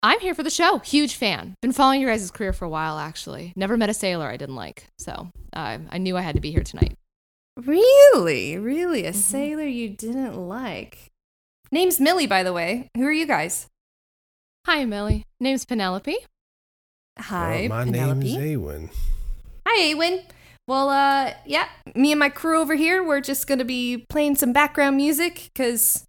I'm 0.03 0.19
here 0.19 0.35
for 0.35 0.43
the 0.43 0.51
show. 0.51 0.77
Huge 0.79 1.15
fan. 1.15 1.55
Been 1.63 1.71
following 1.71 1.99
your 1.99 2.11
guys' 2.11 2.29
career 2.29 2.53
for 2.53 2.65
a 2.65 2.69
while, 2.69 2.99
actually. 2.99 3.53
Never 3.55 3.75
met 3.75 3.89
a 3.89 3.93
sailor 3.93 4.27
I 4.27 4.37
didn't 4.37 4.55
like, 4.55 4.85
so 4.99 5.31
uh, 5.51 5.79
I 5.89 5.97
knew 5.97 6.15
I 6.15 6.21
had 6.21 6.35
to 6.35 6.41
be 6.41 6.51
here 6.51 6.61
tonight. 6.61 6.95
Really, 7.57 8.57
really, 8.57 9.05
a 9.05 9.11
Mhm. 9.11 9.15
sailor 9.15 9.63
you 9.67 9.89
didn't 9.89 10.35
like. 10.35 11.11
Name's 11.71 11.99
Millie, 11.99 12.27
by 12.27 12.43
the 12.43 12.53
way. 12.53 12.89
Who 12.95 13.03
are 13.05 13.11
you 13.13 13.25
guys? 13.25 13.67
Hi, 14.65 14.83
Millie. 14.85 15.23
Name's 15.39 15.65
Penelope. 15.65 16.17
Hi, 17.17 17.67
Well, 17.67 17.69
my 17.69 17.85
Penelope. 17.85 18.19
name's 18.37 18.57
Awen. 18.57 18.89
Hi, 19.67 19.93
Awen. 19.93 20.25
Well, 20.67 20.89
uh, 20.89 21.33
yeah, 21.45 21.69
me 21.95 22.11
and 22.11 22.19
my 22.19 22.29
crew 22.29 22.59
over 22.59 22.75
here, 22.75 23.03
we're 23.03 23.21
just 23.21 23.47
gonna 23.47 23.63
be 23.65 24.05
playing 24.09 24.35
some 24.35 24.51
background 24.51 24.97
music, 24.97 25.51
cause 25.55 26.05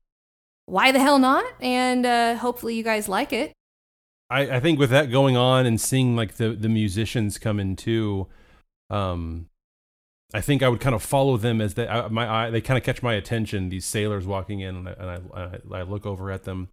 why 0.64 0.90
the 0.90 0.98
hell 0.98 1.18
not? 1.18 1.44
And 1.60 2.04
uh, 2.06 2.36
hopefully 2.36 2.74
you 2.74 2.82
guys 2.82 3.08
like 3.08 3.32
it. 3.32 3.52
I, 4.30 4.56
I 4.56 4.60
think 4.60 4.78
with 4.80 4.90
that 4.90 5.10
going 5.12 5.36
on 5.36 5.66
and 5.66 5.80
seeing 5.80 6.16
like 6.16 6.36
the 6.36 6.50
the 6.50 6.68
musicians 6.68 7.38
come 7.38 7.60
in 7.60 7.76
too, 7.76 8.26
um, 8.90 9.48
I 10.34 10.40
think 10.40 10.62
I 10.62 10.68
would 10.68 10.80
kind 10.80 10.94
of 10.94 11.02
follow 11.02 11.36
them 11.36 11.60
as 11.60 11.74
they 11.74 11.86
I, 11.86 12.08
my 12.08 12.28
eye 12.28 12.50
they 12.50 12.60
kind 12.60 12.76
of 12.76 12.84
catch 12.84 13.02
my 13.02 13.14
attention. 13.14 13.68
These 13.68 13.84
sailors 13.84 14.26
walking 14.26 14.60
in, 14.60 14.76
and 14.76 14.88
I, 14.88 14.92
and 14.92 15.10
I, 15.34 15.40
I, 15.76 15.78
I 15.80 15.82
look 15.82 16.04
over 16.04 16.30
at 16.30 16.44
them, 16.44 16.68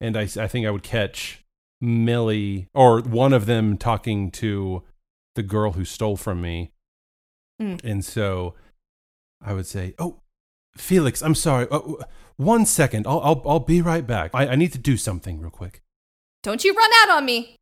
and 0.00 0.16
I, 0.16 0.22
I 0.22 0.48
think 0.48 0.66
I 0.66 0.70
would 0.70 0.82
catch 0.82 1.44
Millie 1.80 2.68
or 2.74 3.00
one 3.00 3.32
of 3.32 3.46
them 3.46 3.76
talking 3.76 4.30
to 4.32 4.82
the 5.34 5.42
girl 5.42 5.72
who 5.72 5.84
stole 5.84 6.16
from 6.16 6.40
me, 6.40 6.72
Mm. 7.60 7.82
and 7.84 8.04
so 8.04 8.54
I 9.44 9.52
would 9.52 9.66
say, 9.66 9.94
"Oh, 9.98 10.20
Felix, 10.76 11.22
I'm 11.22 11.34
sorry. 11.34 11.66
Uh, 11.70 11.80
one 12.36 12.64
second, 12.66 13.06
I'll 13.06 13.20
I'll 13.20 13.42
I'll 13.44 13.60
be 13.60 13.82
right 13.82 14.06
back. 14.06 14.30
I, 14.32 14.48
I 14.48 14.54
need 14.54 14.72
to 14.72 14.78
do 14.78 14.96
something 14.96 15.40
real 15.40 15.50
quick." 15.50 15.82
Don't 16.44 16.64
you 16.64 16.72
run 16.74 16.90
out 17.02 17.10
on 17.10 17.24
me. 17.26 17.56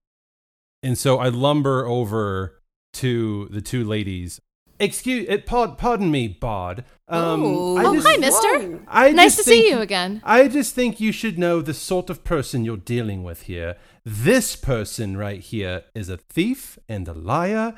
And 0.83 0.97
so 0.99 1.19
I 1.19 1.29
lumber 1.31 1.87
over 1.87 2.63
to 2.93 3.49
the 3.51 3.63
two 3.63 3.85
ladies. 3.85 4.39
Excuse, 4.79 5.27
it, 5.29 5.47
pardon, 5.47 5.77
pardon 5.77 6.11
me, 6.11 6.29
Bod. 6.29 6.85
Um, 7.09 7.43
Oh, 7.45 7.95
just- 7.95 8.07
hi, 8.07 8.17
mister. 8.17 8.81
I 8.89 9.13
nice 9.13 9.33
to 9.33 9.37
just 9.39 9.49
see 9.49 9.69
you 9.71 9.79
again. 9.79 10.21
I 10.25 10.49
just 10.49 10.75
think 10.75 11.01
you 11.01 11.13
should 11.13 11.39
know 11.39 11.63
the 11.63 11.73
sort 11.75 12.11
of 12.11 12.25
person 12.25 12.65
you're 12.65 12.77
dealing 12.77 13.23
with 13.25 13.43
here. 13.43 13.77
This 14.05 14.55
person 14.57 15.17
right 15.17 15.41
here 15.41 15.85
is 15.95 16.09
a 16.09 16.17
thief 16.17 16.79
and 16.89 17.09
a 17.09 17.13
liar. 17.15 17.75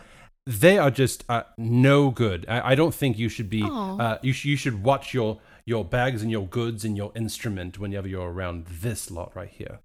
They 0.46 0.78
are 0.78 0.90
just 0.90 1.24
uh, 1.28 1.42
no 1.58 2.10
good. 2.10 2.46
I, 2.48 2.72
I 2.72 2.74
don't 2.74 2.94
think 2.94 3.18
you 3.18 3.28
should 3.28 3.50
be. 3.50 3.62
Uh, 3.62 4.16
you, 4.22 4.32
sh- 4.32 4.46
you 4.46 4.56
should 4.56 4.82
watch 4.82 5.12
your 5.12 5.40
your 5.66 5.84
bags 5.84 6.22
and 6.22 6.30
your 6.30 6.46
goods 6.46 6.82
and 6.84 6.96
your 6.96 7.12
instrument 7.14 7.78
whenever 7.78 8.08
you're 8.08 8.32
around 8.32 8.66
this 8.66 9.10
lot 9.10 9.36
right 9.36 9.50
here. 9.50 9.80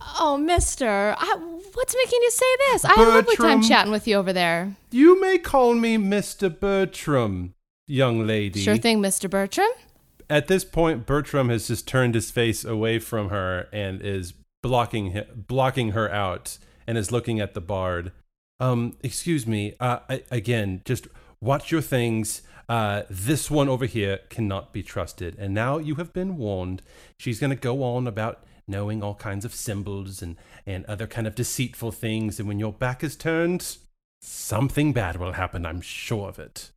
Oh, 0.00 0.36
mister. 0.36 1.14
I, 1.18 1.36
what's 1.74 1.94
making 1.96 2.20
you 2.22 2.30
say 2.30 2.56
this? 2.70 2.84
I 2.84 2.94
had 2.94 3.06
a 3.06 3.10
lovely 3.10 3.36
time 3.36 3.62
chatting 3.62 3.92
with 3.92 4.06
you 4.06 4.16
over 4.16 4.32
there. 4.32 4.76
You 4.90 5.20
may 5.20 5.38
call 5.38 5.74
me 5.74 5.96
Mr. 5.96 6.48
Bertram, 6.58 7.54
young 7.86 8.26
lady. 8.26 8.60
Sure 8.60 8.76
thing, 8.76 9.00
Mr. 9.00 9.28
Bertram. 9.28 9.68
At 10.28 10.48
this 10.48 10.64
point, 10.64 11.06
Bertram 11.06 11.48
has 11.50 11.68
just 11.68 11.86
turned 11.86 12.14
his 12.14 12.30
face 12.30 12.64
away 12.64 12.98
from 12.98 13.28
her 13.28 13.68
and 13.72 14.02
is 14.02 14.34
blocking 14.62 15.12
hi- 15.12 15.26
blocking 15.34 15.90
her 15.92 16.10
out 16.10 16.58
and 16.86 16.98
is 16.98 17.12
looking 17.12 17.40
at 17.40 17.54
the 17.54 17.60
bard. 17.60 18.12
Um, 18.58 18.96
excuse 19.02 19.46
me. 19.46 19.74
Uh, 19.78 20.00
I, 20.08 20.22
again, 20.30 20.82
just 20.84 21.06
watch 21.40 21.70
your 21.70 21.82
things. 21.82 22.42
Uh, 22.68 23.02
this 23.08 23.50
one 23.50 23.68
over 23.68 23.86
here 23.86 24.18
cannot 24.28 24.72
be 24.72 24.82
trusted. 24.82 25.36
And 25.38 25.54
now 25.54 25.78
you 25.78 25.94
have 25.96 26.12
been 26.12 26.36
warned. 26.36 26.82
She's 27.18 27.38
going 27.38 27.50
to 27.50 27.56
go 27.56 27.84
on 27.84 28.08
about 28.08 28.42
knowing 28.68 29.02
all 29.02 29.14
kinds 29.14 29.44
of 29.44 29.54
symbols 29.54 30.22
and, 30.22 30.36
and 30.66 30.84
other 30.86 31.06
kind 31.06 31.26
of 31.26 31.34
deceitful 31.34 31.92
things. 31.92 32.38
And 32.38 32.48
when 32.48 32.58
your 32.58 32.72
back 32.72 33.04
is 33.04 33.16
turned, 33.16 33.76
something 34.20 34.92
bad 34.92 35.16
will 35.16 35.32
happen. 35.32 35.64
I'm 35.64 35.80
sure 35.80 36.28
of 36.28 36.38
it. 36.38 36.72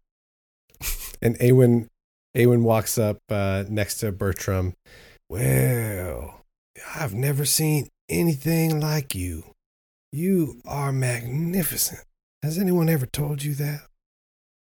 And 1.21 1.37
Awen, 1.39 1.89
Awen 2.33 2.61
walks 2.63 2.97
up 2.97 3.17
uh, 3.27 3.65
next 3.67 3.99
to 3.99 4.13
Bertram. 4.13 4.73
Well, 5.27 6.45
I've 6.95 7.13
never 7.13 7.43
seen 7.43 7.89
anything 8.07 8.79
like 8.79 9.13
you. 9.13 9.53
You 10.13 10.61
are 10.65 10.93
magnificent. 10.93 12.05
Has 12.41 12.57
anyone 12.57 12.87
ever 12.87 13.05
told 13.05 13.43
you 13.43 13.53
that? 13.55 13.81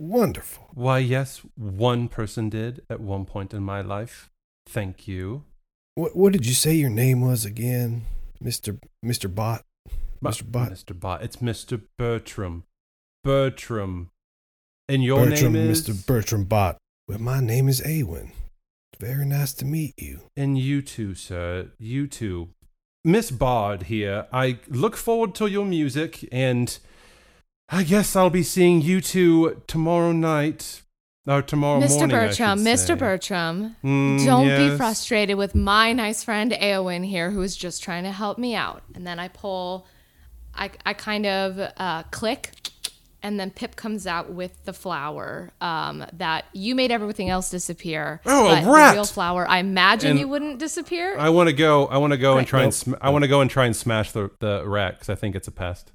Wonderful. 0.01 0.69
Why, 0.75 0.99
yes, 0.99 1.43
one 1.57 2.09
person 2.09 2.49
did 2.51 2.83
at 2.91 3.01
one 3.01 3.25
point 3.25 3.55
in 3.55 3.63
my 3.63 3.81
life. 3.81 4.31
Thank 4.67 5.09
you. 5.09 5.45
What, 5.99 6.15
what 6.15 6.33
did 6.33 6.47
you 6.47 6.55
say 6.55 6.75
your 6.75 6.91
name 6.91 7.23
was 7.23 7.45
again, 7.45 8.03
Mister 8.41 8.77
Mister 9.03 9.27
Bot? 9.27 9.65
Mr. 10.23 10.49
Bot. 10.49 10.71
Mr. 10.71 10.99
Bot. 10.99 11.25
It's 11.25 11.39
Mr. 11.39 11.83
Bertram. 11.97 12.63
Bertram. 13.25 14.11
And 14.89 15.03
your 15.03 15.27
Bertram, 15.27 15.55
name 15.55 15.71
is? 15.71 15.89
Mr. 15.89 16.07
Bertram 16.07 16.45
Bot. 16.45 16.79
Well, 17.09 17.19
my 17.19 17.41
name 17.41 17.69
is 17.69 17.81
Awen. 17.81 18.31
Very 19.01 19.27
nice 19.27 19.53
to 19.55 19.65
meet 19.65 19.95
you. 19.97 20.21
And 20.37 20.57
you 20.57 20.83
too, 20.83 21.17
sir. 21.17 21.73
You 21.81 22.07
too. 22.07 22.51
Miss 23.05 23.33
Bard 23.33 23.85
here. 23.85 24.29
I 24.33 24.61
look 24.69 24.97
forward 24.97 25.35
to 25.37 25.49
your 25.49 25.65
music, 25.65 26.29
and 26.31 26.79
I 27.69 27.83
guess 27.83 28.15
I'll 28.15 28.31
be 28.31 28.45
seeing 28.45 28.83
you 28.83 29.01
two 29.01 29.63
tomorrow 29.67 30.13
night. 30.13 30.83
Or 31.29 31.43
tomorrow 31.43 31.81
Mr. 31.81 31.99
morning. 31.99 32.17
I 32.17 32.27
Bertram, 32.29 32.59
Mr. 32.61 32.87
say. 32.87 32.95
Bertram. 32.95 33.77
Mm, 33.85 34.25
Don't 34.25 34.49
be 34.49 34.77
frustrated 34.79 35.37
with 35.37 35.55
my 35.55 35.93
nice 35.93 36.25
friend 36.25 36.53
Awen 36.53 37.05
here, 37.05 37.31
who 37.31 37.43
is 37.43 37.55
just 37.55 37.83
trying 37.83 38.05
to 38.05 38.13
help 38.13 38.39
me 38.39 38.55
out. 38.55 38.83
And 38.95 39.07
then 39.07 39.19
I 39.19 39.29
pull, 39.29 39.87
I, 40.55 40.71
I 40.87 40.95
kind 40.95 41.27
of 41.27 41.61
uh, 41.77 42.05
click, 42.05 42.53
and 43.23 43.39
then 43.39 43.51
Pip 43.51 43.77
comes 43.77 44.07
out 44.07 44.31
with 44.31 44.65
the 44.65 44.73
flower 44.73 45.51
um, 45.61 46.07
that 46.15 46.47
you 46.55 46.75
made 46.75 46.91
everything 46.91 47.29
else 47.29 47.51
disappear. 47.51 48.23
Oh, 48.25 48.47
a 48.49 48.65
rat! 48.73 48.93
The 48.93 48.97
real 48.97 49.05
flower, 49.05 49.47
I 49.47 49.59
imagine 49.59 50.13
And 50.13 50.21
you 50.21 50.29
wouldn't 50.29 50.59
disappear. 50.59 51.15
I 51.19 51.29
want 51.29 51.49
to 51.51 51.53
go. 51.53 51.87
I 51.89 51.99
want 51.99 52.13
to 52.15 52.17
go 52.17 52.39
and 52.39 52.47
Great. 52.47 52.49
try 52.49 52.63
and. 52.63 52.73
Sm- 52.73 52.95
I 53.03 53.11
want 53.11 53.25
to 53.25 53.29
go 53.29 53.43
and 53.43 53.51
try 53.51 53.67
and 53.67 53.77
smash 53.77 54.13
the 54.13 54.31
the 54.39 54.67
rat 54.67 54.95
because 54.95 55.11
I 55.11 55.15
think 55.15 55.37
it's 55.37 55.49
a 55.49 55.53
pest. 55.53 55.93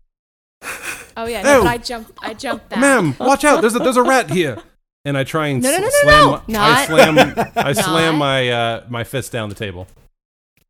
oh 1.17 1.25
yeah, 1.25 1.41
no, 1.41 1.63
but 1.63 1.69
I 1.69 1.77
jumped. 1.79 2.11
I 2.21 2.33
jumped 2.35 2.69
back. 2.69 2.79
Ma'am, 2.79 3.15
watch 3.19 3.43
out! 3.43 3.61
There's 3.61 3.73
a 3.75 3.79
there's 3.79 3.97
a 3.97 4.03
rat 4.03 4.29
here. 4.29 4.61
And 5.05 5.17
I 5.17 5.23
try 5.25 5.47
and 5.47 5.61
No, 5.61 5.69
no, 5.71 5.77
no, 5.79 5.87
s- 5.87 5.93
no, 6.05 6.09
slam. 6.09 6.41
no. 6.47 6.59
my- 6.59 6.65
I 6.65 6.85
slam. 6.85 7.51
I 7.55 7.73
slam 7.73 8.15
my 8.17 8.49
uh, 8.49 8.83
my 8.89 9.03
fist 9.03 9.31
down 9.31 9.49
the 9.49 9.55
table. 9.55 9.87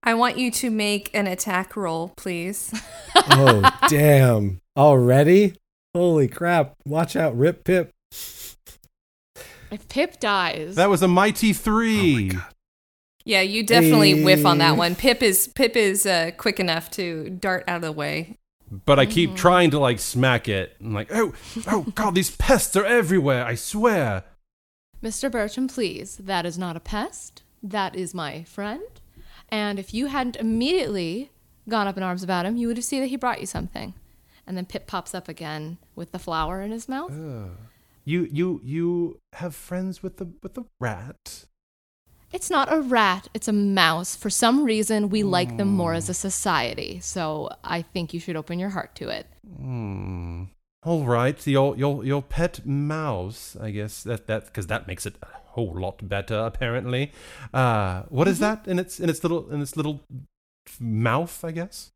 I 0.04 0.16
want 0.16 0.38
you 0.38 0.52
to 0.52 0.70
make 0.70 1.10
an 1.14 1.28
attack 1.28 1.76
roll, 1.76 2.14
please. 2.18 2.74
Oh, 3.16 3.62
damn. 3.90 4.60
Already? 4.76 5.54
Holy 5.96 6.28
crap. 6.28 6.76
Watch 6.86 7.16
out, 7.16 7.38
Rip 7.38 7.64
Pip. 7.64 7.92
If 9.72 9.88
Pip 9.88 10.20
dies, 10.20 10.76
That 10.76 10.90
was 10.90 11.02
a 11.04 11.08
mighty 11.08 11.54
three. 11.54 12.26
Oh 12.32 12.34
my 12.34 12.34
God. 12.40 12.54
Yeah, 13.26 13.42
you 13.42 13.64
definitely 13.64 14.24
whiff 14.24 14.46
on 14.46 14.58
that 14.58 14.76
one. 14.78 14.96
Pip 14.96 15.24
is 15.24 15.48
Pip 15.48 15.78
is 15.78 16.06
uh, 16.06 16.32
quick 16.38 16.60
enough 16.60 16.90
to 16.92 17.30
dart 17.30 17.64
out 17.68 17.78
of 17.78 17.82
the 17.84 17.92
way. 17.94 18.38
But 18.86 19.00
I 19.00 19.06
keep 19.06 19.32
mm-hmm. 19.32 19.38
trying 19.38 19.72
to 19.72 19.80
like 19.80 20.00
smack 20.00 20.48
it. 20.48 20.76
I'm 20.80 20.94
like, 20.94 21.10
oh, 21.14 21.34
oh 21.68 21.84
God, 21.96 22.16
these 22.16 22.36
pests 22.36 22.76
are 22.76 22.86
everywhere. 22.86 23.46
I 23.46 23.56
swear. 23.56 24.24
Mr. 25.02 25.30
Bertram, 25.30 25.68
please, 25.68 26.18
that 26.18 26.46
is 26.46 26.58
not 26.58 26.78
a 26.78 26.80
pest. 26.80 27.44
That 27.62 27.96
is 27.96 28.14
my 28.14 28.44
friend. 28.44 28.84
And 29.50 29.78
if 29.78 29.94
you 29.94 30.08
hadn't 30.08 30.38
immediately 30.38 31.32
gone 31.70 31.88
up 31.88 31.98
in 31.98 32.04
arms 32.04 32.24
about 32.24 32.46
him, 32.46 32.56
you 32.58 32.68
would 32.68 32.78
have 32.78 32.86
seen 32.86 33.02
that 33.02 33.08
he 33.08 33.18
brought 33.18 33.42
you 33.42 33.46
something. 33.46 33.94
And 34.48 34.58
then 34.58 34.66
Pip 34.66 34.88
pops 34.88 35.14
up 35.14 35.28
again 35.28 35.78
with 35.96 36.12
the 36.12 36.20
flower 36.20 36.62
in 36.62 36.72
his 36.72 36.90
mouth. 36.90 37.14
You 38.06 38.28
you 38.32 38.60
you 38.64 39.20
have 39.34 39.56
friends 39.56 40.04
with 40.04 40.18
the 40.18 40.28
with 40.42 40.56
the 40.56 40.66
rat. 40.80 41.46
It's 42.34 42.50
not 42.50 42.74
a 42.74 42.82
rat, 42.82 43.28
it's 43.36 43.48
a 43.48 43.54
mouse. 43.54 44.16
For 44.16 44.32
some 44.32 44.64
reason, 44.66 45.10
we 45.10 45.22
like 45.22 45.56
them 45.58 45.68
more 45.68 45.94
as 45.94 46.10
a 46.10 46.16
society. 46.16 47.00
So 47.00 47.50
I 47.64 47.84
think 47.84 48.12
you 48.12 48.20
should 48.20 48.36
open 48.36 48.58
your 48.58 48.70
heart 48.70 48.96
to 48.96 49.10
it. 49.10 49.28
Hmm. 49.58 50.46
All 50.86 51.06
right, 51.06 51.48
your 51.48 51.78
your 51.78 52.04
your 52.04 52.22
pet 52.22 52.66
mouse. 52.66 53.56
I 53.62 53.70
guess 53.70 54.04
that 54.04 54.28
that 54.28 54.48
because 54.48 54.68
that 54.68 54.88
makes 54.88 55.06
it 55.06 55.16
a 55.22 55.28
whole 55.52 55.80
lot 55.80 56.10
better. 56.10 56.40
Apparently, 56.40 57.12
uh, 57.54 58.02
what 58.10 58.28
is 58.28 58.40
that 58.40 58.68
in 58.68 58.80
its 58.80 59.00
in 59.00 59.10
its 59.10 59.24
little 59.24 59.50
in 59.50 59.62
its 59.62 59.78
little 59.78 60.02
mouth? 60.80 61.46
I 61.46 61.52
guess. 61.52 61.92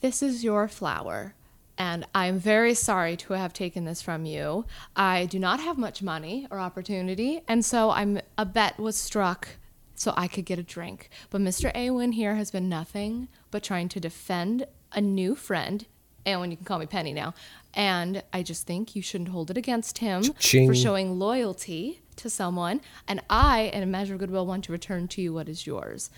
This 0.00 0.22
is 0.22 0.42
your 0.42 0.68
flower, 0.68 1.34
and 1.76 2.06
I'm 2.14 2.38
very 2.38 2.72
sorry 2.72 3.16
to 3.18 3.34
have 3.34 3.52
taken 3.52 3.84
this 3.84 4.00
from 4.00 4.24
you. 4.24 4.64
I 4.96 5.26
do 5.26 5.38
not 5.38 5.60
have 5.60 5.76
much 5.76 6.00
money 6.00 6.46
or 6.50 6.58
opportunity, 6.58 7.42
and 7.46 7.62
so 7.62 7.90
I'm 7.90 8.20
a 8.38 8.46
bet 8.46 8.78
was 8.78 8.96
struck 8.96 9.48
so 10.00 10.14
I 10.16 10.28
could 10.28 10.46
get 10.46 10.58
a 10.58 10.62
drink. 10.62 11.10
But 11.28 11.42
Mr. 11.42 11.70
Awen 11.74 12.14
here 12.14 12.34
has 12.36 12.50
been 12.50 12.70
nothing 12.70 13.28
but 13.50 13.62
trying 13.62 13.90
to 13.90 14.00
defend 14.00 14.64
a 14.92 15.00
new 15.02 15.34
friend. 15.34 15.84
Awen, 16.24 16.50
you 16.50 16.56
can 16.56 16.64
call 16.64 16.78
me 16.78 16.86
Penny 16.86 17.12
now. 17.12 17.34
And 17.74 18.22
I 18.32 18.42
just 18.42 18.66
think 18.66 18.96
you 18.96 19.02
shouldn't 19.02 19.28
hold 19.28 19.50
it 19.50 19.58
against 19.58 19.98
him 19.98 20.22
Cha-ching. 20.22 20.66
for 20.66 20.74
showing 20.74 21.18
loyalty 21.18 22.00
to 22.16 22.30
someone. 22.30 22.80
And 23.06 23.20
I, 23.28 23.70
in 23.74 23.82
a 23.82 23.86
measure 23.86 24.14
of 24.14 24.20
goodwill, 24.20 24.46
want 24.46 24.64
to 24.64 24.72
return 24.72 25.06
to 25.08 25.20
you 25.20 25.34
what 25.34 25.50
is 25.50 25.66
yours. 25.66 26.08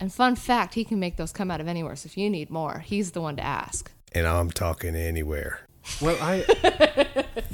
And 0.00 0.12
fun 0.12 0.34
fact, 0.34 0.74
he 0.74 0.84
can 0.84 0.98
make 0.98 1.16
those 1.16 1.30
come 1.30 1.48
out 1.48 1.60
of 1.60 1.68
anywhere. 1.68 1.94
So 1.94 2.08
if 2.08 2.18
you 2.18 2.28
need 2.28 2.50
more, 2.50 2.80
he's 2.80 3.12
the 3.12 3.20
one 3.20 3.36
to 3.36 3.42
ask. 3.44 3.92
And 4.10 4.26
I'm 4.26 4.50
talking 4.50 4.96
anywhere. 4.96 5.60
Well, 6.00 6.18
I. 6.20 7.24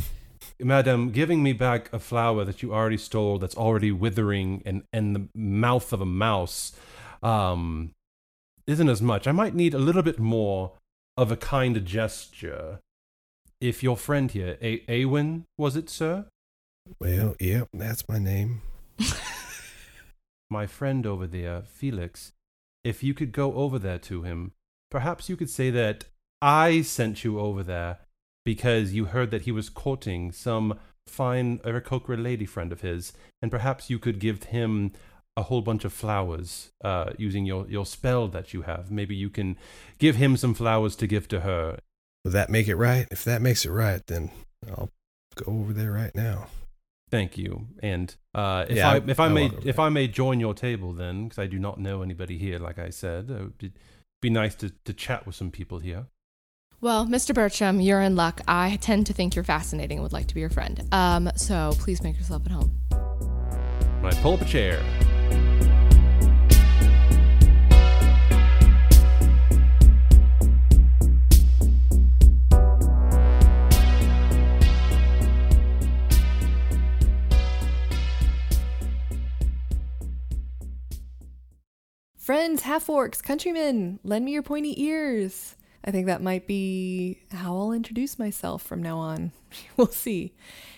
Madam, 0.60 1.10
giving 1.10 1.42
me 1.42 1.52
back 1.52 1.92
a 1.92 1.98
flower 1.98 2.44
that 2.44 2.62
you 2.62 2.72
already 2.72 2.96
stole 2.96 3.38
that's 3.38 3.56
already 3.56 3.90
withering 3.90 4.62
and 4.64 4.84
in 4.92 5.12
the 5.12 5.28
mouth 5.34 5.92
of 5.92 6.00
a 6.00 6.06
mouse 6.06 6.72
um, 7.22 7.90
isn't 8.66 8.88
as 8.88 9.02
much. 9.02 9.26
I 9.26 9.32
might 9.32 9.54
need 9.54 9.74
a 9.74 9.78
little 9.78 10.02
bit 10.02 10.18
more 10.18 10.72
of 11.16 11.32
a 11.32 11.36
kind 11.36 11.84
gesture. 11.84 12.80
If 13.60 13.82
your 13.82 13.96
friend 13.96 14.30
here, 14.30 14.56
a- 14.60 14.84
Awen, 14.88 15.44
was 15.58 15.74
it, 15.76 15.90
sir? 15.90 16.26
Well, 17.00 17.34
yep, 17.40 17.68
that's 17.72 18.08
my 18.08 18.18
name. 18.18 18.62
My 20.50 20.66
friend 20.66 21.06
over 21.06 21.26
there, 21.26 21.62
Felix, 21.66 22.32
if 22.84 23.02
you 23.02 23.14
could 23.14 23.32
go 23.32 23.54
over 23.54 23.78
there 23.78 23.98
to 24.00 24.22
him, 24.22 24.52
perhaps 24.90 25.28
you 25.28 25.36
could 25.36 25.50
say 25.50 25.70
that 25.70 26.04
I 26.42 26.82
sent 26.82 27.24
you 27.24 27.40
over 27.40 27.62
there 27.62 27.98
because 28.44 28.92
you 28.92 29.06
heard 29.06 29.30
that 29.30 29.42
he 29.42 29.52
was 29.52 29.68
courting 29.68 30.32
some 30.32 30.78
fine 31.06 31.58
Aarakocra 31.58 32.22
lady 32.22 32.46
friend 32.46 32.72
of 32.72 32.80
his, 32.80 33.12
and 33.42 33.50
perhaps 33.50 33.90
you 33.90 33.98
could 33.98 34.18
give 34.18 34.44
him 34.44 34.92
a 35.36 35.42
whole 35.42 35.62
bunch 35.62 35.84
of 35.84 35.92
flowers 35.92 36.70
uh, 36.84 37.10
using 37.18 37.44
your, 37.44 37.66
your 37.68 37.84
spell 37.84 38.28
that 38.28 38.54
you 38.54 38.62
have. 38.62 38.90
Maybe 38.90 39.16
you 39.16 39.30
can 39.30 39.56
give 39.98 40.16
him 40.16 40.36
some 40.36 40.54
flowers 40.54 40.94
to 40.96 41.06
give 41.06 41.26
to 41.28 41.40
her. 41.40 41.78
Will 42.24 42.32
that 42.32 42.50
make 42.50 42.68
it 42.68 42.76
right? 42.76 43.06
If 43.10 43.24
that 43.24 43.42
makes 43.42 43.64
it 43.64 43.70
right, 43.70 44.00
then 44.06 44.30
I'll 44.68 44.90
go 45.34 45.52
over 45.52 45.72
there 45.72 45.92
right 45.92 46.14
now. 46.14 46.46
Thank 47.10 47.36
you. 47.36 47.66
And 47.82 48.14
uh, 48.34 48.64
if 48.68 48.76
Yeah, 48.76 48.92
I 48.92 48.96
if 49.06 49.20
I, 49.20 49.26
I 49.26 49.28
may 49.28 49.50
if. 49.64 49.78
I 49.78 49.88
may 49.88 50.08
join 50.08 50.40
your 50.40 50.54
table 50.54 50.92
then, 50.92 51.24
because 51.24 51.38
I 51.38 51.46
do 51.46 51.58
not 51.58 51.78
know 51.78 52.02
anybody 52.02 52.38
here, 52.38 52.58
like 52.58 52.78
I 52.78 52.90
said, 52.90 53.30
it 53.30 53.40
would 53.40 53.58
be- 53.58 53.72
be 54.22 54.30
nice 54.30 54.54
to, 54.54 54.70
to 54.86 54.94
chat 54.94 55.26
with 55.26 55.34
some 55.34 55.50
people 55.50 55.80
here. 55.80 56.06
Well, 56.84 57.06
Mr. 57.06 57.34
Bertram, 57.34 57.80
you're 57.80 58.02
in 58.02 58.14
luck. 58.14 58.42
I 58.46 58.76
tend 58.82 59.06
to 59.06 59.14
think 59.14 59.34
you're 59.34 59.42
fascinating 59.42 59.96
and 59.96 60.02
would 60.02 60.12
like 60.12 60.26
to 60.26 60.34
be 60.34 60.40
your 60.40 60.50
friend. 60.50 60.86
Um, 60.92 61.30
so 61.34 61.72
please 61.78 62.02
make 62.02 62.14
yourself 62.18 62.42
at 62.44 62.52
home. 62.52 62.72
When 64.02 64.12
I 64.12 64.16
pull 64.20 64.34
up 64.34 64.42
a 64.42 64.44
chair, 64.44 64.82
Friends, 82.18 82.62
half 82.62 82.88
orcs, 82.88 83.22
countrymen, 83.22 84.00
lend 84.04 84.26
me 84.26 84.32
your 84.32 84.42
pointy 84.42 84.82
ears. 84.82 85.53
I 85.84 85.90
think 85.90 86.06
that 86.06 86.22
might 86.22 86.46
be 86.46 87.18
how 87.30 87.56
I'll 87.56 87.72
introduce 87.72 88.18
myself 88.18 88.62
from 88.62 88.82
now 88.82 88.98
on. 88.98 89.32
we'll 89.76 89.86
see. 89.88 90.32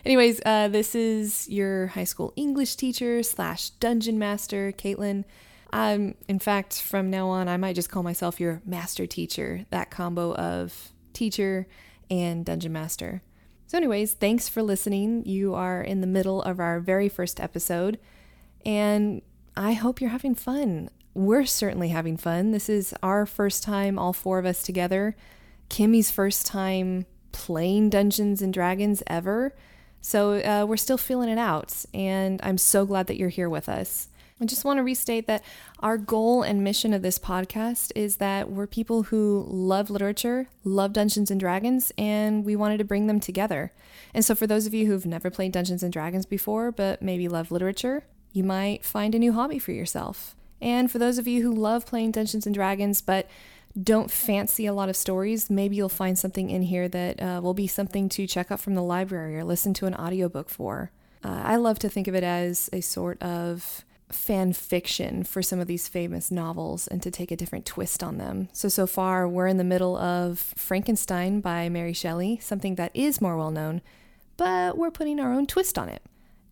Anyways, 0.05 0.41
uh, 0.45 0.69
this 0.69 0.95
is 0.95 1.49
your 1.49 1.89
high 1.89 2.05
school 2.05 2.33
English 2.35 2.75
teacher 2.75 3.23
slash 3.23 3.71
dungeon 3.71 4.19
master, 4.19 4.73
Caitlin. 4.73 5.25
Um, 5.73 6.15
in 6.29 6.41
fact, 6.41 6.83
from 6.83 7.11
now 7.11 7.29
on, 7.29 7.49
I 7.49 7.57
might 7.57 7.77
just 7.77 7.91
call 7.91 8.03
myself 8.03 8.41
your 8.41 8.63
master 8.65 9.07
teacher. 9.07 9.67
That 9.71 9.91
combo 9.91 10.35
of 10.35 10.93
teacher 11.13 11.69
and 12.11 12.45
dungeon 12.45 12.73
master. 12.73 13.23
So, 13.69 13.79
anyways, 13.79 14.15
thanks 14.15 14.49
for 14.49 14.63
listening. 14.63 15.25
You 15.25 15.55
are 15.55 15.83
in 15.83 16.01
the 16.01 16.07
middle 16.07 16.43
of 16.43 16.61
our 16.61 16.79
very 16.81 17.09
first 17.09 17.41
episode, 17.41 17.99
and 18.65 19.23
I 19.57 19.73
hope 19.73 20.01
you're 20.01 20.11
having 20.11 20.35
fun. 20.35 20.89
We're 21.17 21.47
certainly 21.47 21.89
having 21.89 22.19
fun. 22.19 22.51
This 22.51 22.69
is 22.69 22.93
our 23.03 23.25
first 23.25 23.63
time, 23.63 23.99
all 23.99 24.13
four 24.13 24.39
of 24.39 24.45
us 24.45 24.63
together. 24.63 25.17
Kimmy's 25.71 26.11
first 26.11 26.45
time 26.45 27.07
playing 27.33 27.89
Dungeons 27.89 28.43
and 28.43 28.53
Dragons 28.53 29.03
ever. 29.07 29.55
So 30.03 30.35
uh, 30.35 30.67
we're 30.69 30.77
still 30.77 30.99
feeling 30.99 31.31
it 31.31 31.39
out. 31.39 31.87
And 31.95 32.39
I'm 32.43 32.59
so 32.59 32.85
glad 32.85 33.07
that 33.07 33.17
you're 33.17 33.31
here 33.31 33.49
with 33.49 33.67
us. 33.67 34.09
I 34.43 34.45
just 34.45 34.67
want 34.67 34.77
to 34.77 34.83
restate 34.83 35.27
that 35.27 35.43
our 35.81 35.97
goal 35.97 36.43
and 36.43 36.63
mission 36.63 36.93
of 36.93 37.01
this 37.01 37.19
podcast 37.19 37.93
is 37.97 38.17
that 38.17 38.51
we're 38.51 38.67
people 38.67 39.05
who 39.05 39.47
love 39.49 39.89
literature, 39.89 40.49
love 40.65 40.93
Dungeons 40.93 41.31
and 41.31 41.41
Dragons, 41.41 41.93
and 41.97 42.45
we 42.45 42.57
wanted 42.57 42.77
to 42.77 42.85
bring 42.85 43.07
them 43.07 43.21
together. 43.21 43.73
And 44.13 44.23
so, 44.23 44.35
for 44.35 44.47
those 44.47 44.67
of 44.67 44.75
you 44.75 44.85
who've 44.85 45.07
never 45.07 45.31
played 45.31 45.53
Dungeons 45.53 45.83
and 45.83 45.95
Dragons 45.95 46.27
before, 46.27 46.71
but 46.71 47.01
maybe 47.01 47.27
love 47.27 47.51
literature, 47.51 48.05
you 48.35 48.45
might 48.45 48.85
find 48.85 49.15
a 49.15 49.19
new 49.19 49.33
hobby 49.33 49.59
for 49.59 49.73
yourself. 49.73 50.37
And 50.61 50.91
for 50.91 50.99
those 50.99 51.19
of 51.19 51.27
you 51.27 51.43
who 51.43 51.53
love 51.53 51.87
playing 51.87 52.13
Dungeons 52.13 52.47
and 52.47 52.55
Dragons, 52.55 53.01
but 53.01 53.29
don't 53.81 54.11
fancy 54.11 54.67
a 54.67 54.73
lot 54.73 54.89
of 54.89 54.97
stories, 54.97 55.51
maybe 55.51 55.77
you'll 55.77 55.89
find 55.89 56.19
something 56.19 56.51
in 56.51 56.63
here 56.63 56.89
that 56.89 57.23
uh, 57.23 57.41
will 57.43 57.55
be 57.55 57.67
something 57.67 58.09
to 58.11 58.27
check 58.27 58.51
out 58.51 58.61
from 58.61 58.75
the 58.75 58.83
library 58.83 59.37
or 59.37 59.45
listen 59.45 59.75
to 59.75 59.87
an 59.87 59.95
audiobook 59.95 60.49
for. 60.49 60.91
Uh, 61.23 61.43
I 61.45 61.57
love 61.57 61.79
to 61.81 61.89
think 61.89 62.09
of 62.09 62.15
it 62.15 62.25
as 62.25 62.71
a 62.73 62.81
sort 62.81 63.21
of 63.23 63.85
fan 64.11 64.53
fiction 64.53 65.25
for 65.25 65.43
some 65.43 65.59
of 65.59 65.67
these 65.67 65.89
famous 65.89 66.31
novels 66.31 66.87
and 66.87 67.03
to 67.03 67.11
take 67.11 67.31
a 67.31 67.37
different 67.37 67.67
twist 67.67 68.03
on 68.03 68.19
them. 68.19 68.49
So, 68.53 68.69
so 68.69 68.87
far, 68.87 69.29
we're 69.29 69.49
in 69.49 69.57
the 69.57 69.65
middle 69.65 69.97
of 69.97 70.39
Frankenstein 70.39 71.41
by 71.41 71.69
Mary 71.69 71.93
Shelley, 71.93 72.39
something 72.41 72.77
that 72.77 72.93
is 72.95 73.21
more 73.21 73.37
well 73.37 73.51
known, 73.51 73.83
but 74.37 74.79
we're 74.79 74.91
putting 74.91 75.19
our 75.19 75.33
own 75.33 75.47
twist 75.47 75.77
on 75.77 75.89
it. 75.89 76.03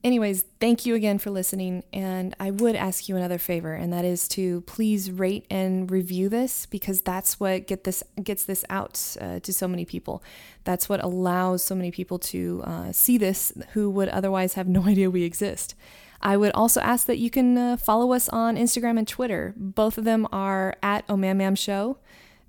Anyways, 0.05 0.44
thank 0.61 0.84
you 0.84 0.94
again 0.94 1.18
for 1.18 1.30
listening. 1.30 1.82
And 1.90 2.36
I 2.38 2.50
would 2.50 2.76
ask 2.76 3.09
you 3.09 3.16
another 3.16 3.38
favor, 3.38 3.72
and 3.72 3.90
that 3.94 4.05
is 4.05 4.28
to 4.28 4.61
please 4.62 5.11
rate 5.11 5.46
and 5.48 5.90
review 5.90 6.28
this 6.28 6.66
because 6.66 7.00
that's 7.00 7.40
what 7.40 7.66
get 7.66 7.84
this 7.84 8.05
gets 8.22 8.44
this 8.44 8.66
out 8.68 9.16
uh, 9.18 9.40
to 9.40 9.50
so 9.50 9.66
many 9.66 9.86
people. 9.86 10.22
That's 10.64 10.90
what 10.90 11.02
allows 11.02 11.64
so 11.64 11.74
many 11.74 11.90
people 11.90 12.18
to 12.18 12.62
uh, 12.66 12.92
see 12.92 13.16
this 13.16 13.50
who 13.72 13.88
would 13.88 14.11
otherwise 14.11 14.55
have 14.55 14.68
no 14.68 14.82
idea 14.86 15.09
we 15.11 15.22
exist. 15.22 15.74
I 16.20 16.36
would 16.36 16.52
also 16.52 16.82
ask 16.82 17.07
that 17.07 17.18
you 17.18 17.30
can 17.30 17.57
uh, 17.57 17.76
follow 17.78 18.12
us 18.12 18.28
on 18.28 18.57
Instagram 18.57 18.98
and 18.98 19.09
Twitter. 19.09 19.55
Both 19.57 19.96
of 19.96 20.05
them 20.05 20.28
are 20.30 20.76
at 20.82 21.07
Omamam 21.09 21.57
Show 21.57 21.96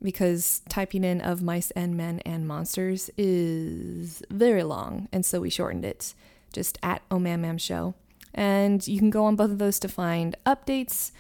because 0.04 0.62
typing 0.68 1.06
in 1.06 1.22
of 1.22 1.42
mice 1.42 1.72
and 1.72 1.96
men 1.96 2.20
and 2.26 2.46
monsters 2.46 3.10
is 3.18 4.22
very 4.30 4.64
long, 4.64 5.08
and 5.14 5.26
so 5.26 5.40
we 5.40 5.50
shortened 5.50 5.86
it 5.86 6.14
just 6.56 6.80
at 6.82 7.08
Omamam 7.10 7.60
Show. 7.60 7.94
And 8.34 8.86
you 8.88 8.98
can 8.98 9.10
go 9.10 9.26
on 9.26 9.36
both 9.36 9.52
of 9.52 9.60
those 9.60 9.80
to 9.80 9.88
find 9.88 10.36
updates, 10.46 11.12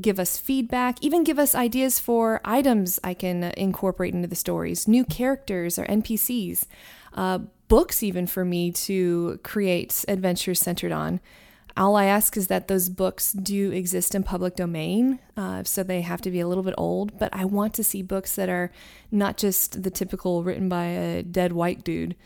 give 0.00 0.18
us 0.18 0.38
feedback, 0.38 0.96
even 1.02 1.24
give 1.24 1.38
us 1.38 1.54
ideas 1.54 1.98
for 1.98 2.40
items 2.44 2.98
I 3.04 3.14
can 3.14 3.44
incorporate 3.56 4.14
into 4.14 4.28
the 4.28 4.36
stories, 4.36 4.88
new 4.88 5.04
characters 5.04 5.78
or 5.78 5.84
NPCs, 5.86 6.66
uh, 7.14 7.38
books, 7.68 8.02
even 8.02 8.26
for 8.26 8.44
me 8.44 8.70
to 8.72 9.38
create 9.42 10.04
adventures 10.08 10.60
centered 10.60 10.92
on. 10.92 11.20
all 11.76 11.94
I 11.94 12.06
ask 12.06 12.36
is 12.36 12.46
that 12.46 12.68
those 12.68 12.88
books 12.88 13.32
do 13.32 13.70
exist 13.70 14.14
in 14.14 14.22
public 14.22 14.56
domain, 14.56 15.18
uh, 15.36 15.62
so 15.64 15.82
they 15.82 16.00
have 16.00 16.22
to 16.22 16.30
be 16.30 16.40
a 16.40 16.48
little 16.48 16.64
bit 16.64 16.74
old. 16.78 17.18
But 17.18 17.30
I 17.34 17.44
want 17.44 17.74
to 17.74 17.84
see 17.84 18.02
books 18.02 18.34
that 18.36 18.48
are 18.48 18.70
not 19.10 19.36
just 19.36 19.82
the 19.82 19.90
typical 19.90 20.42
written 20.42 20.68
by 20.68 20.86
a 20.86 21.22
dead 21.22 21.52
white 21.52 21.84
dude, 21.84 22.16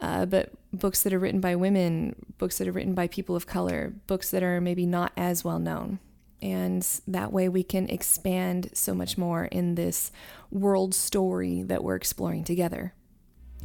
uh, 0.00 0.26
but 0.26 0.52
books 0.72 1.02
that 1.02 1.12
are 1.12 1.18
written 1.18 1.40
by 1.40 1.56
women, 1.56 2.14
books 2.38 2.58
that 2.58 2.68
are 2.68 2.72
written 2.72 2.94
by 2.94 3.08
people 3.08 3.34
of 3.36 3.46
color, 3.46 3.92
books 4.06 4.30
that 4.30 4.42
are 4.42 4.60
maybe 4.60 4.86
not 4.86 5.12
as 5.16 5.44
well 5.44 5.58
known. 5.58 5.98
And 6.40 6.86
that 7.08 7.32
way 7.32 7.48
we 7.48 7.64
can 7.64 7.88
expand 7.88 8.70
so 8.72 8.94
much 8.94 9.18
more 9.18 9.46
in 9.46 9.74
this 9.74 10.12
world 10.50 10.94
story 10.94 11.62
that 11.64 11.82
we're 11.82 11.96
exploring 11.96 12.44
together. 12.44 12.94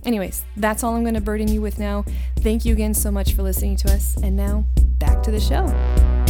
Anyways, 0.05 0.43
that's 0.57 0.83
all 0.83 0.95
I'm 0.95 1.03
going 1.03 1.13
to 1.13 1.21
burden 1.21 1.47
you 1.47 1.61
with 1.61 1.79
now. 1.79 2.03
Thank 2.37 2.65
you 2.65 2.73
again 2.73 2.93
so 2.93 3.11
much 3.11 3.33
for 3.33 3.43
listening 3.43 3.77
to 3.77 3.93
us. 3.93 4.17
And 4.21 4.35
now, 4.35 4.65
back 4.97 5.21
to 5.23 5.31
the 5.31 5.39
show. 5.39 6.22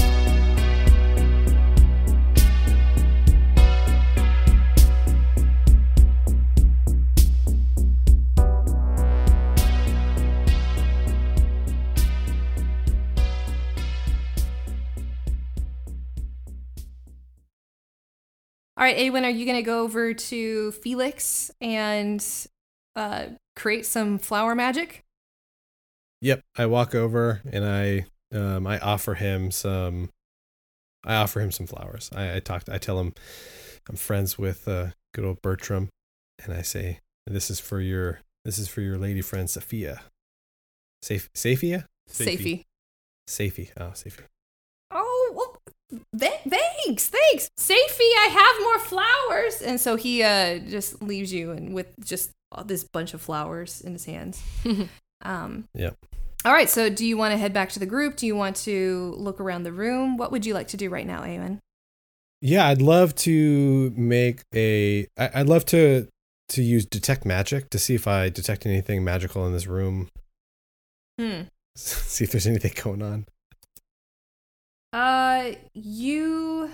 All 18.83 18.89
right, 18.89 18.97
Awen, 18.97 19.23
are 19.23 19.29
you 19.29 19.45
going 19.45 19.55
to 19.55 19.63
go 19.63 19.83
over 19.83 20.13
to 20.13 20.73
Felix 20.73 21.49
and 21.61 22.21
uh, 22.97 23.27
create 23.55 23.85
some 23.85 24.17
flower 24.17 24.55
magic? 24.55 25.05
Yep. 26.19 26.41
I 26.57 26.65
walk 26.65 26.93
over 26.93 27.41
and 27.49 27.63
I 27.63 28.07
um 28.37 28.67
I 28.67 28.79
offer 28.79 29.13
him 29.13 29.51
some 29.51 30.09
I 31.05 31.15
offer 31.15 31.39
him 31.39 31.49
some 31.49 31.65
flowers. 31.65 32.09
I, 32.13 32.35
I 32.35 32.39
talk 32.41 32.63
I 32.69 32.77
tell 32.77 32.99
him 32.99 33.13
I'm 33.87 33.95
friends 33.95 34.37
with 34.37 34.67
uh 34.67 34.87
good 35.13 35.23
old 35.23 35.41
Bertram 35.41 35.87
and 36.43 36.53
I 36.53 36.61
say 36.61 36.99
this 37.25 37.49
is 37.49 37.61
for 37.61 37.79
your 37.79 38.19
this 38.43 38.59
is 38.59 38.67
for 38.67 38.81
your 38.81 38.97
lady 38.97 39.21
friend 39.21 39.49
Sophia. 39.49 40.01
Safe 41.01 41.29
Safia? 41.33 41.85
Safety. 42.07 42.65
Safie. 43.29 43.69
Oh, 43.79 43.93
Safie. 43.93 44.25
Well, 45.93 46.01
th- 46.19 46.41
thanks, 46.85 47.07
thanks. 47.09 47.49
Safety, 47.57 48.03
I 48.03 48.27
have 48.31 48.63
more 48.63 48.79
flowers. 48.79 49.61
And 49.61 49.79
so 49.79 49.95
he 49.95 50.23
uh, 50.23 50.59
just 50.59 51.01
leaves 51.01 51.31
you 51.31 51.51
and 51.51 51.73
with 51.73 51.87
just 52.03 52.31
this 52.65 52.83
bunch 52.83 53.13
of 53.13 53.21
flowers 53.21 53.81
in 53.81 53.93
his 53.93 54.05
hands. 54.05 54.41
um, 55.21 55.65
Yeah. 55.73 55.91
All 56.45 56.51
right, 56.51 56.69
so 56.69 56.89
do 56.89 57.05
you 57.05 57.15
want 57.15 57.31
to 57.31 57.37
head 57.37 57.53
back 57.53 57.69
to 57.69 57.79
the 57.79 57.85
group? 57.85 58.17
Do 58.17 58.27
you 58.27 58.35
want 58.35 58.57
to 58.57 59.13
look 59.17 59.39
around 59.39 59.63
the 59.63 59.71
room? 59.71 60.17
What 60.17 60.31
would 60.31 60.45
you 60.45 60.53
like 60.53 60.67
to 60.69 60.77
do 60.77 60.89
right 60.89 61.07
now, 61.07 61.21
Eamon? 61.21 61.59
Yeah, 62.41 62.67
I'd 62.67 62.81
love 62.81 63.15
to 63.15 63.93
make 63.95 64.41
a. 64.53 65.07
I- 65.17 65.31
I'd 65.35 65.47
love 65.47 65.65
to 65.67 66.09
to 66.49 66.61
use 66.61 66.85
detect 66.85 67.25
magic 67.25 67.69
to 67.69 67.79
see 67.79 67.95
if 67.95 68.05
I 68.07 68.27
detect 68.27 68.65
anything 68.65 69.03
magical 69.05 69.47
in 69.47 69.53
this 69.53 69.65
room. 69.67 70.09
Hmm. 71.17 71.43
see 71.75 72.25
if 72.25 72.31
there's 72.31 72.45
anything 72.45 72.73
going 72.83 73.01
on. 73.01 73.25
Uh, 74.93 75.53
you. 75.73 76.69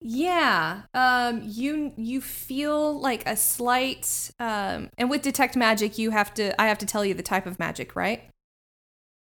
Yeah. 0.00 0.82
Um, 0.94 1.42
you 1.44 1.92
you 1.96 2.20
feel 2.20 2.98
like 2.98 3.26
a 3.28 3.36
slight 3.36 4.30
um, 4.38 4.90
and 4.96 5.10
with 5.10 5.22
detect 5.22 5.56
magic, 5.56 5.98
you 5.98 6.10
have 6.10 6.32
to. 6.34 6.58
I 6.60 6.66
have 6.68 6.78
to 6.78 6.86
tell 6.86 7.04
you 7.04 7.14
the 7.14 7.22
type 7.22 7.46
of 7.46 7.58
magic, 7.58 7.94
right? 7.94 8.22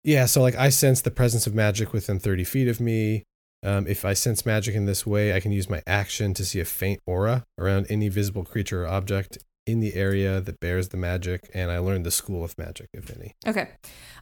Yeah, 0.04 0.26
so 0.26 0.42
like 0.42 0.56
I 0.56 0.70
sense 0.70 1.02
the 1.02 1.12
presence 1.12 1.48
of 1.48 1.56
magic 1.56 1.94
within 1.94 2.20
30 2.20 2.44
feet 2.44 2.68
of 2.68 2.80
me. 2.80 3.24
Um, 3.64 3.88
if 3.88 4.04
I 4.04 4.14
sense 4.14 4.46
magic 4.46 4.76
in 4.76 4.86
this 4.86 5.06
way, 5.06 5.34
I 5.34 5.40
can 5.40 5.54
use 5.54 5.70
my 5.70 5.82
action 5.88 6.34
to 6.34 6.44
see 6.44 6.60
a 6.60 6.66
faint 6.66 7.00
aura 7.06 7.46
around 7.58 7.88
any 7.90 8.10
visible 8.10 8.44
creature 8.44 8.84
or 8.84 8.88
object 8.88 9.38
in 9.66 9.80
the 9.80 9.94
area 9.96 10.42
that 10.42 10.60
bears 10.60 10.90
the 10.90 10.98
magic, 10.98 11.50
and 11.54 11.72
I 11.72 11.78
learned 11.78 12.06
the 12.06 12.12
school 12.12 12.44
of 12.44 12.58
magic, 12.58 12.90
if 12.94 13.10
any. 13.16 13.34
Okay. 13.48 13.70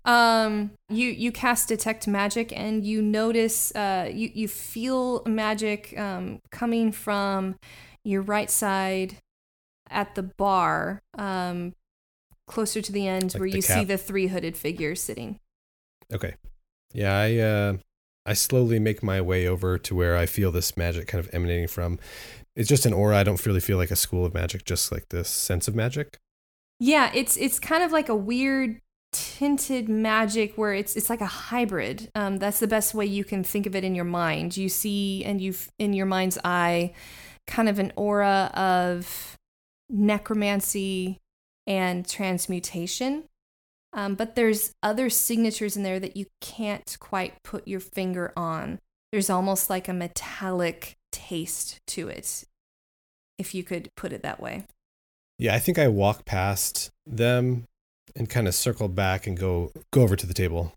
Um, 0.05 0.71
you 0.89 1.07
you 1.07 1.31
cast 1.31 1.67
detect 1.67 2.07
magic, 2.07 2.51
and 2.55 2.85
you 2.85 3.01
notice 3.01 3.73
uh, 3.75 4.09
you 4.11 4.29
you 4.33 4.47
feel 4.47 5.23
magic 5.25 5.97
um, 5.97 6.41
coming 6.51 6.91
from 6.91 7.55
your 8.03 8.21
right 8.21 8.49
side 8.49 9.17
at 9.89 10.15
the 10.15 10.23
bar, 10.23 11.01
um, 11.17 11.73
closer 12.47 12.81
to 12.81 12.91
the 12.91 13.07
end 13.07 13.33
Like 13.33 13.39
where 13.39 13.49
the 13.49 13.55
you 13.55 13.61
see 13.61 13.83
the 13.83 13.97
three 13.97 14.27
hooded 14.27 14.57
figures 14.57 15.01
sitting. 15.01 15.39
Okay. 16.13 16.35
Yeah, 16.93 17.17
I 17.17 17.37
uh, 17.37 17.77
I 18.25 18.33
slowly 18.33 18.79
make 18.79 19.01
my 19.01 19.21
way 19.21 19.47
over 19.47 19.77
to 19.79 19.95
where 19.95 20.15
I 20.15 20.25
feel 20.25 20.51
this 20.51 20.77
magic 20.77 21.07
kind 21.07 21.23
of 21.23 21.33
emanating 21.33 21.67
from. 21.67 21.99
It's 22.55 22.69
just 22.69 22.85
an 22.85 22.93
aura. 22.93 23.17
I 23.17 23.23
don't 23.23 23.43
really 23.45 23.59
feel 23.59 23.77
like 23.77 23.91
a 23.91 23.95
school 23.95 24.25
of 24.25 24.33
magic, 24.33 24.65
just 24.65 24.91
like 24.91 25.09
this 25.09 25.29
sense 25.29 25.67
of 25.67 25.75
magic. 25.75 26.17
Yeah, 26.79 27.11
it's 27.13 27.37
it's 27.37 27.59
kind 27.59 27.83
of 27.83 27.91
like 27.91 28.09
a 28.09 28.15
weird 28.15 28.81
tinted 29.13 29.89
magic 29.89 30.57
where 30.57 30.73
it's 30.73 30.95
it's 30.95 31.09
like 31.09 31.21
a 31.21 31.25
hybrid. 31.25 32.09
Um, 32.15 32.37
that's 32.37 32.59
the 32.59 32.67
best 32.67 32.93
way 32.93 33.05
you 33.05 33.23
can 33.23 33.43
think 33.43 33.65
of 33.65 33.75
it 33.75 33.83
in 33.83 33.95
your 33.95 34.05
mind. 34.05 34.57
You 34.57 34.69
see, 34.69 35.23
and 35.23 35.39
you 35.39 35.53
in 35.79 35.93
your 35.93 36.05
mind's 36.05 36.37
eye, 36.43 36.93
kind 37.47 37.69
of 37.69 37.79
an 37.79 37.93
aura 37.95 38.51
of 38.53 39.37
necromancy 39.89 41.19
and 41.67 42.07
transmutation. 42.07 43.25
Um, 43.93 44.15
but 44.15 44.35
there's 44.35 44.73
other 44.81 45.09
signatures 45.09 45.75
in 45.75 45.83
there 45.83 45.99
that 45.99 46.15
you 46.15 46.25
can't 46.39 46.97
quite 46.99 47.43
put 47.43 47.67
your 47.67 47.81
finger 47.81 48.31
on. 48.37 48.79
There's 49.11 49.29
almost 49.29 49.69
like 49.69 49.89
a 49.89 49.93
metallic 49.93 50.95
taste 51.11 51.79
to 51.87 52.07
it, 52.07 52.43
if 53.37 53.53
you 53.53 53.63
could 53.63 53.89
put 53.95 54.13
it 54.13 54.23
that 54.23 54.39
way. 54.39 54.65
Yeah, 55.37 55.55
I 55.55 55.59
think 55.59 55.79
I 55.79 55.87
walk 55.87 56.25
past 56.25 56.91
them 57.05 57.65
and 58.15 58.29
kind 58.29 58.47
of 58.47 58.55
circle 58.55 58.87
back 58.87 59.25
and 59.25 59.37
go 59.37 59.71
go 59.91 60.01
over 60.01 60.15
to 60.15 60.27
the 60.27 60.33
table 60.33 60.73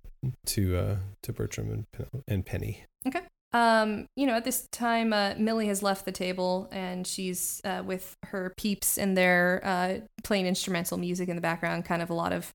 to 0.47 0.77
uh 0.77 0.97
to 1.23 1.33
Bertram 1.33 1.71
and 1.71 2.07
and 2.27 2.47
Penny. 2.47 2.85
Okay. 3.07 3.21
Um, 3.55 4.09
you 4.17 4.27
know, 4.27 4.35
at 4.35 4.45
this 4.45 4.67
time, 4.73 5.13
uh, 5.13 5.35
Millie 5.39 5.69
has 5.69 5.81
left 5.81 6.05
the 6.05 6.13
table 6.13 6.69
and 6.73 7.07
she's 7.07 7.61
uh, 7.65 7.85
with 7.87 8.17
her 8.25 8.53
peeps 8.57 8.99
and 8.99 9.17
they're 9.17 9.61
uh, 9.63 9.99
playing 10.25 10.47
instrumental 10.47 10.99
music 10.99 11.29
in 11.29 11.37
the 11.37 11.41
background, 11.41 11.85
kind 11.85 12.03
of 12.03 12.11
a 12.11 12.15
lot 12.15 12.33
of 12.33 12.53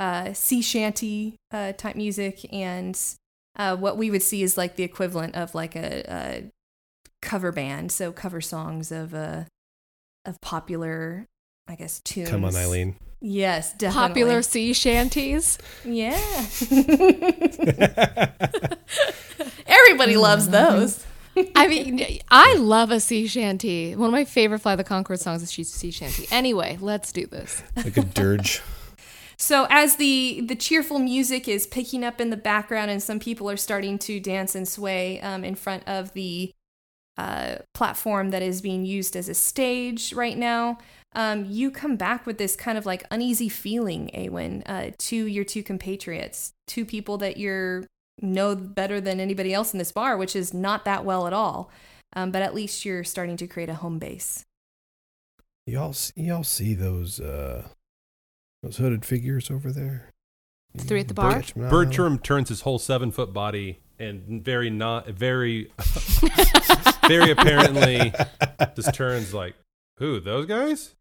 uh, 0.00 0.32
sea 0.32 0.60
shanty 0.60 1.36
uh, 1.52 1.72
type 1.74 1.94
music. 1.94 2.44
And 2.52 2.98
uh, 3.54 3.76
what 3.76 3.96
we 3.96 4.10
would 4.10 4.22
see 4.22 4.42
is 4.42 4.58
like 4.58 4.74
the 4.74 4.82
equivalent 4.82 5.36
of 5.36 5.54
like 5.54 5.76
a, 5.76 6.02
a 6.08 6.50
cover 7.22 7.52
band, 7.52 7.90
so 7.90 8.12
cover 8.12 8.42
songs 8.42 8.92
of 8.92 9.14
uh, 9.14 9.44
of 10.26 10.40
popular, 10.42 11.28
I 11.66 11.76
guess, 11.76 12.00
tunes. 12.00 12.28
Come 12.28 12.44
on, 12.44 12.54
Eileen. 12.54 12.96
Yes, 13.20 13.72
definitely. 13.72 14.08
Popular 14.08 14.42
sea 14.42 14.72
shanties. 14.72 15.56
Yeah. 15.84 16.18
Everybody 19.66 20.16
loves 20.16 20.48
those. 20.48 21.06
I 21.54 21.66
mean, 21.68 22.04
I 22.30 22.54
love 22.56 22.90
a 22.90 23.00
sea 23.00 23.26
shanty. 23.26 23.94
One 23.94 24.08
of 24.08 24.12
my 24.12 24.24
favorite 24.24 24.58
Flight 24.58 24.78
of 24.78 24.84
the 24.84 24.92
Conchords 24.92 25.20
songs 25.20 25.42
is 25.42 25.52
She's 25.52 25.72
sea 25.72 25.90
shanty. 25.90 26.26
Anyway, 26.30 26.78
let's 26.80 27.12
do 27.12 27.26
this. 27.26 27.62
like 27.76 27.96
a 27.96 28.02
dirge. 28.02 28.60
So 29.38 29.66
as 29.70 29.96
the 29.96 30.42
the 30.46 30.54
cheerful 30.54 31.00
music 31.00 31.48
is 31.48 31.66
picking 31.66 32.04
up 32.04 32.20
in 32.20 32.30
the 32.30 32.36
background, 32.36 32.92
and 32.92 33.02
some 33.02 33.18
people 33.18 33.50
are 33.50 33.56
starting 33.56 33.98
to 34.00 34.20
dance 34.20 34.54
and 34.54 34.68
sway 34.68 35.20
um, 35.20 35.42
in 35.42 35.56
front 35.56 35.82
of 35.88 36.12
the 36.12 36.52
uh, 37.18 37.56
platform 37.74 38.30
that 38.30 38.42
is 38.42 38.60
being 38.62 38.84
used 38.84 39.14
as 39.16 39.28
a 39.28 39.34
stage 39.34 40.12
right 40.12 40.36
now, 40.38 40.78
um, 41.14 41.44
you 41.46 41.70
come 41.70 41.96
back 41.96 42.24
with 42.26 42.38
this 42.38 42.56
kind 42.56 42.78
of 42.78 42.86
like 42.86 43.04
uneasy 43.10 43.48
feeling, 43.48 44.10
Awen, 44.14 44.62
uh, 44.66 44.90
to 44.98 45.16
your 45.26 45.44
two 45.44 45.62
compatriots, 45.62 46.52
two 46.66 46.84
people 46.86 47.18
that 47.18 47.36
you're 47.36 47.84
know 48.20 48.54
better 48.54 49.00
than 49.00 49.20
anybody 49.20 49.52
else 49.52 49.72
in 49.72 49.78
this 49.78 49.92
bar, 49.92 50.16
which 50.16 50.34
is 50.36 50.54
not 50.54 50.84
that 50.84 51.04
well 51.04 51.26
at 51.26 51.32
all. 51.32 51.70
Um, 52.14 52.30
but 52.30 52.42
at 52.42 52.54
least 52.54 52.84
you're 52.84 53.04
starting 53.04 53.36
to 53.38 53.46
create 53.46 53.68
a 53.68 53.74
home 53.74 53.98
base. 53.98 54.44
Y'all, 55.66 55.90
s- 55.90 56.12
y'all 56.16 56.44
see 56.44 56.74
those 56.74 57.20
uh 57.20 57.68
those 58.62 58.76
hooded 58.78 59.04
figures 59.04 59.50
over 59.50 59.70
there? 59.72 60.08
Three 60.78 61.00
at 61.00 61.08
the 61.08 61.14
bar? 61.14 61.34
Catch 61.34 61.56
'em. 61.56 61.68
Bertram 61.68 62.18
turns 62.18 62.48
his 62.48 62.62
whole 62.62 62.78
seven 62.78 63.10
foot 63.10 63.32
body 63.32 63.80
and 63.98 64.42
very 64.44 64.70
not 64.70 65.06
very 65.08 65.70
very 67.08 67.30
apparently 67.30 68.12
just 68.76 68.94
turns 68.94 69.32
like 69.34 69.54
who 69.98 70.20
those 70.20 70.46
guys? 70.46 70.94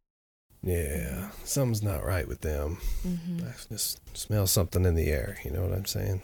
Yeah, 0.63 1.31
something's 1.43 1.81
not 1.81 2.03
right 2.05 2.27
with 2.27 2.41
them. 2.41 2.77
Mm-hmm. 3.07 3.45
I 3.47 3.51
just 3.73 3.99
smell 4.15 4.45
something 4.45 4.85
in 4.85 4.93
the 4.95 5.07
air. 5.07 5.37
You 5.43 5.51
know 5.51 5.63
what 5.63 5.73
I'm 5.73 5.85
saying? 5.85 6.21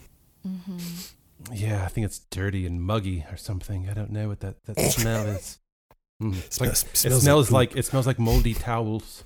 Mm-hmm. 0.47 0.77
Yeah, 1.53 1.83
I 1.83 1.87
think 1.87 2.05
it's 2.05 2.19
dirty 2.29 2.65
and 2.67 2.81
muggy 2.81 3.25
or 3.31 3.37
something. 3.37 3.89
I 3.89 3.93
don't 3.93 4.11
know 4.11 4.27
what 4.27 4.41
that, 4.41 4.63
that 4.65 4.79
smell 4.91 5.25
is. 5.27 5.59
Mm, 6.21 6.35
it's 6.37 6.59
like- 6.61 6.75
Smells- 6.75 6.83
it 6.83 6.97
smells 6.97 7.23
smells 7.23 7.51
like 7.51 7.69
like, 7.71 7.77
it 7.79 7.85
smells 7.85 8.05
like 8.07 8.19
moldy 8.19 8.53
towels. 8.53 9.23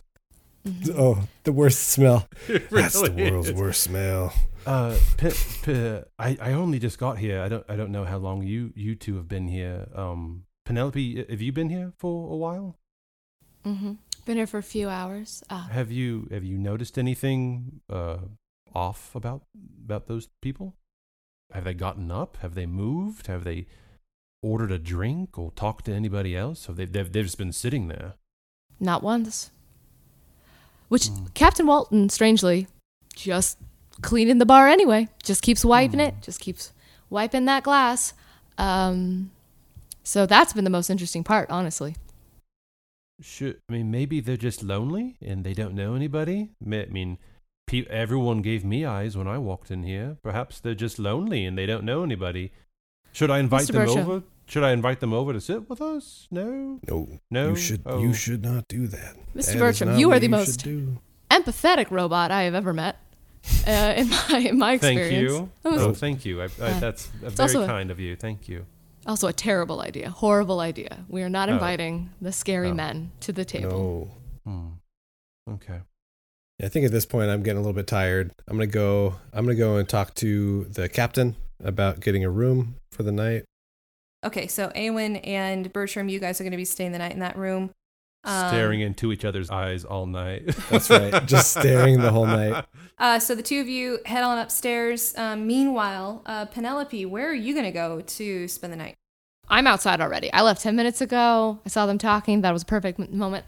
Oh, 0.95 1.27
the 1.43 1.51
worst 1.51 1.87
smell. 1.89 2.27
It 2.47 2.69
That's 2.69 3.01
the 3.01 3.11
world's 3.11 3.49
is. 3.49 3.55
worst 3.55 3.81
smell. 3.83 4.33
Uh, 4.65 4.95
P- 5.17 5.31
P- 5.63 5.99
I 6.19 6.37
I 6.39 6.53
only 6.53 6.77
just 6.79 6.99
got 6.99 7.17
here. 7.17 7.41
I 7.41 7.49
don't 7.49 7.65
I 7.67 7.75
don't 7.75 7.91
know 7.91 8.05
how 8.05 8.17
long 8.17 8.43
you 8.43 8.71
you 8.75 8.95
two 8.95 9.15
have 9.15 9.27
been 9.27 9.47
here. 9.47 9.87
Um, 9.95 10.43
Penelope, 10.65 11.25
have 11.29 11.41
you 11.41 11.51
been 11.51 11.69
here 11.69 11.93
for 11.97 12.31
a 12.31 12.37
while? 12.37 12.75
Mm-hmm. 13.65 13.93
Been 14.25 14.37
here 14.37 14.45
for 14.47 14.59
a 14.59 14.63
few 14.63 14.87
hours. 14.87 15.43
Uh, 15.49 15.67
Have 15.69 15.91
you 15.91 16.27
have 16.31 16.43
you 16.43 16.57
noticed 16.59 16.97
anything 16.99 17.81
uh 17.89 18.17
off 18.73 19.15
about 19.15 19.41
about 19.83 20.05
those 20.07 20.29
people? 20.41 20.75
Have 21.51 21.63
they 21.63 21.73
gotten 21.73 22.11
up? 22.11 22.37
Have 22.41 22.53
they 22.53 22.67
moved? 22.67 23.27
Have 23.27 23.43
they 23.43 23.65
ordered 24.43 24.71
a 24.71 24.77
drink 24.79 25.37
or 25.39 25.51
talked 25.51 25.85
to 25.85 25.93
anybody 25.93 26.35
else? 26.37 26.67
Have 26.67 26.75
they 26.75 26.85
they've, 26.85 27.11
they've 27.11 27.25
just 27.25 27.37
been 27.39 27.51
sitting 27.53 27.87
there? 27.87 28.13
not 28.79 29.01
once. 29.03 29.51
Which 30.91 31.07
Hmm. 31.07 31.27
Captain 31.33 31.65
Walton, 31.65 32.09
strangely, 32.09 32.67
just 33.15 33.57
cleaning 34.01 34.39
the 34.39 34.45
bar 34.45 34.67
anyway. 34.67 35.07
Just 35.23 35.41
keeps 35.41 35.63
wiping 35.63 36.01
Hmm. 36.01 36.07
it. 36.07 36.15
Just 36.21 36.41
keeps 36.41 36.73
wiping 37.09 37.45
that 37.45 37.63
glass. 37.63 38.13
Um, 38.57 39.31
so 40.03 40.25
that's 40.25 40.51
been 40.51 40.65
the 40.65 40.69
most 40.69 40.89
interesting 40.89 41.23
part, 41.23 41.49
honestly. 41.49 41.95
Should 43.21 43.61
I 43.69 43.71
mean 43.71 43.89
maybe 43.89 44.19
they're 44.19 44.35
just 44.35 44.63
lonely 44.63 45.15
and 45.21 45.45
they 45.45 45.53
don't 45.53 45.75
know 45.75 45.93
anybody? 45.95 46.49
I 46.61 46.67
mean, 46.89 47.17
pe- 47.67 47.85
everyone 47.85 48.41
gave 48.41 48.65
me 48.65 48.83
eyes 48.83 49.15
when 49.15 49.29
I 49.29 49.37
walked 49.37 49.71
in 49.71 49.83
here. 49.83 50.17
Perhaps 50.21 50.59
they're 50.59 50.75
just 50.75 50.99
lonely 50.99 51.45
and 51.45 51.57
they 51.57 51.65
don't 51.65 51.85
know 51.85 52.03
anybody. 52.03 52.51
Should 53.13 53.29
I 53.31 53.39
invite 53.39 53.63
Mr. 53.63 53.71
them 53.73 53.85
Bertram. 53.85 54.09
over? 54.09 54.23
Should 54.47 54.63
I 54.63 54.71
invite 54.71 54.99
them 54.99 55.13
over 55.13 55.31
to 55.33 55.39
sit 55.41 55.69
with 55.69 55.81
us? 55.81 56.27
No. 56.31 56.79
No, 56.87 57.19
No? 57.29 57.49
you 57.49 57.55
should 57.55 57.81
Oh. 57.85 58.01
you 58.01 58.13
should 58.13 58.43
not 58.43 58.67
do 58.67 58.87
that. 58.87 59.15
Mr. 59.15 59.33
That 59.33 59.39
is 59.47 59.55
Bertram, 59.55 59.97
you 59.97 60.11
are 60.11 60.19
the 60.19 60.25
should 60.25 60.31
most. 60.31 60.65
Empathetic 61.29 61.89
robot 61.91 62.31
I 62.31 62.43
have 62.43 62.55
ever 62.55 62.73
met. 62.73 62.97
Uh, 63.67 63.93
in 63.97 64.09
my 64.09 64.37
in 64.49 64.57
my 64.59 64.73
experience. 64.73 65.09
Thank 65.09 65.29
you. 65.29 65.49
Was 65.71 65.81
Oh, 65.81 65.93
thank 65.93 66.25
you. 66.25 66.41
I, 66.41 66.45
I, 66.45 66.47
Uh, 66.71 66.79
that's 66.79 67.07
very 67.07 67.33
also 67.39 67.63
a- 67.63 67.67
kind 67.67 67.89
of 67.91 67.99
you. 67.99 68.15
Thank 68.15 68.47
you. 68.47 68.65
also 69.07 69.27
a 69.27 69.33
terrible 69.33 69.81
idea, 69.81 70.09
horrible 70.11 70.59
idea. 70.59 71.05
We 71.09 71.23
are 71.23 71.29
not 71.29 71.49
Oh. 71.49 71.53
inviting 71.53 72.09
the 72.21 72.31
scary 72.31 72.69
Oh. 72.69 72.73
men 72.75 73.11
to 73.21 73.31
the 73.31 73.43
table. 73.45 74.11
No. 74.45 74.51
Hmm. 75.47 75.53
Okay. 75.53 75.79
I 76.63 76.67
think 76.69 76.85
at 76.85 76.91
this 76.91 77.05
point 77.07 77.31
I'm 77.31 77.41
getting 77.41 77.57
a 77.57 77.61
little 77.61 77.73
bit 77.73 77.87
tired. 77.87 78.31
I'm 78.47 78.57
gonna 78.57 78.67
go. 78.67 79.15
I'm 79.33 79.43
gonna 79.45 79.55
go 79.55 79.77
and 79.77 79.89
talk 79.89 80.13
to 80.15 80.65
the 80.65 80.87
captain 80.87 81.35
about 81.63 81.99
getting 81.99 82.23
a 82.23 82.29
room 82.29 82.75
for 82.91 83.03
the 83.03 83.11
night. 83.11 83.43
Okay, 84.23 84.47
so 84.47 84.69
Awen 84.75 85.19
and 85.25 85.71
Bertram, 85.73 86.07
you 86.09 86.19
guys 86.19 86.39
are 86.39 86.43
going 86.43 86.51
to 86.51 86.57
be 86.57 86.65
staying 86.65 86.91
the 86.91 86.99
night 86.99 87.13
in 87.13 87.19
that 87.19 87.35
room. 87.37 87.71
Um, 88.23 88.49
Staring 88.49 88.81
into 88.81 89.11
each 89.11 89.25
other's 89.25 89.49
eyes 89.49 89.83
all 89.83 90.05
night. 90.05 90.45
That's 90.69 90.91
right. 90.91 91.25
Just 91.25 91.49
staring 91.57 92.01
the 92.01 92.11
whole 92.11 92.27
night. 92.27 92.65
Uh, 92.99 93.17
so 93.17 93.33
the 93.33 93.41
two 93.41 93.59
of 93.59 93.67
you 93.67 93.97
head 94.05 94.23
on 94.23 94.37
upstairs. 94.37 95.17
Um, 95.17 95.47
meanwhile, 95.47 96.21
uh, 96.27 96.45
Penelope, 96.45 97.03
where 97.07 97.29
are 97.31 97.33
you 97.33 97.53
going 97.55 97.65
to 97.65 97.71
go 97.71 98.01
to 98.01 98.47
spend 98.47 98.71
the 98.73 98.77
night? 98.77 98.95
I'm 99.49 99.65
outside 99.65 100.01
already. 100.01 100.31
I 100.31 100.43
left 100.43 100.61
10 100.61 100.75
minutes 100.75 101.01
ago. 101.01 101.59
I 101.65 101.69
saw 101.69 101.87
them 101.87 101.97
talking. 101.97 102.41
That 102.41 102.53
was 102.53 102.61
a 102.61 102.65
perfect 102.65 102.99
m- 102.99 103.17
moment. 103.17 103.45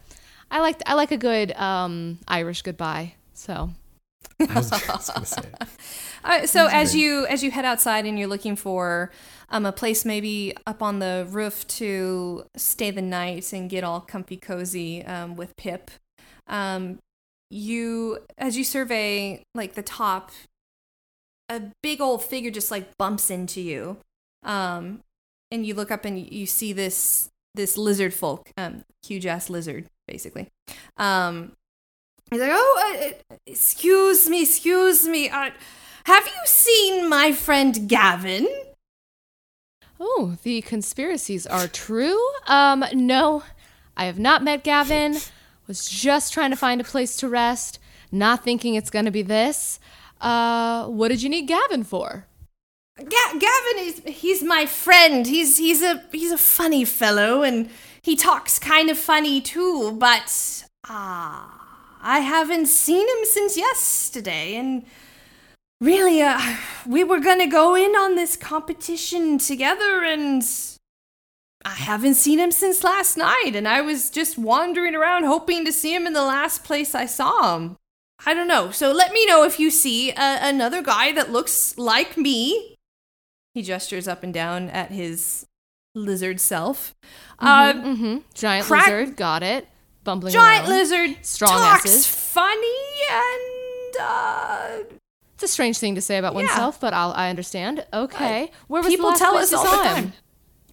I 0.50 0.60
like 0.60 0.82
I 0.86 0.94
like 0.94 1.12
a 1.12 1.16
good 1.16 1.52
um, 1.52 2.18
Irish 2.28 2.62
goodbye. 2.62 3.14
So 3.32 3.70
I 4.40 4.54
was, 4.54 4.72
I 4.72 5.18
was 5.18 5.36
it. 6.24 6.44
Uh, 6.44 6.46
so 6.46 6.66
as 6.66 6.94
you 6.94 7.26
as 7.26 7.42
you 7.42 7.50
head 7.50 7.64
outside 7.64 8.06
and 8.06 8.18
you're 8.18 8.28
looking 8.28 8.56
for 8.56 9.10
um, 9.50 9.66
a 9.66 9.72
place 9.72 10.04
maybe 10.04 10.54
up 10.66 10.82
on 10.82 10.98
the 10.98 11.26
roof 11.28 11.66
to 11.68 12.44
stay 12.56 12.90
the 12.90 13.02
night 13.02 13.52
and 13.52 13.70
get 13.70 13.84
all 13.84 14.00
comfy 14.00 14.36
cozy 14.36 15.04
um, 15.04 15.36
with 15.36 15.56
Pip, 15.56 15.90
um, 16.46 16.98
you 17.50 18.18
as 18.38 18.56
you 18.56 18.64
survey 18.64 19.44
like 19.54 19.74
the 19.74 19.82
top, 19.82 20.30
a 21.48 21.62
big 21.82 22.00
old 22.00 22.22
figure 22.22 22.50
just 22.50 22.70
like 22.70 22.96
bumps 22.96 23.30
into 23.30 23.60
you, 23.60 23.98
um, 24.42 25.00
and 25.50 25.66
you 25.66 25.74
look 25.74 25.90
up 25.90 26.04
and 26.04 26.18
you 26.18 26.46
see 26.46 26.72
this 26.72 27.28
this 27.54 27.76
lizard 27.76 28.12
folk, 28.12 28.50
um, 28.56 28.84
huge 29.06 29.26
ass 29.26 29.48
lizard 29.48 29.86
basically. 30.06 30.48
Um, 30.96 31.52
he's 32.30 32.40
like, 32.40 32.50
oh, 32.52 32.94
uh, 32.96 33.34
uh, 33.34 33.36
excuse 33.46 34.28
me, 34.28 34.42
excuse 34.42 35.06
me. 35.06 35.28
Uh, 35.28 35.50
have 36.04 36.26
you 36.26 36.46
seen 36.46 37.08
my 37.08 37.32
friend 37.32 37.88
Gavin? 37.88 38.48
Oh, 39.98 40.36
the 40.42 40.60
conspiracies 40.62 41.46
are 41.46 41.66
true? 41.68 42.20
Um, 42.46 42.84
no, 42.92 43.42
I 43.96 44.06
have 44.06 44.18
not 44.18 44.42
met 44.42 44.64
Gavin. 44.64 45.16
Was 45.66 45.88
just 45.88 46.32
trying 46.34 46.50
to 46.50 46.56
find 46.56 46.80
a 46.80 46.84
place 46.84 47.16
to 47.16 47.28
rest, 47.28 47.78
not 48.12 48.44
thinking 48.44 48.74
it's 48.74 48.90
gonna 48.90 49.10
be 49.10 49.22
this. 49.22 49.80
Uh, 50.20 50.86
what 50.86 51.08
did 51.08 51.22
you 51.22 51.30
need 51.30 51.46
Gavin 51.46 51.84
for? 51.84 52.26
Ga- 52.98 53.38
Gavin 53.38 53.78
is 53.78 54.02
he's 54.06 54.42
my 54.42 54.66
friend. 54.66 55.26
He's 55.26 55.56
he's 55.58 55.82
a 55.82 56.02
he's 56.12 56.32
a 56.32 56.38
funny 56.38 56.84
fellow 56.84 57.42
and 57.42 57.70
he 58.02 58.14
talks 58.14 58.58
kind 58.58 58.90
of 58.90 58.98
funny 58.98 59.40
too, 59.40 59.92
but 59.92 60.64
ah, 60.86 61.96
I 62.02 62.20
haven't 62.20 62.66
seen 62.66 63.08
him 63.08 63.24
since 63.24 63.56
yesterday 63.56 64.54
and 64.56 64.84
really 65.84 66.20
uh 66.22 66.40
we 66.86 67.02
were 67.04 67.20
going 67.20 67.38
to 67.38 67.46
go 67.46 67.74
in 67.74 67.92
on 67.96 68.14
this 68.14 68.36
competition 68.36 69.38
together 69.38 70.02
and 70.04 70.42
I 71.64 71.70
haven't 71.74 72.14
seen 72.14 72.38
him 72.38 72.50
since 72.50 72.84
last 72.84 73.16
night 73.16 73.52
and 73.54 73.66
I 73.66 73.80
was 73.80 74.10
just 74.10 74.36
wandering 74.36 74.94
around 74.94 75.24
hoping 75.24 75.64
to 75.64 75.72
see 75.72 75.94
him 75.94 76.06
in 76.06 76.12
the 76.12 76.22
last 76.22 76.62
place 76.62 76.94
I 76.94 77.06
saw 77.06 77.56
him. 77.56 77.76
I 78.26 78.34
don't 78.34 78.48
know. 78.48 78.70
So 78.70 78.92
let 78.92 79.12
me 79.12 79.24
know 79.26 79.44
if 79.44 79.58
you 79.58 79.70
see 79.70 80.10
uh, 80.12 80.38
another 80.42 80.82
guy 80.82 81.12
that 81.12 81.32
looks 81.32 81.76
like 81.78 82.16
me. 82.18 82.76
He 83.54 83.62
gestures 83.62 84.06
up 84.06 84.22
and 84.22 84.32
down 84.34 84.68
at 84.70 84.90
his 84.90 85.46
lizard 85.94 86.38
self. 86.40 86.94
Uh, 87.38 87.72
Mm-hmm. 87.72 88.18
Giant 88.34 88.66
crack- 88.66 88.86
lizard, 88.86 89.16
got 89.16 89.42
it. 89.42 89.66
Bumbling 90.04 90.32
giant 90.34 90.68
around. 90.68 90.78
lizard 90.78 91.16
Strong 91.24 91.50
talks 91.50 91.86
asses. 91.86 92.06
funny 92.06 92.82
and 93.10 93.96
uh, 94.00 94.76
a 95.44 95.48
strange 95.48 95.78
thing 95.78 95.94
to 95.94 96.00
say 96.00 96.18
about 96.18 96.34
oneself, 96.34 96.80
but 96.80 96.92
I'll, 96.94 97.12
I 97.12 97.30
understand. 97.30 97.86
Okay, 97.92 98.50
where 98.68 98.82
was 98.82 98.90
people 98.92 99.06
the 99.06 99.10
last 99.10 99.18
tell 99.20 99.32
place 99.32 99.44
us 99.44 99.52
you 99.52 99.58
all 99.58 99.64
saw 99.66 99.82
the 99.82 99.88
him? 99.88 99.94
time. 99.94 100.12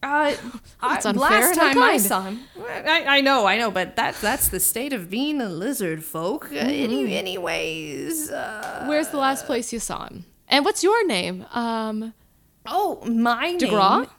Uh, 0.04 0.36
I, 0.82 0.94
That's 0.96 1.06
unfair 1.06 1.22
last 1.30 1.46
and 1.50 1.56
time 1.58 1.78
I 1.78 1.92
unkind. 1.92 2.02
saw 2.02 2.22
him, 2.24 2.40
I, 2.68 3.04
I 3.18 3.22
know, 3.22 3.46
I 3.46 3.58
know, 3.60 3.70
but 3.70 3.96
that 3.98 4.16
that's 4.20 4.48
the 4.48 4.60
state 4.60 4.94
of 4.94 5.12
being 5.12 5.40
a 5.40 5.48
lizard 5.50 6.04
folk. 6.04 6.46
Uh, 6.48 6.56
Mm-hmm. 6.56 6.70
any, 6.70 7.16
anyways, 7.16 8.32
uh, 8.32 8.86
Where's 8.88 9.10
the 9.10 9.18
last 9.18 9.46
place 9.46 9.72
you 9.72 9.78
saw 9.80 10.06
him? 10.08 10.26
And 10.48 10.66
what's 10.66 10.82
your 10.84 11.06
name? 11.06 11.46
Um, 11.54 12.14
oh, 12.66 13.06
my 13.06 13.56
DeGraw? 13.60 14.00
name. 14.00 14.10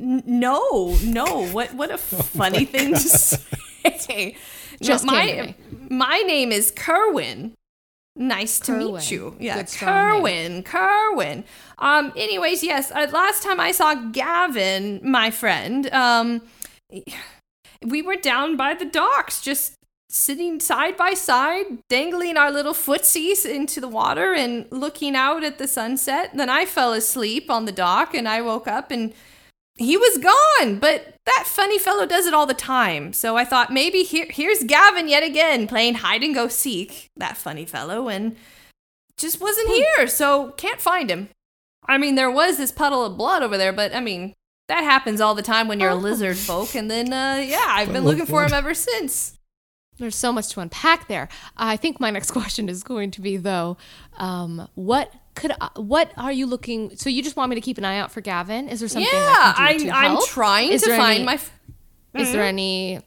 N- 0.00 0.22
No, 0.26 0.96
no. 1.04 1.46
What 1.48 1.74
what 1.74 1.90
a 1.92 1.98
funny 1.98 2.64
thing 2.64 2.92
to 2.94 2.98
say. 3.08 4.36
Just 4.80 5.06
came 5.08 5.36
to 5.36 5.42
my 5.42 5.46
me. 5.46 5.54
my 5.90 6.18
name 6.26 6.50
is 6.50 6.72
Kerwin. 6.72 7.54
Nice 8.14 8.58
to 8.60 8.72
meet 8.72 9.10
you. 9.10 9.36
Yeah, 9.40 9.62
Kerwin. 9.62 10.52
name. 10.52 10.62
Kerwin. 10.62 11.44
Um. 11.78 12.12
Anyways, 12.14 12.62
yes. 12.62 12.90
Uh, 12.90 13.08
last 13.12 13.42
time 13.42 13.58
I 13.58 13.72
saw 13.72 13.94
Gavin, 13.94 15.00
my 15.02 15.30
friend, 15.30 15.90
um, 15.94 16.42
we 17.82 18.02
were 18.02 18.16
down 18.16 18.56
by 18.56 18.74
the 18.74 18.84
docks, 18.84 19.40
just 19.40 19.74
sitting 20.10 20.60
side 20.60 20.94
by 20.98 21.14
side, 21.14 21.78
dangling 21.88 22.36
our 22.36 22.50
little 22.50 22.74
footsies 22.74 23.46
into 23.46 23.80
the 23.80 23.88
water 23.88 24.34
and 24.34 24.66
looking 24.70 25.16
out 25.16 25.42
at 25.42 25.56
the 25.56 25.66
sunset. 25.66 26.32
Then 26.34 26.50
I 26.50 26.66
fell 26.66 26.92
asleep 26.92 27.50
on 27.50 27.64
the 27.64 27.72
dock, 27.72 28.14
and 28.14 28.28
I 28.28 28.42
woke 28.42 28.68
up 28.68 28.90
and 28.90 29.14
he 29.82 29.96
was 29.96 30.18
gone, 30.18 30.78
but 30.78 31.14
that 31.26 31.44
funny 31.46 31.78
fellow 31.78 32.06
does 32.06 32.26
it 32.26 32.34
all 32.34 32.46
the 32.46 32.54
time. 32.54 33.12
So 33.12 33.36
I 33.36 33.44
thought 33.44 33.72
maybe 33.72 34.02
here 34.02 34.26
here's 34.30 34.64
Gavin 34.64 35.08
yet 35.08 35.22
again 35.22 35.66
playing 35.66 35.94
hide 35.96 36.22
and 36.22 36.34
go 36.34 36.48
seek, 36.48 37.10
that 37.16 37.36
funny 37.36 37.64
fellow, 37.64 38.08
and 38.08 38.36
just 39.16 39.40
wasn't 39.40 39.68
here, 39.68 40.06
so 40.06 40.50
can't 40.52 40.80
find 40.80 41.10
him. 41.10 41.28
I 41.86 41.98
mean, 41.98 42.14
there 42.14 42.30
was 42.30 42.56
this 42.58 42.72
puddle 42.72 43.04
of 43.04 43.16
blood 43.16 43.42
over 43.42 43.58
there, 43.58 43.72
but 43.72 43.94
I 43.94 44.00
mean, 44.00 44.34
that 44.68 44.84
happens 44.84 45.20
all 45.20 45.34
the 45.34 45.42
time 45.42 45.68
when 45.68 45.80
you're 45.80 45.90
a 45.90 45.94
Oh. 45.94 45.98
lizard 45.98 46.36
folk, 46.36 46.74
and 46.74 46.90
then 46.90 47.12
uh 47.12 47.44
yeah, 47.46 47.66
I've 47.68 47.92
been 47.92 48.04
looking 48.04 48.26
for 48.26 48.44
him 48.44 48.52
ever 48.52 48.74
since. 48.74 49.38
There's 49.98 50.16
so 50.16 50.32
much 50.32 50.48
to 50.50 50.60
unpack 50.60 51.06
there. 51.06 51.28
I 51.56 51.76
think 51.76 52.00
my 52.00 52.10
next 52.10 52.30
question 52.38 52.68
is 52.68 52.82
going 52.82 53.10
to 53.12 53.20
be 53.20 53.36
though, 53.36 53.76
um, 54.16 54.68
what 54.74 55.12
could 55.34 55.52
I, 55.60 55.68
what 55.76 56.12
are 56.16 56.32
you 56.32 56.46
looking? 56.46 56.96
So 56.96 57.08
you 57.10 57.22
just 57.22 57.36
want 57.36 57.50
me 57.50 57.54
to 57.56 57.60
keep 57.62 57.78
an 57.78 57.84
eye 57.84 57.98
out 57.98 58.10
for 58.12 58.20
Gavin? 58.20 58.68
Is 58.68 58.80
there 58.80 58.88
something 58.88 59.08
yeah, 59.12 59.54
I 59.56 59.72
can 59.72 59.78
do 59.78 59.84
to 59.86 59.96
I'm 59.96 60.10
help? 60.12 60.28
trying 60.28 60.70
Is 60.72 60.82
to 60.82 60.90
find 60.96 61.16
any- 61.16 61.24
my 61.24 61.34
f- 61.34 61.52
Is 62.14 62.28
Mm-hmm. 62.28 62.32
there 62.32 62.44
any, 62.44 63.00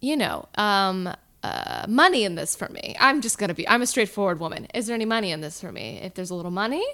you 0.00 0.16
know, 0.16 0.48
um, 0.56 1.12
uh, 1.44 1.86
money 1.88 2.24
in 2.24 2.34
this 2.34 2.56
for 2.56 2.68
me? 2.68 2.96
I'm 2.98 3.20
just 3.20 3.38
gonna 3.38 3.54
be. 3.54 3.68
I'm 3.68 3.82
a 3.82 3.86
straightforward 3.86 4.40
woman. 4.40 4.66
Is 4.74 4.86
there 4.88 4.94
any 4.94 5.04
money 5.04 5.30
in 5.30 5.40
this 5.40 5.60
for 5.60 5.70
me? 5.70 6.00
If 6.02 6.14
there's 6.14 6.30
a 6.30 6.34
little 6.34 6.50
money, 6.50 6.84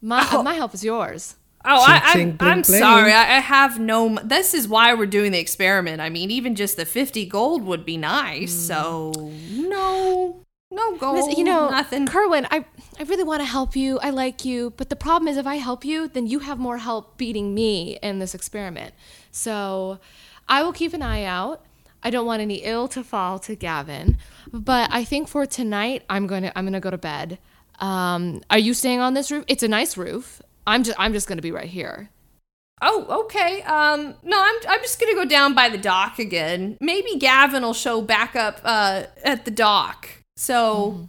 my 0.00 0.26
Oh. 0.32 0.42
my 0.42 0.54
help 0.54 0.72
is 0.74 0.82
yours. 0.82 1.34
Oh, 1.64 1.84
Ching, 1.84 1.94
I, 1.94 2.00
I, 2.04 2.12
ching, 2.12 2.32
bling, 2.32 2.50
I'm 2.50 2.64
sorry. 2.64 3.12
I, 3.12 3.36
I 3.36 3.40
have 3.40 3.78
no. 3.80 4.16
This 4.24 4.54
is 4.54 4.68
why 4.68 4.94
we're 4.94 5.06
doing 5.06 5.32
the 5.32 5.38
experiment. 5.40 6.00
I 6.00 6.08
mean, 6.08 6.30
even 6.30 6.54
just 6.54 6.76
the 6.76 6.86
50 6.86 7.26
gold 7.26 7.62
would 7.64 7.84
be 7.84 7.96
nice. 7.98 8.52
So, 8.54 9.12
no. 9.50 10.44
No 10.70 10.96
gold. 10.96 11.16
Listen, 11.16 11.32
you 11.38 11.44
know, 11.44 11.68
nothing. 11.68 12.06
Kerwin, 12.06 12.46
I, 12.50 12.64
I 12.98 13.04
really 13.04 13.22
want 13.22 13.40
to 13.40 13.46
help 13.46 13.76
you. 13.76 13.98
I 14.00 14.10
like 14.10 14.44
you. 14.44 14.72
But 14.76 14.90
the 14.90 14.96
problem 14.96 15.28
is, 15.28 15.36
if 15.36 15.46
I 15.46 15.56
help 15.56 15.84
you, 15.84 16.08
then 16.08 16.26
you 16.26 16.40
have 16.40 16.58
more 16.58 16.78
help 16.78 17.16
beating 17.16 17.54
me 17.54 17.98
in 18.02 18.18
this 18.18 18.34
experiment. 18.34 18.92
So 19.30 20.00
I 20.48 20.62
will 20.62 20.72
keep 20.72 20.92
an 20.94 21.02
eye 21.02 21.22
out. 21.22 21.64
I 22.02 22.10
don't 22.10 22.26
want 22.26 22.42
any 22.42 22.56
ill 22.56 22.88
to 22.88 23.04
fall 23.04 23.38
to 23.40 23.54
Gavin. 23.54 24.18
But 24.52 24.90
I 24.92 25.04
think 25.04 25.28
for 25.28 25.46
tonight, 25.46 26.02
I'm 26.10 26.26
going 26.26 26.42
to 26.42 26.58
I'm 26.58 26.64
going 26.64 26.72
to 26.72 26.80
go 26.80 26.90
to 26.90 26.98
bed. 26.98 27.38
Um, 27.78 28.42
are 28.50 28.58
you 28.58 28.74
staying 28.74 29.00
on 29.00 29.14
this 29.14 29.30
roof? 29.30 29.44
It's 29.46 29.62
a 29.62 29.68
nice 29.68 29.96
roof. 29.96 30.42
I'm 30.66 30.82
just 30.82 30.98
I'm 30.98 31.12
just 31.12 31.28
going 31.28 31.38
to 31.38 31.42
be 31.42 31.52
right 31.52 31.68
here. 31.68 32.10
Oh, 32.80 33.24
okay. 33.24 33.62
Um, 33.62 34.14
no, 34.22 34.40
I'm 34.40 34.54
I'm 34.68 34.80
just 34.82 35.00
gonna 35.00 35.14
go 35.14 35.24
down 35.24 35.52
by 35.52 35.68
the 35.68 35.78
dock 35.78 36.20
again. 36.20 36.76
Maybe 36.80 37.16
Gavin 37.16 37.64
will 37.64 37.74
show 37.74 38.00
back 38.00 38.36
up 38.36 38.60
uh 38.62 39.04
at 39.24 39.44
the 39.44 39.50
dock. 39.50 40.08
So, 40.36 41.08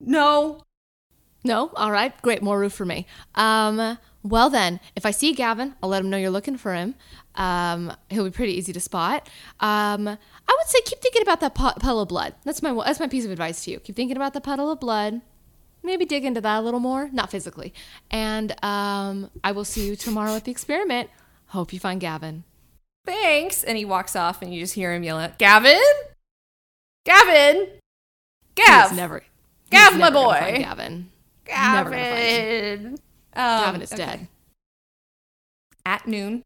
no. 0.00 0.60
No? 1.44 1.70
All 1.76 1.92
right. 1.92 2.20
Great. 2.22 2.42
More 2.42 2.58
roof 2.58 2.72
for 2.72 2.86
me. 2.86 3.06
Um, 3.34 3.98
well, 4.22 4.48
then, 4.48 4.80
if 4.96 5.04
I 5.04 5.10
see 5.10 5.34
Gavin, 5.34 5.74
I'll 5.82 5.90
let 5.90 6.02
him 6.02 6.08
know 6.08 6.16
you're 6.16 6.30
looking 6.30 6.56
for 6.56 6.74
him. 6.74 6.94
Um, 7.34 7.92
he'll 8.08 8.24
be 8.24 8.30
pretty 8.30 8.54
easy 8.54 8.72
to 8.72 8.80
spot. 8.80 9.28
Um, 9.60 10.08
I 10.08 10.16
would 10.58 10.66
say 10.66 10.80
keep 10.86 11.00
thinking 11.00 11.20
about 11.22 11.40
that 11.40 11.54
pu- 11.54 11.78
puddle 11.78 12.00
of 12.00 12.08
blood. 12.08 12.34
That's 12.44 12.62
my 12.62 12.72
that's 12.72 13.00
my 13.00 13.08
piece 13.08 13.24
of 13.26 13.30
advice 13.30 13.64
to 13.64 13.72
you. 13.72 13.80
Keep 13.80 13.96
thinking 13.96 14.16
about 14.16 14.32
the 14.32 14.40
puddle 14.40 14.70
of 14.70 14.80
blood. 14.80 15.20
Maybe 15.82 16.06
dig 16.06 16.24
into 16.24 16.40
that 16.40 16.60
a 16.60 16.62
little 16.62 16.80
more, 16.80 17.10
not 17.12 17.30
physically. 17.30 17.74
And 18.10 18.54
um, 18.64 19.30
I 19.42 19.52
will 19.52 19.66
see 19.66 19.86
you 19.86 19.96
tomorrow 19.96 20.34
at 20.34 20.44
the 20.44 20.50
experiment. 20.50 21.10
Hope 21.48 21.74
you 21.74 21.78
find 21.78 22.00
Gavin. 22.00 22.44
Thanks. 23.04 23.62
And 23.62 23.76
he 23.76 23.84
walks 23.84 24.16
off, 24.16 24.40
and 24.40 24.54
you 24.54 24.60
just 24.60 24.74
hear 24.74 24.94
him 24.94 25.02
yell 25.02 25.18
out, 25.18 25.38
"Gavin, 25.38 25.82
Gavin, 27.04 27.68
Gav, 28.54 28.96
never. 28.96 29.22
Gav, 29.70 29.98
my 29.98 30.10
boy. 30.10 30.64
find 30.64 31.06
Gavin. 31.44 31.74
Never 31.74 31.90
gonna 31.90 32.02
find 32.04 32.26
him. 32.26 32.82
Gavin." 32.82 32.98
Um, 33.36 33.64
Gavin 33.64 33.82
is 33.82 33.92
okay. 33.92 34.04
dead. 34.04 34.28
At 35.86 36.06
noon, 36.06 36.44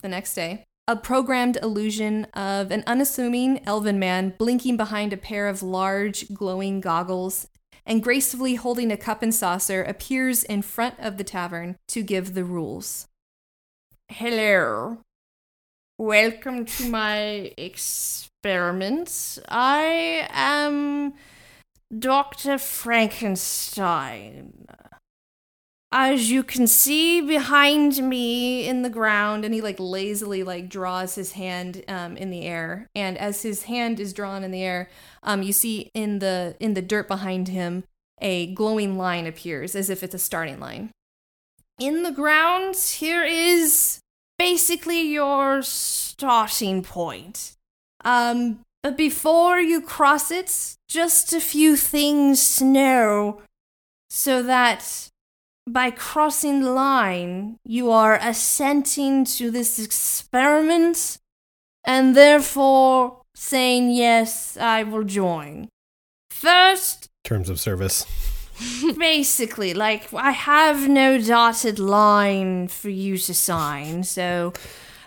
the 0.00 0.08
next 0.08 0.34
day, 0.34 0.64
a 0.86 0.96
programmed 0.96 1.58
illusion 1.62 2.24
of 2.34 2.70
an 2.70 2.82
unassuming 2.86 3.60
elven 3.66 3.98
man 3.98 4.34
blinking 4.38 4.76
behind 4.76 5.12
a 5.12 5.16
pair 5.16 5.46
of 5.48 5.62
large, 5.62 6.32
glowing 6.32 6.80
goggles 6.80 7.48
and 7.88 8.02
gracefully 8.02 8.54
holding 8.54 8.92
a 8.92 8.96
cup 8.96 9.22
and 9.22 9.34
saucer 9.34 9.82
appears 9.82 10.44
in 10.44 10.60
front 10.60 10.94
of 10.98 11.16
the 11.16 11.24
tavern 11.24 11.76
to 11.88 12.02
give 12.02 12.34
the 12.34 12.44
rules. 12.44 13.08
Hello. 14.08 14.98
Welcome 15.96 16.66
to 16.66 16.88
my 16.88 17.52
experiments. 17.56 19.38
I 19.48 20.28
am 20.30 21.14
Dr. 21.96 22.58
Frankenstein. 22.58 24.66
As 25.90 26.30
you 26.30 26.42
can 26.42 26.66
see 26.66 27.22
behind 27.22 28.06
me 28.06 28.68
in 28.68 28.82
the 28.82 28.90
ground, 28.90 29.46
and 29.46 29.54
he 29.54 29.62
like 29.62 29.80
lazily 29.80 30.42
like 30.42 30.68
draws 30.68 31.14
his 31.14 31.32
hand 31.32 31.82
um, 31.88 32.14
in 32.18 32.30
the 32.30 32.42
air. 32.42 32.90
And 32.94 33.16
as 33.16 33.40
his 33.40 33.62
hand 33.62 33.98
is 33.98 34.12
drawn 34.12 34.44
in 34.44 34.50
the 34.50 34.62
air, 34.62 34.90
um, 35.22 35.42
you 35.42 35.54
see 35.54 35.90
in 35.94 36.18
the 36.18 36.56
in 36.60 36.74
the 36.74 36.82
dirt 36.82 37.08
behind 37.08 37.48
him 37.48 37.84
a 38.20 38.52
glowing 38.52 38.98
line 38.98 39.26
appears, 39.26 39.74
as 39.74 39.88
if 39.88 40.02
it's 40.02 40.14
a 40.14 40.18
starting 40.18 40.60
line. 40.60 40.90
In 41.78 42.02
the 42.02 42.12
ground, 42.12 42.76
here 42.76 43.24
is 43.24 44.00
basically 44.38 45.00
your 45.00 45.62
starting 45.62 46.82
point. 46.82 47.56
Um, 48.04 48.60
but 48.82 48.96
before 48.96 49.58
you 49.58 49.80
cross 49.80 50.30
it, 50.30 50.76
just 50.88 51.32
a 51.32 51.40
few 51.40 51.76
things 51.76 52.56
to 52.56 52.64
know 52.64 53.42
so 54.08 54.42
that 54.42 55.10
by 55.66 55.90
crossing 55.90 56.62
the 56.62 56.70
line, 56.70 57.58
you 57.64 57.90
are 57.90 58.14
assenting 58.14 59.24
to 59.24 59.50
this 59.50 59.78
experiment 59.78 61.18
and 61.84 62.16
therefore 62.16 63.22
saying, 63.34 63.90
Yes, 63.90 64.56
I 64.56 64.82
will 64.82 65.04
join. 65.04 65.68
First, 66.30 67.08
Terms 67.24 67.50
of 67.50 67.60
service. 67.60 68.06
basically, 68.98 69.74
like, 69.74 70.12
I 70.12 70.32
have 70.32 70.88
no 70.88 71.18
dotted 71.18 71.78
line 71.78 72.68
for 72.68 72.88
you 72.88 73.18
to 73.18 73.34
sign, 73.34 74.04
so 74.04 74.52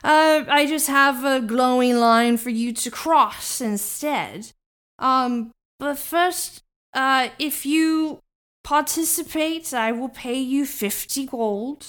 uh, 0.04 0.43
I 0.47 0.66
just 0.66 0.88
have 0.88 1.24
a 1.24 1.41
glowing 1.45 1.97
line 1.97 2.38
for 2.38 2.49
you 2.49 2.74
to 2.74 2.91
cross 2.91 3.62
instead. 3.62 4.52
Um, 4.99 5.52
but 5.80 5.97
first, 5.97 6.64
uh, 6.93 7.30
if 7.39 7.66
you 7.66 8.20
participate, 8.64 9.74
I 9.74 9.91
will 9.91 10.10
pay 10.10 10.39
you 10.39 10.66
50 10.66 11.26
gold. 11.28 11.86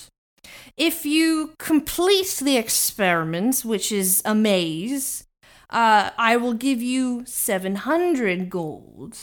If 0.76 1.06
you 1.06 1.54
complete 1.58 2.40
the 2.42 2.56
experiment, 2.56 3.64
which 3.64 3.92
is 3.92 4.22
a 4.24 4.34
maze, 4.34 5.24
uh, 5.70 6.10
I 6.18 6.36
will 6.36 6.54
give 6.54 6.82
you 6.82 7.24
700 7.26 8.50
gold. 8.50 9.16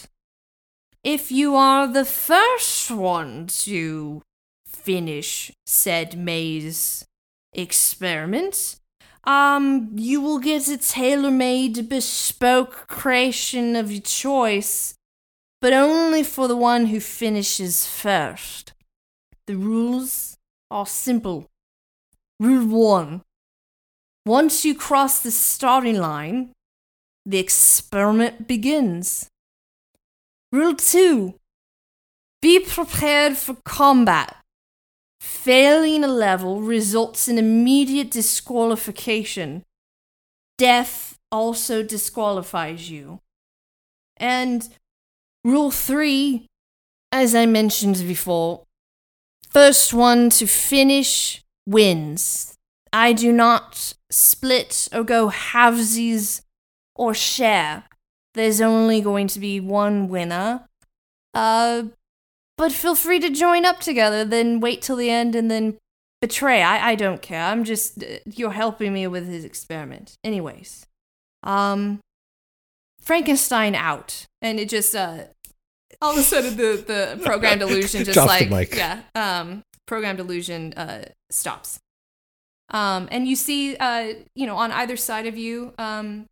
If 1.04 1.32
you 1.32 1.56
are 1.56 1.88
the 1.88 2.06
first 2.06 2.92
one 2.92 3.48
to 3.64 4.22
finish 4.66 5.52
said 5.66 6.18
maze 6.18 7.06
experiment, 7.54 8.78
um, 9.30 9.91
you 9.93 10.21
will 10.21 10.39
get 10.39 10.67
a 10.67 10.77
tailor-made 10.77 11.88
bespoke 11.88 12.88
creation 12.88 13.75
of 13.75 13.91
your 13.91 14.01
choice, 14.01 14.95
but 15.61 15.71
only 15.71 16.23
for 16.23 16.47
the 16.47 16.57
one 16.57 16.88
who 16.88 16.99
finishes 16.99 17.86
first. 17.86 18.73
The 19.45 19.55
rules 19.55 20.36
are 20.71 20.88
simple. 20.88 21.45
Rule 22.39 22.65
1. 22.65 23.21
Once 24.25 24.65
you 24.65 24.73
cross 24.73 25.19
the 25.19 25.30
starting 25.30 25.99
line, 25.99 26.49
the 27.23 27.38
experiment 27.38 28.47
begins. 28.47 29.27
Rule 30.51 30.75
2. 30.75 31.36
Be 32.41 32.59
prepared 32.61 33.38
for 33.38 33.57
combat. 33.63 34.39
Failing 35.20 36.03
a 36.03 36.07
level 36.07 36.61
results 36.61 37.28
in 37.28 37.38
immediate 37.38 38.11
disqualification. 38.11 39.63
Death 40.57 41.17
also 41.32 41.84
disqualifies 41.84 42.89
you. 42.89 43.20
And 44.17 44.67
rule 45.43 45.72
3, 45.72 46.45
as 47.11 47.36
I 47.36 47.45
mentioned 47.45 47.97
before, 48.07 48.63
first 49.49 49.93
one 49.93 50.30
to 50.32 50.47
finish 50.47 51.43
wins. 51.65 52.55
I 52.91 53.13
do 53.13 53.32
not 53.32 53.93
split 54.09 54.88
or 54.91 55.03
go 55.03 55.30
halvesies 55.30 56.41
or 56.95 57.13
share. 57.13 57.84
There's 58.34 58.61
only 58.61 59.01
going 59.01 59.28
to 59.28 59.39
be 59.39 59.59
one 59.59 60.07
winner. 60.07 60.67
Uh, 61.34 61.84
but 62.60 62.74
feel 62.74 62.93
free 62.93 63.22
to 63.22 63.30
join 63.30 63.66
up 63.66 63.80
together, 63.80 64.26
then 64.26 64.60
wait 64.60 64.82
till 64.82 64.97
the 64.97 65.10
end 65.10 65.34
and 65.34 65.49
then 65.49 65.78
betray. 66.22 66.62
I, 66.62 66.89
I 66.89 66.95
don't 66.95 67.22
care. 67.22 67.41
I'm 67.41 67.64
just, 67.64 68.03
uh, 68.03 68.18
you're 68.26 68.51
helping 68.51 68.91
me 68.93 69.07
with 69.07 69.26
his 69.30 69.45
experiment. 69.45 70.18
Anyways, 70.26 70.86
um, 71.41 72.01
Frankenstein 72.99 73.76
out. 73.76 74.26
And 74.41 74.60
it 74.60 74.68
just, 74.68 74.93
uh, 74.93 75.20
all 76.01 76.12
of 76.12 76.18
a 76.18 76.22
sudden 76.22 76.57
the, 76.57 76.84
the 76.86 77.22
programmed 77.24 77.62
illusion 77.66 78.03
just 78.03 78.18
like, 78.18 78.76
yeah, 78.76 79.03
um, 79.16 79.64
programmed 79.86 80.20
illusion, 80.20 80.74
uh, 80.74 81.05
stops. 81.32 81.80
Um, 82.72 83.07
and 83.10 83.26
you 83.26 83.38
see, 83.38 83.78
uh, 83.78 84.16
you 84.36 84.45
know, 84.45 84.57
on 84.57 84.74
either 84.74 84.97
side 84.97 85.28
of 85.28 85.38
you, 85.38 85.74
um, 85.78 86.26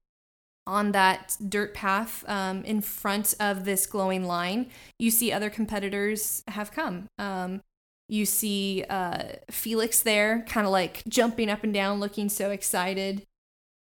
on 0.68 0.91
that 0.91 1.38
dirt 1.47 1.74
path 1.74 2.24
um, 2.28 2.63
in 2.65 2.82
front 2.82 3.34
of 3.39 3.65
this 3.65 3.88
glowing 3.88 4.26
line, 4.26 4.70
you 4.99 5.09
see 5.09 5.32
other 5.32 5.49
competitors 5.49 6.43
have 6.49 6.72
come. 6.72 7.07
Um, 7.18 7.61
you 8.09 8.26
see 8.26 8.86
uh, 8.89 9.24
Felix 9.49 10.01
there, 10.01 10.45
kind 10.47 10.68
of 10.68 10.72
like 10.72 11.03
jumping 11.07 11.49
up 11.49 11.63
and 11.63 11.74
down, 11.74 11.99
looking 11.99 12.30
so 12.30 12.51
excited. 12.51 13.24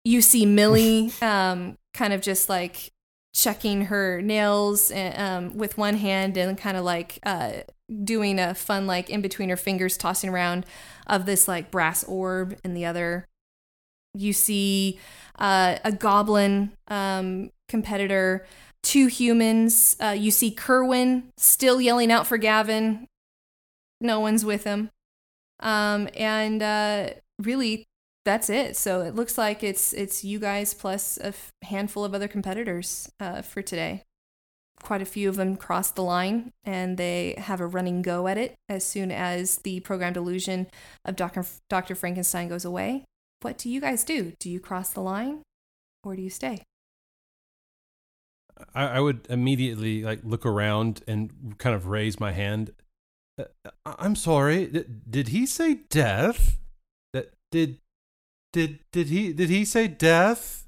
You 0.03 0.21
see 0.21 0.45
Millie, 0.45 1.11
um, 1.21 1.77
kind 1.93 2.13
of 2.13 2.21
just 2.21 2.49
like 2.49 2.91
checking 3.33 3.85
her 3.85 4.21
nails 4.21 4.91
uh, 4.91 5.13
um, 5.15 5.57
with 5.57 5.77
one 5.77 5.95
hand 5.95 6.35
and 6.37 6.57
kind 6.57 6.75
of 6.75 6.83
like 6.83 7.19
uh, 7.23 7.51
doing 8.03 8.39
a 8.39 8.55
fun, 8.55 8.87
like 8.87 9.09
in 9.09 9.21
between 9.21 9.49
her 9.49 9.57
fingers, 9.57 9.97
tossing 9.97 10.29
around 10.29 10.65
of 11.07 11.25
this 11.25 11.47
like 11.47 11.71
brass 11.71 12.03
orb 12.03 12.57
in 12.63 12.73
the 12.73 12.85
other. 12.85 13.28
You 14.13 14.33
see 14.33 14.99
uh, 15.37 15.77
a 15.83 15.91
goblin 15.91 16.71
um, 16.87 17.51
competitor, 17.67 18.45
two 18.83 19.07
humans. 19.07 19.95
Uh, 20.01 20.15
you 20.17 20.31
see 20.31 20.51
Kerwin 20.51 21.31
still 21.37 21.79
yelling 21.79 22.11
out 22.11 22.27
for 22.27 22.37
Gavin. 22.37 23.07
No 24.01 24.19
one's 24.19 24.45
with 24.45 24.63
him. 24.63 24.89
Um, 25.59 26.07
and 26.15 26.63
uh, 26.63 27.09
really, 27.41 27.85
that's 28.25 28.49
it. 28.49 28.77
So 28.77 29.01
it 29.01 29.15
looks 29.15 29.37
like 29.37 29.63
it's 29.63 29.93
it's 29.93 30.23
you 30.23 30.39
guys 30.39 30.73
plus 30.73 31.17
a 31.17 31.27
f- 31.27 31.51
handful 31.63 32.05
of 32.05 32.13
other 32.13 32.27
competitors 32.27 33.11
uh, 33.19 33.41
for 33.41 33.61
today. 33.61 34.03
Quite 34.81 35.01
a 35.01 35.05
few 35.05 35.27
of 35.27 35.35
them 35.35 35.57
cross 35.57 35.91
the 35.91 36.03
line, 36.03 36.51
and 36.63 36.97
they 36.97 37.35
have 37.37 37.59
a 37.59 37.67
running 37.67 38.01
go 38.01 38.27
at 38.27 38.37
it 38.37 38.55
as 38.69 38.85
soon 38.85 39.11
as 39.11 39.57
the 39.59 39.81
programmed 39.81 40.15
illusion 40.15 40.67
of 41.03 41.17
Dr. 41.17 41.41
F- 41.41 41.59
Dr. 41.69 41.95
Frankenstein 41.95 42.47
goes 42.47 42.63
away. 42.63 43.03
What 43.41 43.57
do 43.57 43.69
you 43.69 43.79
guys 43.81 44.03
do? 44.03 44.33
Do 44.39 44.49
you 44.49 44.59
cross 44.59 44.89
the 44.91 45.01
line, 45.01 45.43
or 46.03 46.15
do 46.15 46.21
you 46.21 46.29
stay? 46.29 46.63
I, 48.75 48.83
I 48.87 48.99
would 48.99 49.25
immediately 49.29 50.03
like 50.03 50.19
look 50.23 50.45
around 50.45 51.01
and 51.07 51.57
kind 51.57 51.75
of 51.75 51.87
raise 51.87 52.19
my 52.19 52.31
hand. 52.33 52.71
Uh, 53.39 53.45
I- 53.85 53.95
I'm 53.99 54.15
sorry. 54.15 54.65
Did, 54.67 55.09
did 55.09 55.27
he 55.29 55.45
say 55.45 55.75
death? 55.89 56.57
That 57.13 57.33
did 57.51 57.79
did 58.51 58.79
did 58.91 59.07
he 59.07 59.31
did 59.33 59.49
he 59.49 59.63
say 59.65 59.87
death? 59.87 60.65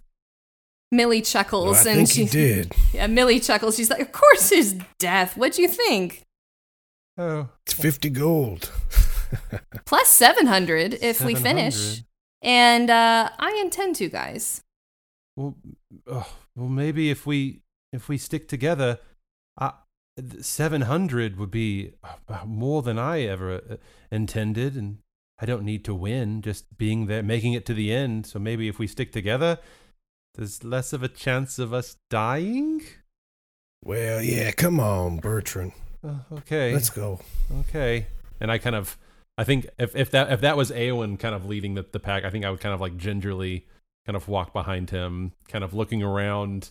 Millie 0.93 1.22
chuckles, 1.22 1.86
I 1.86 1.91
and 1.91 1.97
think 2.07 2.09
she 2.09 2.24
he 2.26 2.30
did. 2.32 2.74
Yeah, 2.93 3.07
Millie 3.07 3.39
chuckles. 3.39 3.76
She's 3.78 3.89
like, 3.89 4.01
"Of 4.01 4.11
course, 4.11 4.51
it's 4.51 4.76
death. 4.99 5.36
What 5.38 5.53
do 5.53 5.61
you 5.61 5.67
think? 5.67 6.24
Oh, 7.17 7.49
It's 7.65 7.74
50 7.74 8.09
gold. 8.09 8.72
Plus 9.86 10.07
seven 10.09 10.47
hundred 10.47 10.93
if 11.01 11.22
we 11.22 11.36
finish." 11.36 12.03
And 12.41 12.89
uh, 12.89 13.29
I 13.37 13.59
intend 13.61 13.95
to, 13.97 14.09
guys. 14.09 14.61
Well, 15.35 15.55
oh, 16.07 16.27
well, 16.55 16.69
maybe 16.69 17.09
if 17.09 17.25
we 17.25 17.61
if 17.93 18.09
we 18.09 18.17
stick 18.17 18.47
together, 18.47 18.99
I, 19.57 19.73
seven 20.39 20.81
hundred 20.81 21.37
would 21.37 21.51
be 21.51 21.93
uh, 22.03 22.45
more 22.45 22.81
than 22.81 22.97
I 22.97 23.21
ever 23.21 23.55
uh, 23.55 23.75
intended, 24.11 24.75
and 24.75 24.97
I 25.39 25.45
don't 25.45 25.63
need 25.63 25.85
to 25.85 25.93
win. 25.93 26.41
Just 26.41 26.77
being 26.77 27.05
there, 27.05 27.23
making 27.23 27.53
it 27.53 27.65
to 27.67 27.73
the 27.73 27.93
end. 27.93 28.25
So 28.25 28.39
maybe 28.39 28.67
if 28.67 28.79
we 28.79 28.87
stick 28.87 29.11
together, 29.11 29.59
there's 30.35 30.63
less 30.63 30.93
of 30.93 31.03
a 31.03 31.07
chance 31.07 31.59
of 31.59 31.73
us 31.73 31.97
dying. 32.09 32.81
Well, 33.83 34.21
yeah, 34.21 34.51
come 34.51 34.79
on, 34.79 35.17
Bertram. 35.17 35.73
Uh, 36.03 36.19
okay, 36.31 36.73
Let's 36.73 36.89
go. 36.89 37.19
okay. 37.61 38.07
And 38.39 38.51
I 38.51 38.57
kind 38.57 38.75
of, 38.75 38.97
I 39.41 39.43
think 39.43 39.67
if 39.79 39.95
if 39.95 40.11
that 40.11 40.31
if 40.31 40.41
that 40.41 40.55
was 40.55 40.69
Awen 40.69 41.17
kind 41.17 41.33
of 41.33 41.47
leading 41.47 41.73
the, 41.73 41.83
the 41.91 41.99
pack, 41.99 42.25
I 42.25 42.29
think 42.29 42.45
I 42.45 42.51
would 42.51 42.59
kind 42.59 42.75
of 42.75 42.79
like 42.79 42.95
gingerly 42.95 43.65
kind 44.05 44.15
of 44.15 44.27
walk 44.27 44.53
behind 44.53 44.91
him, 44.91 45.31
kind 45.47 45.63
of 45.63 45.73
looking 45.73 46.03
around, 46.03 46.69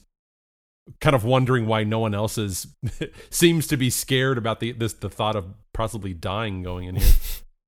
kind 1.00 1.16
of 1.16 1.24
wondering 1.24 1.66
why 1.66 1.82
no 1.82 1.98
one 1.98 2.14
else 2.14 2.38
is 2.38 2.68
seems 3.30 3.66
to 3.66 3.76
be 3.76 3.90
scared 3.90 4.38
about 4.38 4.60
the 4.60 4.70
this 4.70 4.92
the 4.92 5.10
thought 5.10 5.34
of 5.34 5.46
possibly 5.74 6.14
dying 6.14 6.62
going 6.62 6.86
in 6.86 6.94
here. 6.94 7.12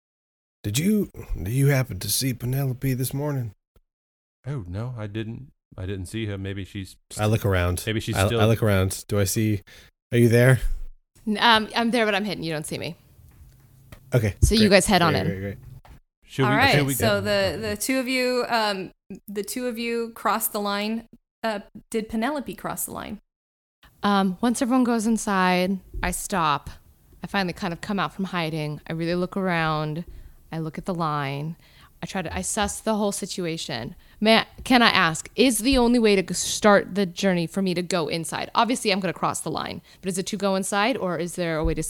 Did 0.63 0.79
you 0.79 1.11
do 1.43 1.51
you 1.51 1.67
happen 1.67 1.99
to 1.99 2.09
see 2.09 2.33
Penelope 2.33 2.95
this 2.95 3.13
morning? 3.13 3.55
oh 4.47 4.65
no, 4.69 4.95
I 4.97 5.09
didn't. 5.09 5.51
I 5.77 5.85
didn't 5.85 6.07
see 6.07 6.27
her. 6.27 6.39
Maybe 6.39 6.65
she's. 6.65 6.95
I 7.19 7.27
look 7.27 7.45
around. 7.45 7.83
Maybe 7.87 7.99
she's 7.99 8.15
I, 8.15 8.27
still. 8.27 8.41
I 8.41 8.45
look 8.45 8.63
around. 8.63 9.05
Do 9.09 9.19
I 9.19 9.25
see? 9.25 9.63
Are 10.13 10.19
you 10.19 10.29
there? 10.29 10.61
Um, 11.41 11.69
I'm 11.75 11.91
there, 11.91 12.05
but 12.05 12.15
I'm 12.15 12.25
hidden. 12.25 12.45
You 12.45 12.53
don't 12.53 12.67
see 12.67 12.79
me. 12.79 12.95
Okay. 14.15 14.35
So 14.43 14.55
you 14.55 14.69
guys 14.69 14.87
head 14.87 15.03
on 15.03 15.13
great, 15.13 15.21
in. 15.21 15.27
Great, 15.29 15.41
great. 15.41 15.59
Should 16.25 16.45
All 16.45 16.51
we, 16.51 16.57
right. 16.57 16.75
should 16.75 16.87
we- 16.87 16.95
so 16.95 17.21
the 17.21 17.59
the 17.61 17.77
two 17.77 17.99
of 17.99 18.09
you, 18.09 18.45
um, 18.49 18.91
the 19.29 19.43
two 19.43 19.67
of 19.67 19.79
you 19.79 20.11
crossed 20.15 20.53
the 20.53 20.61
line. 20.61 21.07
Uh, 21.43 21.61
did 21.91 22.09
Penelope 22.09 22.55
cross 22.55 22.85
the 22.85 22.93
line? 22.93 23.21
Um, 24.03 24.39
once 24.41 24.63
everyone 24.63 24.85
goes 24.85 25.07
inside, 25.07 25.79
I 26.03 26.11
stop. 26.11 26.71
I 27.23 27.27
finally 27.27 27.53
kind 27.53 27.73
of 27.73 27.81
come 27.81 27.99
out 28.01 28.13
from 28.13 28.27
hiding. 28.27 28.81
I 28.89 28.93
really 28.95 29.15
look 29.15 29.37
around. 29.37 30.05
I 30.51 30.59
look 30.59 30.79
at 30.79 30.87
the 30.87 30.95
line. 30.95 31.57
I 32.03 32.07
try 32.07 32.23
to 32.23 32.35
I 32.37 32.43
suss 32.43 32.81
the 32.81 32.95
whole 32.95 33.13
situation. 33.13 33.95
Can 34.23 34.83
I 34.83 34.91
ask, 34.91 35.29
is 35.35 35.59
the 35.59 35.79
only 35.79 35.99
way 35.99 36.21
to 36.21 36.35
start 36.35 36.95
the 36.95 37.07
journey 37.07 37.49
for 37.49 37.61
me 37.61 37.75
to 37.75 37.83
go 37.83 38.07
inside? 38.07 38.51
Obviously, 38.55 38.93
I'm 38.93 39.01
going 39.01 39.13
to 39.13 39.19
cross 39.19 39.41
the 39.41 39.51
line, 39.51 39.83
but 40.01 40.09
is 40.09 40.19
it 40.19 40.27
to 40.27 40.37
go 40.37 40.55
inside, 40.55 40.97
or 40.97 41.19
is 41.19 41.35
there 41.35 41.59
a 41.59 41.65
way 41.65 41.75
to? 41.75 41.83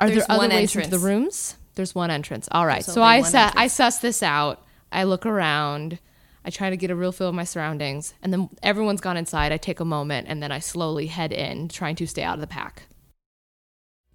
Are 0.00 0.08
There's 0.08 0.26
there 0.26 0.36
other 0.36 0.48
ways 0.48 0.74
into 0.74 0.90
the 0.90 0.98
rooms? 0.98 1.56
There's 1.76 1.94
one 1.94 2.10
entrance. 2.10 2.48
All 2.50 2.66
right. 2.66 2.84
There's 2.84 2.94
So 2.94 3.02
I 3.02 3.22
sa- 3.22 3.52
I 3.54 3.68
suss 3.68 3.98
this 3.98 4.22
out. 4.22 4.64
I 4.90 5.04
look 5.04 5.26
around. 5.26 5.98
I 6.44 6.50
try 6.50 6.70
to 6.70 6.76
get 6.76 6.90
a 6.90 6.96
real 6.96 7.12
feel 7.12 7.28
of 7.28 7.34
my 7.34 7.44
surroundings, 7.44 8.14
and 8.22 8.32
then 8.32 8.50
everyone's 8.62 9.00
gone 9.00 9.16
inside. 9.16 9.52
I 9.52 9.56
take 9.56 9.80
a 9.80 9.84
moment, 9.84 10.26
and 10.28 10.42
then 10.42 10.52
I 10.52 10.58
slowly 10.58 11.06
head 11.06 11.32
in, 11.32 11.68
trying 11.68 11.96
to 11.96 12.06
stay 12.06 12.22
out 12.22 12.34
of 12.34 12.40
the 12.40 12.46
pack. 12.46 12.82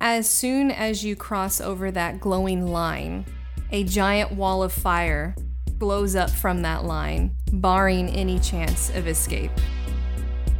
As 0.02 0.30
soon 0.30 0.72
as 0.72 1.04
you 1.04 1.16
cross 1.16 1.60
over 1.60 1.90
that 1.92 2.20
glowing 2.20 2.68
line, 2.68 3.26
a 3.72 3.84
giant 3.84 4.32
wall 4.34 4.62
of 4.62 4.72
fire 4.72 5.36
blows 5.80 6.16
up 6.16 6.30
from 6.30 6.62
that 6.62 6.84
line, 6.84 7.36
barring 7.52 8.10
any 8.10 8.38
chance 8.40 8.90
of 8.92 9.08
escape. 9.08 9.52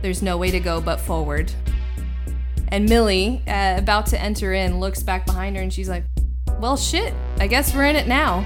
There's 0.02 0.22
no 0.22 0.38
way 0.38 0.50
to 0.52 0.60
go 0.60 0.80
but 0.80 1.00
forward. 1.00 1.52
And 2.70 2.88
Millie, 2.88 3.44
uh, 3.48 3.76
about 3.78 4.06
to 4.08 4.22
enter 4.22 4.54
in, 4.54 4.80
looks 4.80 5.04
back 5.04 5.26
behind 5.26 5.56
her 5.58 5.62
and 5.62 5.74
she's 5.74 5.90
like, 5.90 6.06
Well, 6.60 6.78
shit, 6.78 7.14
I 7.38 7.48
guess 7.48 7.76
we're 7.76 7.86
in 7.86 7.96
it 7.96 8.08
now. 8.08 8.46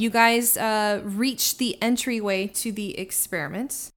You 0.00 0.08
guys 0.08 0.56
uh, 0.56 1.02
reach 1.04 1.58
the 1.58 1.76
entryway 1.82 2.46
to 2.46 2.72
the 2.72 2.98
experiment. 2.98 3.90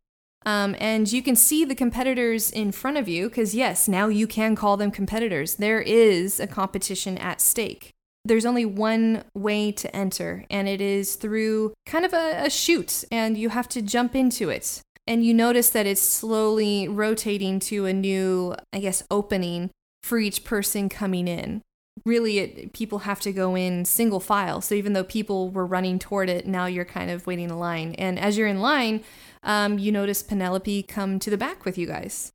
Um, 0.46 0.76
and 0.78 1.10
you 1.10 1.24
can 1.24 1.38
see 1.38 1.64
the 1.64 1.76
competitors 1.76 2.52
in 2.52 2.74
front 2.74 2.98
of 2.98 3.08
you 3.08 3.30
because, 3.30 3.56
yes, 3.56 3.88
now 3.88 4.10
you 4.10 4.28
can 4.28 4.58
call 4.58 4.76
them 4.76 4.92
competitors. 4.92 5.56
There 5.56 5.80
is 5.80 6.42
a 6.42 6.48
competition 6.48 7.18
at 7.18 7.40
stake. 7.40 7.92
There's 8.26 8.46
only 8.46 8.66
one 8.66 9.24
way 9.34 9.72
to 9.72 9.96
enter, 9.96 10.44
and 10.50 10.68
it 10.68 10.82
is 10.82 11.16
through 11.16 11.74
kind 11.86 12.04
of 12.04 12.12
a, 12.12 12.48
a 12.48 12.50
chute, 12.50 13.06
and 13.10 13.38
you 13.38 13.48
have 13.50 13.70
to 13.70 13.82
jump 13.82 14.14
into 14.14 14.50
it. 14.50 14.82
And 15.08 15.26
you 15.26 15.34
notice 15.34 15.70
that 15.70 15.86
it's 15.86 16.02
slowly 16.02 16.86
rotating 16.90 17.62
to 17.62 17.86
a 17.86 17.94
new, 17.94 18.56
I 18.74 18.80
guess, 18.80 19.04
opening 19.10 19.70
for 20.02 20.20
each 20.20 20.44
person 20.44 20.90
coming 20.90 21.30
in 21.30 21.62
really 22.06 22.40
it, 22.40 22.74
people 22.74 23.00
have 23.00 23.20
to 23.22 23.32
go 23.32 23.56
in 23.56 23.86
single 23.86 24.20
file 24.20 24.62
so 24.62 24.76
even 24.76 24.94
though 24.94 25.04
people 25.04 25.50
were 25.50 25.66
running 25.66 26.00
toward 26.00 26.30
it 26.30 26.46
now 26.48 26.66
you're 26.66 26.86
kind 26.86 27.10
of 27.10 27.26
waiting 27.28 27.50
in 27.50 27.60
line 27.60 27.94
and 27.96 28.20
as 28.20 28.38
you're 28.38 28.48
in 28.48 28.60
line 28.60 29.04
um, 29.44 29.78
you 29.78 29.92
notice 29.92 30.24
penelope 30.24 30.84
come 30.84 31.20
to 31.20 31.30
the 31.30 31.38
back 31.38 31.66
with 31.66 31.78
you 31.78 31.88
guys 31.88 32.34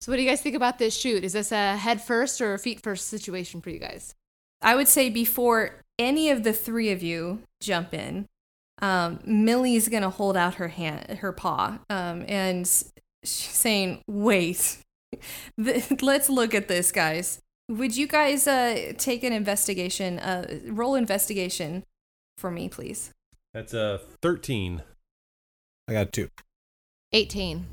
So, 0.00 0.12
what 0.12 0.16
do 0.16 0.22
you 0.22 0.28
guys 0.28 0.40
think 0.40 0.56
about 0.56 0.78
this 0.78 0.96
chute? 0.96 1.24
Is 1.24 1.32
this 1.32 1.52
a 1.52 1.76
head 1.76 2.00
first 2.00 2.40
or 2.40 2.54
a 2.54 2.58
feet 2.58 2.80
first 2.82 3.08
situation 3.08 3.60
for 3.60 3.70
you 3.70 3.78
guys? 3.78 4.14
i 4.62 4.74
would 4.74 4.88
say 4.88 5.08
before 5.08 5.82
any 5.98 6.30
of 6.30 6.42
the 6.44 6.52
three 6.52 6.90
of 6.90 7.02
you 7.02 7.42
jump 7.60 7.94
in 7.94 8.26
um, 8.82 9.20
millie's 9.24 9.88
gonna 9.88 10.10
hold 10.10 10.36
out 10.36 10.54
her 10.54 10.68
hand 10.68 11.18
her 11.18 11.32
paw 11.32 11.78
um, 11.88 12.24
and 12.28 12.66
she's 12.66 12.94
saying 13.24 14.02
wait 14.06 14.78
let's 15.58 16.28
look 16.30 16.54
at 16.54 16.68
this 16.68 16.92
guys 16.92 17.40
would 17.70 17.96
you 17.96 18.06
guys 18.06 18.46
uh, 18.46 18.92
take 18.98 19.22
an 19.22 19.32
investigation 19.32 20.18
uh, 20.18 20.60
roll 20.66 20.94
investigation 20.94 21.84
for 22.36 22.50
me 22.50 22.68
please 22.68 23.12
That's 23.54 23.74
a 23.74 24.00
thirteen. 24.22 24.82
I 25.88 25.92
got 25.92 26.12
two. 26.12 26.28
18. 27.12 27.66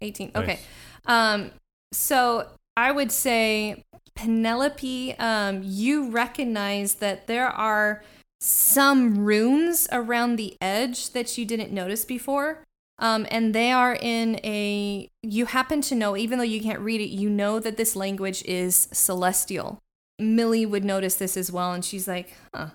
18 0.00 0.30
Nice. 0.34 0.42
okay 0.42 0.58
um 1.06 1.50
so 1.92 2.46
i 2.76 2.90
would 2.90 3.12
say 3.12 3.84
penelope 4.14 5.14
um 5.18 5.60
you 5.62 6.08
recognize 6.10 6.94
that 6.94 7.26
there 7.26 7.48
are 7.48 8.02
some 8.40 9.18
runes 9.18 9.86
around 9.92 10.36
the 10.36 10.56
edge 10.62 11.10
that 11.10 11.36
you 11.36 11.44
didn't 11.44 11.70
notice 11.70 12.06
before 12.06 12.64
um, 13.00 13.26
and 13.30 13.54
they 13.54 13.72
are 13.72 13.96
in 14.00 14.36
a 14.44 15.08
you 15.22 15.46
happen 15.46 15.80
to 15.80 15.94
know 15.94 16.16
even 16.16 16.38
though 16.38 16.44
you 16.44 16.60
can't 16.60 16.80
read 16.80 17.00
it 17.00 17.08
you 17.08 17.28
know 17.28 17.58
that 17.58 17.76
this 17.76 17.96
language 17.96 18.44
is 18.44 18.88
celestial 18.92 19.78
millie 20.18 20.66
would 20.66 20.84
notice 20.84 21.16
this 21.16 21.36
as 21.36 21.50
well 21.50 21.72
and 21.72 21.84
she's 21.84 22.06
like 22.06 22.34
huh 22.54 22.68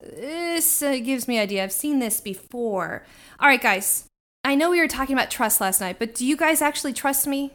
this 0.00 0.82
uh, 0.82 0.96
gives 0.98 1.28
me 1.28 1.38
idea 1.38 1.62
i've 1.62 1.72
seen 1.72 1.98
this 1.98 2.20
before 2.20 3.04
all 3.38 3.48
right 3.48 3.62
guys 3.62 4.06
I 4.44 4.54
know 4.54 4.70
we 4.70 4.80
were 4.80 4.88
talking 4.88 5.14
about 5.14 5.30
trust 5.30 5.60
last 5.60 5.80
night, 5.80 5.98
but 5.98 6.14
do 6.14 6.26
you 6.26 6.36
guys 6.36 6.60
actually 6.60 6.92
trust 6.92 7.26
me? 7.26 7.52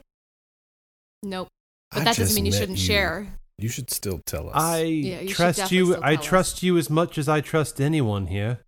Nope. 1.21 1.49
But 1.91 2.01
I 2.01 2.03
that 2.05 2.15
doesn't 2.15 2.35
mean 2.35 2.45
you 2.45 2.51
shouldn't 2.51 2.77
you. 2.77 2.85
share. 2.85 3.27
You 3.57 3.69
should 3.69 3.89
still 3.89 4.21
tell 4.25 4.49
us. 4.49 4.55
I 4.55 4.83
Yeah, 4.83 5.21
you 5.21 5.29
trust 5.29 5.71
you. 5.71 5.95
I 5.95 6.15
us. 6.15 6.23
trust 6.23 6.63
you 6.63 6.77
as 6.77 6.89
much 6.89 7.17
as 7.17 7.27
I 7.27 7.41
trust 7.41 7.81
anyone 7.81 8.27
here. 8.27 8.59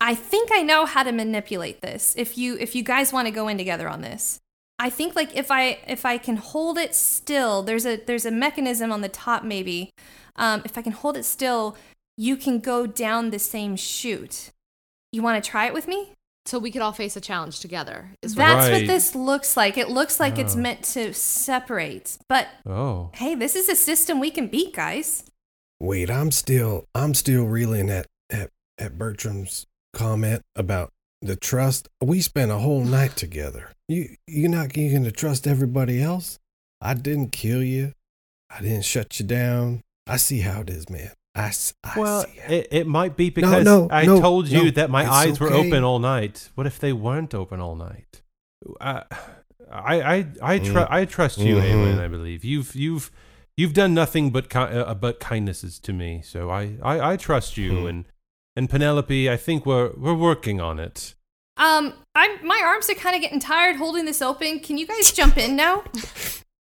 I 0.00 0.14
think 0.14 0.50
I 0.52 0.62
know 0.62 0.84
how 0.86 1.02
to 1.02 1.12
manipulate 1.12 1.80
this. 1.80 2.14
If 2.16 2.36
you 2.36 2.56
if 2.58 2.74
you 2.74 2.82
guys 2.82 3.12
want 3.12 3.26
to 3.26 3.32
go 3.32 3.48
in 3.48 3.56
together 3.58 3.88
on 3.88 4.02
this. 4.02 4.38
I 4.78 4.90
think 4.90 5.16
like 5.16 5.34
if 5.34 5.50
I 5.50 5.78
if 5.88 6.04
I 6.04 6.18
can 6.18 6.36
hold 6.36 6.76
it 6.76 6.94
still, 6.94 7.62
there's 7.62 7.86
a 7.86 7.96
there's 7.96 8.26
a 8.26 8.30
mechanism 8.30 8.92
on 8.92 9.00
the 9.00 9.08
top 9.08 9.42
maybe. 9.42 9.90
Um, 10.36 10.60
if 10.66 10.76
I 10.76 10.82
can 10.82 10.92
hold 10.92 11.16
it 11.16 11.24
still, 11.24 11.76
you 12.18 12.36
can 12.36 12.60
go 12.60 12.86
down 12.86 13.30
the 13.30 13.38
same 13.38 13.74
chute. 13.76 14.50
You 15.12 15.22
want 15.22 15.42
to 15.42 15.50
try 15.50 15.66
it 15.66 15.72
with 15.72 15.88
me? 15.88 16.12
So 16.44 16.58
we 16.58 16.70
could 16.70 16.82
all 16.82 16.92
face 16.92 17.16
a 17.16 17.20
challenge 17.22 17.60
together. 17.60 18.10
Is 18.22 18.36
what 18.36 18.44
That's 18.44 18.68
Right. 18.68 18.82
what 18.82 18.86
this 18.86 19.14
looks 19.14 19.56
like. 19.56 19.78
It 19.78 19.88
looks 19.88 20.20
like 20.20 20.38
it's 20.38 20.54
Oh. 20.54 20.58
meant 20.58 20.82
to 20.84 21.12
separate. 21.14 22.18
But 22.28 22.48
Oh. 22.66 23.10
hey, 23.14 23.34
this 23.34 23.56
is 23.56 23.68
a 23.70 23.74
system 23.74 24.20
we 24.20 24.30
can 24.30 24.46
beat, 24.46 24.74
guys. 24.74 25.24
Wait, 25.80 26.10
I'm 26.10 26.30
still 26.30 26.84
I'm 26.94 27.14
still 27.14 27.44
reeling 27.44 27.88
at 27.88 28.06
at, 28.30 28.50
at 28.78 28.98
Bertram's 28.98 29.66
comment 29.96 30.42
about 30.54 30.92
the 31.22 31.36
trust. 31.36 31.88
We 32.04 32.20
spent 32.20 32.50
a 32.50 32.58
whole 32.58 32.84
night 32.84 33.16
together. 33.16 33.72
You 33.88 34.16
you're 34.26 34.50
not 34.50 34.72
going 34.72 35.04
to 35.04 35.10
trust 35.12 35.46
everybody 35.46 36.02
else? 36.02 36.38
I 36.80 36.94
didn't 36.94 37.30
kill 37.32 37.62
you. 37.62 37.92
I 38.50 38.60
didn't 38.60 38.84
shut 38.84 39.18
you 39.18 39.26
down. 39.26 39.82
I 40.06 40.18
see 40.18 40.40
how 40.40 40.60
it 40.60 40.70
is, 40.70 40.88
man. 40.90 41.10
I, 41.34 41.52
I 41.82 41.98
Well, 42.00 42.24
it, 42.48 42.68
it 42.70 42.86
might 42.86 43.16
be 43.16 43.30
because 43.30 43.64
no, 43.64 43.88
I 43.90 44.06
no, 44.06 44.20
told 44.20 44.48
you 44.48 44.64
no, 44.66 44.70
that 44.72 44.90
my 44.90 45.10
eyes 45.10 45.40
were 45.40 45.52
open 45.52 45.82
all 45.82 45.98
night. 45.98 46.50
What 46.54 46.66
if 46.66 46.78
they 46.78 46.92
weren't 46.92 47.34
open 47.34 47.60
all 47.60 47.74
night? 47.76 48.22
I 48.80 49.02
I 49.70 49.94
I 50.16 50.26
I, 50.42 50.58
tr- 50.58 50.78
Mm. 50.78 50.86
I 50.90 51.04
trust 51.06 51.38
you, 51.38 51.56
Mhm. 51.56 51.72
Awen. 51.74 51.98
I 51.98 52.08
believe 52.08 52.44
you've 52.44 52.74
you've 52.74 53.10
you've 53.56 53.72
done 53.72 53.94
nothing 53.94 54.30
but 54.30 54.48
ki- 54.48 54.58
uh, 54.58 54.94
but 54.94 55.18
kindnesses 55.20 55.78
to 55.80 55.92
me. 55.92 56.22
So 56.24 56.50
I 56.50 56.76
I, 56.82 57.12
I 57.12 57.16
trust 57.16 57.56
you 57.56 57.80
Hmm. 57.80 57.86
and 57.86 58.04
and 58.56 58.68
Penelope. 58.68 59.30
I 59.30 59.36
think 59.36 59.66
we're 59.66 59.92
we're 59.96 60.14
working 60.14 60.60
on 60.60 60.80
it. 60.80 61.14
Um, 61.58 61.94
I'm 62.14 62.44
my 62.46 62.60
arms 62.64 62.90
are 62.90 62.94
kind 62.94 63.14
of 63.14 63.22
getting 63.22 63.40
tired 63.40 63.76
holding 63.76 64.04
this 64.04 64.20
open. 64.20 64.60
Can 64.60 64.78
you 64.78 64.86
guys 64.86 65.12
jump 65.12 65.36
in 65.36 65.56
now? 65.56 65.84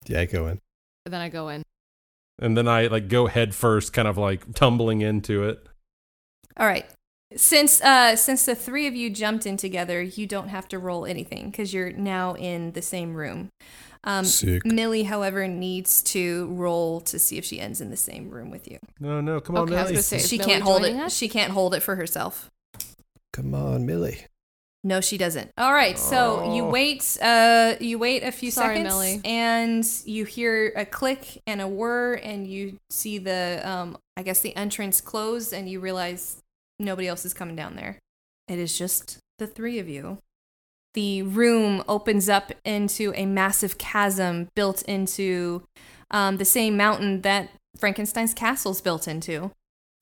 Yeah, 0.06 0.22
I 0.22 0.24
go 0.24 0.48
in. 0.48 0.58
then 1.06 1.20
I 1.20 1.28
go 1.28 1.48
in. 1.48 1.62
And 2.40 2.56
then 2.56 2.66
I 2.66 2.88
like 2.88 3.06
go 3.06 3.28
head 3.28 3.54
first, 3.54 3.92
kind 3.92 4.08
of 4.08 4.18
like 4.18 4.52
tumbling 4.52 5.00
into 5.00 5.44
it. 5.44 5.64
All 6.56 6.66
right. 6.66 6.84
Since 7.36 7.80
uh 7.82 8.16
since 8.16 8.44
the 8.46 8.54
three 8.54 8.86
of 8.86 8.94
you 8.94 9.10
jumped 9.10 9.46
in 9.46 9.56
together, 9.56 10.02
you 10.02 10.26
don't 10.26 10.48
have 10.48 10.68
to 10.68 10.78
roll 10.78 11.06
anything 11.06 11.50
because 11.50 11.72
you're 11.74 11.92
now 11.92 12.34
in 12.34 12.72
the 12.72 12.82
same 12.82 13.14
room. 13.14 13.50
Um, 14.04 14.24
Sick. 14.24 14.64
Millie, 14.66 15.04
however, 15.04 15.46
needs 15.46 16.02
to 16.02 16.48
roll 16.52 17.00
to 17.02 17.18
see 17.20 17.38
if 17.38 17.44
she 17.44 17.60
ends 17.60 17.80
in 17.80 17.90
the 17.90 17.96
same 17.96 18.30
room 18.30 18.50
with 18.50 18.68
you. 18.68 18.78
No, 18.98 19.20
no, 19.20 19.40
come 19.40 19.54
on, 19.56 19.62
Okay, 19.62 19.74
I 19.76 19.82
was 19.82 19.84
Millie. 19.84 19.92
gonna 19.94 20.02
say, 20.02 20.16
is 20.16 20.28
she 20.28 20.38
Millie 20.38 20.50
can't 20.50 20.64
hold 20.64 20.82
joining 20.82 20.96
it. 20.98 21.02
us? 21.04 21.16
She 21.16 21.28
can't 21.28 21.52
hold 21.52 21.72
it 21.74 21.84
for 21.84 21.94
herself. 21.94 22.50
Come 23.32 23.54
on, 23.54 23.86
Millie. 23.86 24.26
No, 24.84 25.00
she 25.00 25.16
doesn't. 25.16 25.52
All 25.56 25.72
right, 25.72 25.96
so 25.96 26.52
you 26.56 26.64
Oh. 26.64 26.70
wait. 26.70 27.16
Uh, 27.22 27.76
you 27.78 28.00
wait 28.00 28.24
a 28.24 28.32
few 28.32 28.50
Sorry, 28.50 28.78
seconds, 28.78 28.92
Millie. 28.92 29.20
and 29.24 29.86
you 30.04 30.24
hear 30.24 30.72
a 30.74 30.84
click 30.84 31.40
and 31.46 31.60
a 31.60 31.68
whir, 31.68 32.14
and 32.14 32.44
you 32.48 32.78
see 32.90 33.18
the, 33.18 33.62
um, 33.64 33.96
I 34.16 34.24
guess 34.24 34.40
the 34.40 34.56
entrance 34.56 35.00
close, 35.00 35.52
and 35.52 35.68
you 35.70 35.78
realize 35.78 36.41
nobody 36.84 37.08
else 37.08 37.24
is 37.24 37.34
coming 37.34 37.56
down 37.56 37.76
there. 37.76 37.98
It 38.48 38.58
is 38.58 38.76
just 38.76 39.18
the 39.38 39.46
three 39.46 39.78
of 39.78 39.88
you. 39.88 40.18
The 40.94 41.22
room 41.22 41.82
opens 41.88 42.28
up 42.28 42.52
into 42.64 43.12
a 43.16 43.24
massive 43.24 43.78
chasm 43.78 44.48
built 44.54 44.82
into 44.82 45.62
um, 46.10 46.36
the 46.36 46.44
same 46.44 46.76
mountain 46.76 47.22
that 47.22 47.50
Frankenstein's 47.78 48.34
castle's 48.34 48.80
built 48.80 49.08
into. 49.08 49.50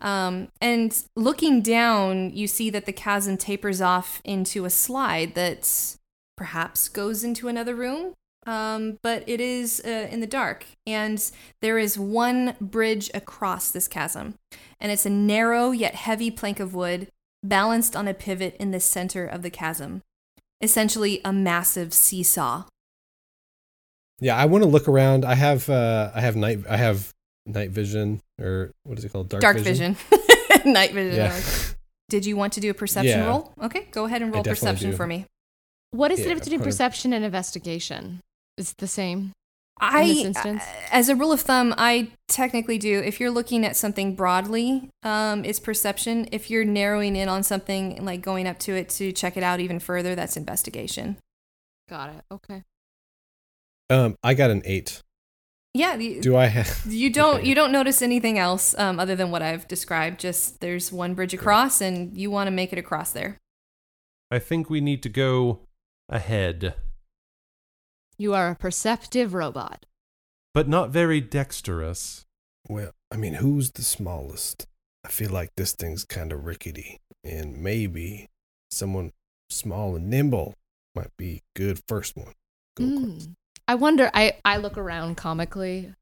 Um, 0.00 0.48
and 0.60 0.96
looking 1.14 1.60
down, 1.60 2.30
you 2.30 2.46
see 2.46 2.70
that 2.70 2.86
the 2.86 2.92
chasm 2.92 3.36
tapers 3.36 3.80
off 3.80 4.20
into 4.24 4.64
a 4.64 4.70
slide 4.70 5.34
that 5.34 5.96
perhaps 6.36 6.88
goes 6.88 7.22
into 7.22 7.48
another 7.48 7.74
room. 7.74 8.14
Um, 8.50 8.98
but 9.02 9.22
it 9.28 9.40
is 9.40 9.80
uh, 9.84 10.08
in 10.10 10.18
the 10.20 10.26
dark, 10.26 10.64
and 10.84 11.22
there 11.62 11.78
is 11.78 11.96
one 11.96 12.56
bridge 12.60 13.08
across 13.14 13.70
this 13.70 13.86
chasm, 13.86 14.34
and 14.80 14.90
it's 14.90 15.06
a 15.06 15.10
narrow 15.10 15.70
yet 15.70 15.94
heavy 15.94 16.32
plank 16.32 16.58
of 16.58 16.74
wood 16.74 17.06
balanced 17.44 17.94
on 17.94 18.08
a 18.08 18.14
pivot 18.14 18.56
in 18.58 18.72
the 18.72 18.80
center 18.80 19.24
of 19.24 19.42
the 19.42 19.50
chasm. 19.50 20.02
Essentially, 20.60 21.20
a 21.24 21.32
massive 21.32 21.94
seesaw. 21.94 22.64
Yeah, 24.20 24.36
I 24.36 24.46
want 24.46 24.64
to 24.64 24.68
look 24.68 24.88
around. 24.88 25.24
I 25.24 25.34
have 25.36 25.70
uh 25.70 26.10
I 26.14 26.20
have 26.20 26.34
night 26.34 26.58
I 26.68 26.76
have 26.76 27.12
night 27.46 27.70
vision 27.70 28.20
or 28.40 28.72
what 28.82 28.98
is 28.98 29.04
it 29.04 29.12
called? 29.12 29.28
Dark, 29.28 29.42
Dark 29.42 29.58
vision, 29.58 29.96
night 30.64 30.92
vision. 30.92 31.16
Yeah. 31.16 31.40
Did 32.08 32.26
you 32.26 32.36
want 32.36 32.52
to 32.54 32.60
do 32.60 32.68
a 32.70 32.74
perception 32.74 33.20
Yeah. 33.20 33.28
roll? 33.28 33.52
Okay, 33.62 33.86
go 33.92 34.06
ahead 34.06 34.22
and 34.22 34.34
roll 34.34 34.42
perception 34.42 34.90
do. 34.90 34.96
for 34.96 35.06
me. 35.06 35.26
What 35.92 36.10
is 36.10 36.18
the 36.18 36.22
Yeah, 36.24 36.28
difference 36.30 36.44
between 36.46 36.60
hundred- 36.60 36.68
perception 36.70 37.12
and 37.12 37.24
investigation? 37.24 38.20
Is 38.60 38.74
the 38.74 38.86
same? 38.86 39.32
I, 39.82 40.06
this 40.06 40.24
instance? 40.24 40.62
uh, 40.62 40.88
as 40.92 41.08
a 41.08 41.16
rule 41.16 41.32
of 41.32 41.40
thumb, 41.40 41.74
I 41.78 42.10
technically 42.28 42.76
do. 42.76 43.00
If 43.00 43.18
you're 43.18 43.30
looking 43.30 43.64
at 43.64 43.74
something 43.76 44.14
broadly, 44.14 44.90
um, 45.02 45.42
it's 45.46 45.58
perception. 45.58 46.28
If 46.32 46.50
you're 46.50 46.66
narrowing 46.66 47.16
in 47.16 47.30
on 47.30 47.42
something, 47.42 48.04
like 48.04 48.20
going 48.20 48.46
up 48.46 48.58
to 48.60 48.74
it 48.74 48.90
to 48.90 49.10
check 49.12 49.38
it 49.38 49.42
out 49.42 49.58
even 49.58 49.78
further, 49.80 50.14
that's 50.14 50.36
investigation. 50.36 51.16
Got 51.88 52.10
it. 52.10 52.22
Okay. 52.30 52.62
Um 53.88 54.16
I 54.22 54.34
got 54.34 54.50
an 54.50 54.60
8. 54.66 55.00
Yeah, 55.72 55.94
you, 55.96 56.20
Do 56.20 56.36
I 56.36 56.46
have 56.46 56.82
you 56.86 57.10
don't 57.10 57.36
Okay. 57.38 57.48
you 57.48 57.54
don't 57.54 57.72
notice 57.72 58.02
anything 58.02 58.38
else 58.38 58.74
um, 58.78 59.00
other 59.00 59.16
than 59.16 59.30
what 59.30 59.40
I've 59.40 59.66
described. 59.66 60.20
Just 60.20 60.60
there's 60.60 60.92
one 60.92 61.14
bridge 61.14 61.32
across, 61.32 61.80
and 61.80 62.16
you 62.16 62.30
want 62.30 62.48
to 62.48 62.50
make 62.50 62.72
it 62.72 62.78
across 62.78 63.12
there. 63.12 63.38
I 64.30 64.38
think 64.40 64.68
we 64.68 64.80
need 64.80 65.02
to 65.04 65.08
go 65.08 65.60
ahead, 66.08 66.74
You 68.20 68.34
are 68.34 68.50
a 68.50 68.54
perceptive 68.54 69.32
robot. 69.32 69.86
but 70.52 70.68
not 70.68 70.90
very 70.90 71.22
dexterous. 71.22 72.26
Well, 72.68 72.90
I 73.10 73.16
mean, 73.16 73.34
who's 73.34 73.70
the 73.70 73.82
smallest? 73.82 74.66
I 75.06 75.08
feel 75.08 75.30
like 75.30 75.48
this 75.56 75.72
thing's 75.72 76.04
kind 76.04 76.30
of 76.30 76.44
rickety, 76.44 77.00
and 77.24 77.56
maybe 77.62 78.28
someone 78.70 79.12
small 79.48 79.96
and 79.96 80.10
nimble 80.10 80.52
might 80.94 81.16
be 81.16 81.40
good 81.56 81.80
first 81.88 82.14
one. 82.14 82.34
Go. 82.76 82.84
Mm. 82.84 83.34
I 83.66 83.74
wonder. 83.76 84.10
I 84.12 84.34
I 84.44 84.58
look 84.58 84.76
around 84.76 85.16
comically, 85.16 85.94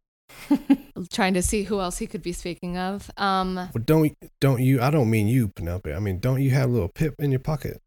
trying 1.13 1.35
to 1.35 1.43
see 1.43 1.63
who 1.63 1.81
else 1.81 1.99
he 1.99 2.09
could 2.09 2.23
be 2.23 2.33
speaking 2.33 2.77
of. 2.77 3.11
Um, 3.17 3.55
Well, 3.55 3.85
don't 3.85 4.13
don't 4.41 4.61
you? 4.61 4.81
I 4.83 4.91
don't 4.91 5.09
mean 5.11 5.29
you, 5.29 5.49
Penelope. 5.49 5.93
I 5.95 6.01
mean, 6.01 6.19
don't 6.19 6.43
you 6.43 6.51
have 6.51 6.69
a 6.71 6.73
little 6.73 6.89
pip 6.89 7.15
in 7.21 7.31
your 7.31 7.39
pocket? 7.41 7.81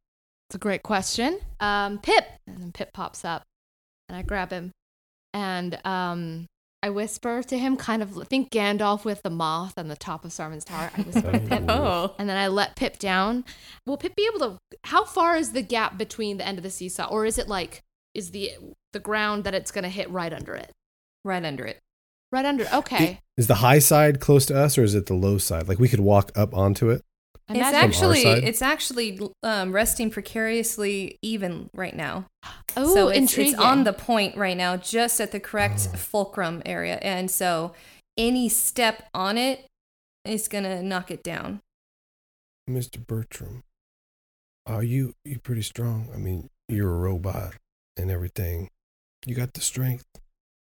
it's 0.47 0.55
a 0.55 0.59
great 0.59 0.83
question. 0.83 1.39
Um, 1.59 1.99
Pip, 1.99 2.25
and 2.47 2.61
then 2.61 2.71
Pip 2.71 2.91
pops 2.93 3.23
up, 3.23 3.43
and 4.11 4.17
I 4.17 4.23
grab 4.23 4.51
him, 4.51 4.71
and 5.33 5.79
um, 5.85 6.45
I 6.83 6.89
whisper 6.89 7.41
to 7.43 7.57
him, 7.57 7.77
kind 7.77 8.01
of 8.01 8.27
think 8.27 8.51
Gandalf 8.51 9.05
with 9.05 9.21
the 9.23 9.29
moth 9.29 9.77
on 9.77 9.87
the 9.87 9.95
top 9.95 10.25
of 10.25 10.31
Saruman's 10.31 10.65
tower. 10.65 10.91
I 10.97 11.01
whisper 11.01 11.31
to 11.31 11.39
Pip, 11.47 11.63
oh, 11.69 12.13
and 12.19 12.27
then 12.27 12.37
I 12.37 12.47
let 12.47 12.75
Pip 12.75 12.99
down. 12.99 13.45
Will 13.85 13.97
Pip 13.97 14.15
be 14.15 14.27
able 14.27 14.39
to? 14.39 14.57
How 14.83 15.05
far 15.05 15.37
is 15.37 15.53
the 15.53 15.61
gap 15.61 15.97
between 15.97 16.37
the 16.37 16.47
end 16.47 16.57
of 16.57 16.63
the 16.63 16.69
seesaw, 16.69 17.07
or 17.07 17.25
is 17.25 17.37
it 17.37 17.47
like 17.47 17.81
is 18.13 18.31
the 18.31 18.51
the 18.93 18.99
ground 18.99 19.45
that 19.45 19.53
it's 19.53 19.71
gonna 19.71 19.89
hit 19.89 20.09
right 20.09 20.33
under 20.33 20.55
it? 20.55 20.71
right 21.23 21.43
under 21.43 21.65
it. 21.65 21.79
Right 22.31 22.45
under. 22.45 22.65
Okay. 22.73 23.19
Is 23.37 23.47
the 23.47 23.55
high 23.55 23.79
side 23.79 24.19
close 24.19 24.45
to 24.47 24.57
us, 24.57 24.77
or 24.77 24.83
is 24.83 24.95
it 24.95 25.07
the 25.07 25.13
low 25.13 25.37
side? 25.37 25.67
Like 25.67 25.79
we 25.79 25.89
could 25.89 25.99
walk 25.99 26.31
up 26.35 26.53
onto 26.53 26.89
it. 26.89 27.01
I 27.49 27.53
It's 27.53 27.73
actually 27.73 28.21
it's 28.21 28.61
actually 28.61 29.19
um, 29.43 29.71
resting 29.71 30.09
precariously 30.09 31.17
even 31.21 31.69
right 31.73 31.95
now. 31.95 32.25
oh, 32.77 32.93
so 32.93 33.07
it's, 33.09 33.17
intriguing. 33.17 33.53
it's 33.53 33.61
on 33.61 33.83
the 33.83 33.93
point 33.93 34.37
right 34.37 34.57
now, 34.57 34.77
just 34.77 35.19
at 35.19 35.31
the 35.31 35.39
correct 35.39 35.89
Oh. 35.93 35.97
fulcrum 35.97 36.61
area, 36.65 36.97
and 37.01 37.29
so 37.29 37.73
any 38.17 38.49
step 38.49 39.09
on 39.13 39.37
it 39.37 39.65
is 40.25 40.47
gonna 40.47 40.81
knock 40.81 41.11
it 41.11 41.23
down. 41.23 41.61
Mr. 42.69 43.05
Bertram, 43.05 43.63
are 44.65 44.83
you 44.83 45.13
you 45.25 45.39
pretty 45.39 45.63
strong? 45.63 46.09
I 46.13 46.17
mean, 46.17 46.49
you're 46.69 46.93
a 46.93 46.99
robot 46.99 47.55
and 47.97 48.09
everything. 48.09 48.69
You 49.25 49.35
got 49.35 49.53
the 49.53 49.61
strength. 49.61 50.05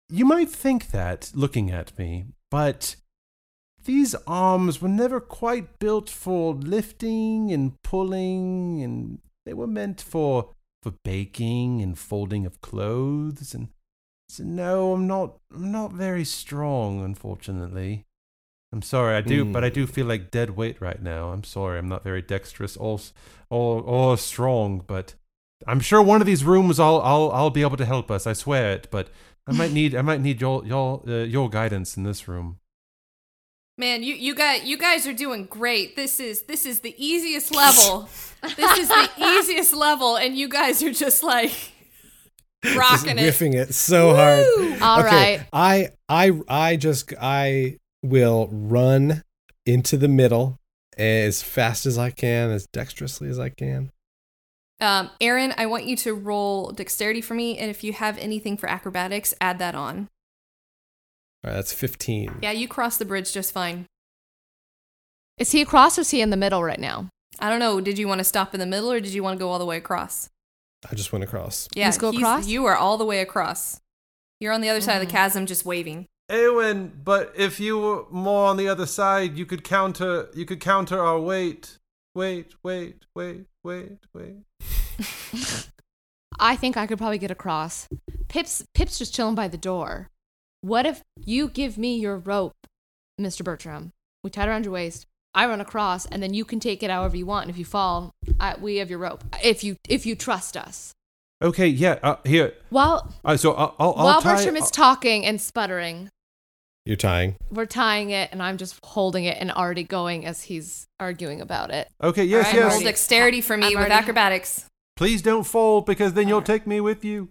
You 0.09 0.25
might 0.25 0.49
think 0.49 0.91
that 0.91 1.31
looking 1.35 1.69
at 1.71 1.97
me, 1.97 2.25
but 2.49 2.95
these 3.89 4.13
arms 4.27 4.83
were 4.83 4.87
never 4.87 5.19
quite 5.19 5.79
built 5.79 6.11
for 6.11 6.53
lifting 6.53 7.51
and 7.51 7.73
pulling, 7.81 8.83
and 8.83 9.17
they 9.47 9.53
were 9.55 9.65
meant 9.65 9.99
for 9.99 10.51
for 10.83 10.93
baking 11.03 11.81
and 11.81 11.97
folding 11.97 12.45
of 12.45 12.61
clothes. 12.61 13.55
And 13.55 13.69
so 14.29 14.43
no, 14.43 14.93
I'm 14.93 15.07
not. 15.07 15.39
I'm 15.51 15.71
not 15.71 15.91
very 15.91 16.23
strong, 16.23 17.03
unfortunately. 17.03 18.05
I'm 18.71 18.83
sorry, 18.83 19.15
I 19.15 19.21
do, 19.21 19.43
but 19.43 19.63
I 19.63 19.69
do 19.69 19.87
feel 19.87 20.05
like 20.05 20.29
dead 20.29 20.51
weight 20.51 20.79
right 20.79 21.01
now. 21.01 21.31
I'm 21.31 21.43
sorry, 21.43 21.79
I'm 21.79 21.89
not 21.89 22.03
very 22.03 22.21
dexterous 22.21 22.77
or 22.77 22.99
or 23.49 23.81
or 23.81 24.17
strong, 24.19 24.83
but 24.85 25.15
I'm 25.65 25.79
sure 25.79 26.03
one 26.03 26.21
of 26.21 26.27
these 26.27 26.43
rooms 26.43 26.79
I'll 26.79 27.01
I'll 27.01 27.31
I'll 27.31 27.49
be 27.49 27.63
able 27.63 27.77
to 27.77 27.85
help 27.85 28.11
us. 28.11 28.27
I 28.27 28.33
swear 28.33 28.71
it, 28.71 28.87
but 28.91 29.09
I 29.47 29.53
might 29.53 29.71
need 29.71 29.95
I 29.95 30.03
might 30.03 30.21
need 30.21 30.39
your 30.41 30.63
your 30.63 31.01
uh, 31.07 31.23
your 31.23 31.49
guidance 31.49 31.97
in 31.97 32.03
this 32.03 32.27
room. 32.27 32.59
Man, 33.79 34.03
you 34.03 34.13
you 34.13 34.35
got 34.35 34.65
you 34.65 34.77
guys 34.77 35.07
are 35.07 35.13
doing 35.13 35.45
great. 35.45 35.95
This 35.95 36.19
is 36.19 36.41
this 36.43 36.65
is 36.65 36.81
the 36.81 36.93
easiest 36.97 37.55
level. 37.55 38.09
this 38.57 38.77
is 38.77 38.89
the 38.89 39.09
easiest 39.39 39.73
level, 39.73 40.17
and 40.17 40.37
you 40.37 40.49
guys 40.49 40.83
are 40.83 40.91
just 40.91 41.23
like 41.23 41.51
Just 42.61 42.75
Rocking 42.77 43.17
it. 43.17 43.21
riffing 43.21 43.55
it 43.55 43.73
so 43.73 44.13
hard. 44.13 44.45
All 44.81 45.01
right. 45.01 45.35
okay, 45.39 45.47
I 45.53 45.89
I 46.09 46.41
I 46.49 46.75
just 46.75 47.13
I 47.21 47.77
will 48.03 48.49
run 48.51 49.23
into 49.65 49.95
the 49.95 50.09
middle 50.09 50.57
as 50.97 51.41
fast 51.41 51.85
as 51.85 51.97
I 51.97 52.09
can, 52.09 52.49
as 52.51 52.67
dexterously 52.67 53.29
as 53.29 53.39
I 53.39 53.47
can. 53.47 53.91
Um, 54.81 55.09
Aaron, 55.21 55.53
I 55.57 55.67
want 55.67 55.85
you 55.85 55.95
to 55.97 56.13
roll 56.13 56.71
dexterity 56.71 57.21
for 57.21 57.33
me, 57.33 57.57
and 57.57 57.69
if 57.71 57.81
you 57.81 57.93
have 57.93 58.17
anything 58.17 58.57
for 58.57 58.67
acrobatics, 58.69 59.33
add 59.39 59.57
that 59.59 59.73
on. 59.73 60.09
All 61.43 61.49
right, 61.51 61.55
that's 61.55 61.73
15. 61.73 62.39
Yeah, 62.41 62.51
you 62.51 62.67
cross 62.67 62.97
the 62.97 63.05
bridge 63.05 63.31
just 63.33 63.53
fine. 63.53 63.85
Is 65.37 65.51
he 65.51 65.61
across 65.61 65.97
or 65.97 66.01
is 66.01 66.11
he 66.11 66.21
in 66.21 66.31
the 66.31 66.37
middle 66.37 66.63
right 66.63 66.79
now? 66.79 67.09
I 67.39 67.49
don't 67.49 67.59
know. 67.59 67.79
Did 67.79 67.97
you 67.97 68.07
want 68.07 68.19
to 68.19 68.25
stop 68.25 68.53
in 68.53 68.59
the 68.59 68.65
middle, 68.65 68.91
or 68.91 68.99
did 68.99 69.13
you 69.13 69.23
want 69.23 69.37
to 69.37 69.43
go 69.43 69.49
all 69.49 69.59
the 69.59 69.65
way 69.65 69.77
across? 69.77 70.29
I 70.89 70.95
just 70.95 71.13
went 71.13 71.23
across. 71.23 71.67
Yeah, 71.73 71.85
Let's 71.85 71.97
go 71.97 72.09
across? 72.09 72.47
You 72.47 72.65
are 72.65 72.75
all 72.75 72.97
the 72.97 73.05
way 73.05 73.21
across. 73.21 73.79
You're 74.41 74.51
on 74.51 74.59
the 74.61 74.69
other 74.69 74.81
side 74.81 74.95
of 74.95 75.01
the 75.01 75.07
Mhm. 75.07 75.11
chasm, 75.11 75.45
just 75.45 75.65
waving. 75.65 76.07
Awen, 76.29 76.91
but 77.03 77.31
if 77.35 77.59
you 77.59 77.77
were 77.79 78.05
more 78.11 78.47
on 78.49 78.57
the 78.57 78.67
other 78.67 78.85
side, 78.85 79.37
you 79.37 79.45
could 79.45 79.63
counter. 79.63 80.29
You 80.33 80.45
could 80.45 80.59
counter 80.59 80.99
our 81.01 81.19
weight. 81.19 81.77
Wait, 82.13 82.53
wait, 82.63 83.05
wait, 83.15 83.45
wait, 83.63 83.97
wait. 84.13 84.35
I 86.39 86.55
think 86.55 86.77
I 86.77 86.85
could 86.87 86.97
probably 86.97 87.17
get 87.17 87.31
across. 87.31 87.87
Pip's 88.27 88.63
Pip's 88.73 88.97
just 88.99 89.13
chilling 89.13 89.35
by 89.35 89.47
the 89.47 89.57
door. 89.57 90.09
What 90.61 90.85
if 90.85 91.03
you 91.25 91.47
give 91.49 91.77
me 91.77 91.97
your 91.97 92.17
rope, 92.17 92.55
Mr. 93.19 93.43
Bertram? 93.43 93.91
We 94.23 94.29
tie 94.29 94.43
it 94.43 94.47
around 94.49 94.65
your 94.65 94.73
waist. 94.73 95.05
I 95.33 95.45
run 95.45 95.61
across, 95.61 96.05
and 96.07 96.21
then 96.21 96.33
you 96.33 96.43
can 96.43 96.59
take 96.59 96.83
it 96.83 96.89
however 96.89 97.15
you 97.15 97.25
want. 97.25 97.43
And 97.43 97.51
if 97.51 97.57
you 97.57 97.65
fall, 97.65 98.11
I, 98.39 98.55
we 98.59 98.77
have 98.77 98.89
your 98.89 98.99
rope. 98.99 99.23
If 99.43 99.63
you 99.63 99.77
if 99.87 100.05
you 100.05 100.15
trust 100.15 100.57
us. 100.57 100.91
Okay, 101.41 101.67
yeah. 101.67 101.99
Uh, 102.03 102.15
here. 102.25 102.53
While 102.69 103.13
Uh, 103.23 103.37
so 103.37 103.53
I'll, 103.53 103.75
I'll, 103.79 103.93
I'll 103.95 104.05
while 104.05 104.21
tie. 104.21 104.35
Bertram 104.35 104.57
is 104.57 104.69
talking 104.71 105.25
and 105.25 105.39
sputtering, 105.39 106.09
You're 106.85 106.97
tying. 106.97 107.37
we're 107.49 107.65
tying 107.67 108.09
it, 108.09 108.29
and 108.33 108.43
I'm 108.43 108.57
just 108.57 108.77
holding 108.83 109.23
it 109.23 109.37
and 109.39 109.49
already 109.51 109.83
going 109.83 110.25
as 110.25 110.43
he's 110.43 110.87
arguing 110.99 111.39
about 111.39 111.71
it. 111.71 111.87
okay, 112.03 112.25
yes, 112.25 112.47
all 112.47 112.51
right, 112.51 112.59
yes. 112.59 112.73
roll 112.73 112.81
dexterity 112.81 113.39
for 113.39 113.55
me 113.55 113.67
I'm 113.67 113.69
with 113.73 113.77
already- 113.83 113.93
acrobatics. 113.93 114.65
Please 114.97 115.21
don't 115.21 115.45
fall 115.45 115.79
because 115.79 116.11
then 116.11 116.27
you'll 116.27 116.41
take 116.41 116.67
me 116.67 116.81
with 116.81 117.05
you. 117.05 117.29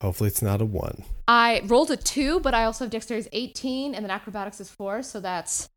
Hopefully, 0.00 0.28
it's 0.28 0.40
not 0.42 0.60
a 0.62 0.64
one. 0.64 1.04
I 1.28 1.60
rolled 1.64 1.90
a 1.90 1.96
two, 1.96 2.40
but 2.40 2.54
I 2.54 2.64
also 2.64 2.84
have 2.84 2.90
dexterity 2.90 3.26
is 3.26 3.28
18, 3.32 3.94
and 3.94 4.04
then 4.04 4.10
acrobatics 4.10 4.60
is 4.60 4.70
four, 4.70 5.02
so 5.02 5.20
that's 5.20 5.68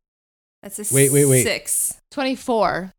That's 0.62 0.78
a 0.90 0.94
Wait, 0.94 1.12
wait, 1.12 1.26
wait. 1.26 1.42
six. 1.42 2.00
24. 2.12 2.92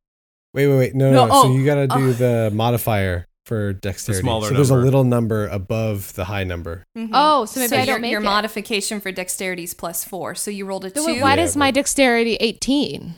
Wait, 0.53 0.67
wait, 0.67 0.77
wait. 0.77 0.95
No, 0.95 1.11
No, 1.11 1.25
no. 1.25 1.33
no. 1.33 1.41
So 1.41 1.47
oh, 1.49 1.55
you 1.55 1.65
got 1.65 1.75
to 1.75 1.87
do 1.87 2.09
oh. 2.09 2.11
the 2.13 2.51
modifier 2.53 3.25
for 3.47 3.73
dexterity. 3.73 4.21
smaller 4.21 4.49
so 4.49 4.53
there's 4.53 4.69
a 4.69 4.75
little 4.75 5.03
number 5.03 5.47
above 5.47 6.13
the 6.13 6.25
high 6.25 6.43
number. 6.43 6.83
Mhm. 6.97 7.09
Oh, 7.13 7.45
so 7.45 7.59
maybe 7.59 7.75
I 7.75 7.85
don't 7.85 8.01
make 8.01 8.11
your 8.11 8.21
it. 8.21 8.23
modification 8.23 8.99
for 9.01 9.11
dexterity 9.11 9.63
is 9.63 9.73
plus 9.73 10.03
four. 10.03 10.35
So 10.35 10.49
you 10.51 10.65
rolled 10.65 10.85
a 10.85 10.89
So 10.89 11.01
two. 11.01 11.05
wait, 11.13 11.21
why 11.21 11.31
Yeah, 11.31 11.35
does 11.37 11.55
my 11.57 11.71
dexterity 11.71 12.35
18? 12.39 13.15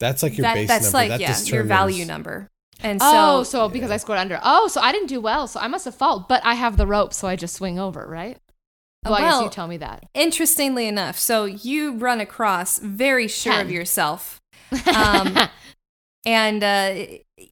That's 0.00 0.22
like 0.22 0.36
your 0.36 0.42
That- 0.42 0.54
base 0.54 0.68
that's 0.68 0.84
number. 0.84 0.96
like 0.98 1.08
that 1.10 1.20
yeah, 1.20 1.38
your 1.54 1.62
value 1.64 2.04
number. 2.06 2.48
And 2.84 3.00
so, 3.00 3.08
oh, 3.12 3.42
so 3.42 3.68
because 3.68 3.90
I 3.90 3.96
scored 3.96 4.18
under. 4.18 4.38
Oh, 4.44 4.68
so 4.68 4.80
I 4.80 4.92
didn't 4.92 5.08
do 5.08 5.20
well. 5.20 5.48
So 5.48 5.58
I 5.58 5.66
must 5.68 5.86
have 5.86 5.94
fault, 5.94 6.28
but 6.28 6.44
I 6.44 6.54
have 6.54 6.76
the 6.76 6.86
rope, 6.86 7.12
so 7.14 7.26
I 7.26 7.34
just 7.34 7.54
swing 7.56 7.78
over, 7.78 8.06
right? 8.06 8.38
Well, 9.04 9.14
I 9.14 9.20
guess 9.20 9.32
Well- 9.32 9.42
you 9.44 9.50
tell 9.50 9.66
me 9.66 9.76
that. 9.78 10.04
interestingly 10.14 10.86
enough, 10.86 11.18
so 11.18 11.44
you 11.46 11.94
run 11.96 12.20
across 12.20 12.78
very 12.78 13.26
sure 13.26 13.60
of 13.60 13.70
yourself. 13.70 14.40
Um, 14.94 15.36
and 16.26 16.64
uh, 16.64 16.94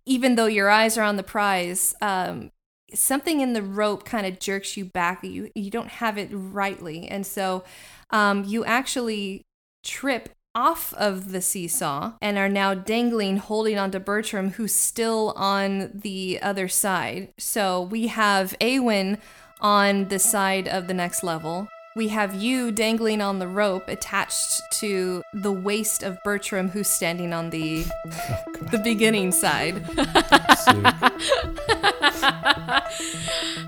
even 0.07 0.35
though 0.37 0.47
your 0.47 0.71
eyes 0.71 0.97
are 0.97 1.03
on 1.05 1.17
the 1.17 1.23
prize, 1.23 1.95
um, 2.01 2.51
something 2.95 3.41
in 3.41 3.53
the 3.53 3.63
rope 3.63 4.05
kind 4.05 4.27
of 4.27 4.39
jerks 4.41 4.77
you 4.77 4.85
back. 4.87 5.23
You 5.23 5.51
you 5.55 5.71
don't 5.71 5.89
have 5.89 6.19
it 6.19 6.31
rightly, 6.33 7.07
and 7.09 7.25
so 7.27 7.65
um, 8.11 8.45
you 8.45 8.65
actually 8.65 9.45
trip 9.85 10.31
off 10.55 10.93
of 10.95 11.33
the 11.33 11.41
seesaw 11.41 12.13
and 12.21 12.39
are 12.39 12.49
now 12.49 12.75
dangling, 12.75 13.39
holding 13.39 13.79
onto 13.79 13.99
Bertram, 13.99 14.51
who's 14.51 14.75
still 14.75 15.33
on 15.37 15.91
the 15.95 16.39
other 16.43 16.69
side. 16.69 17.33
So 17.39 17.83
we 17.83 18.09
have 18.09 18.55
Awen 18.61 19.19
on 19.61 20.09
the 20.09 20.19
side 20.19 20.69
of 20.69 20.87
the 20.87 20.95
next 20.95 21.23
level. 21.23 21.69
We 21.95 22.09
have 22.09 22.35
you 22.35 22.73
dangling 22.73 23.21
on 23.21 23.39
the 23.39 23.47
rope 23.47 23.87
attached 23.89 24.63
to 24.81 25.23
the 25.35 25.53
waist 25.53 26.03
of 26.03 26.17
Bertram, 26.25 26.71
who's 26.71 26.89
standing 26.89 27.35
on 27.35 27.51
the 27.51 27.83
the 28.71 28.81
beginning 28.83 29.33
side. 29.33 29.85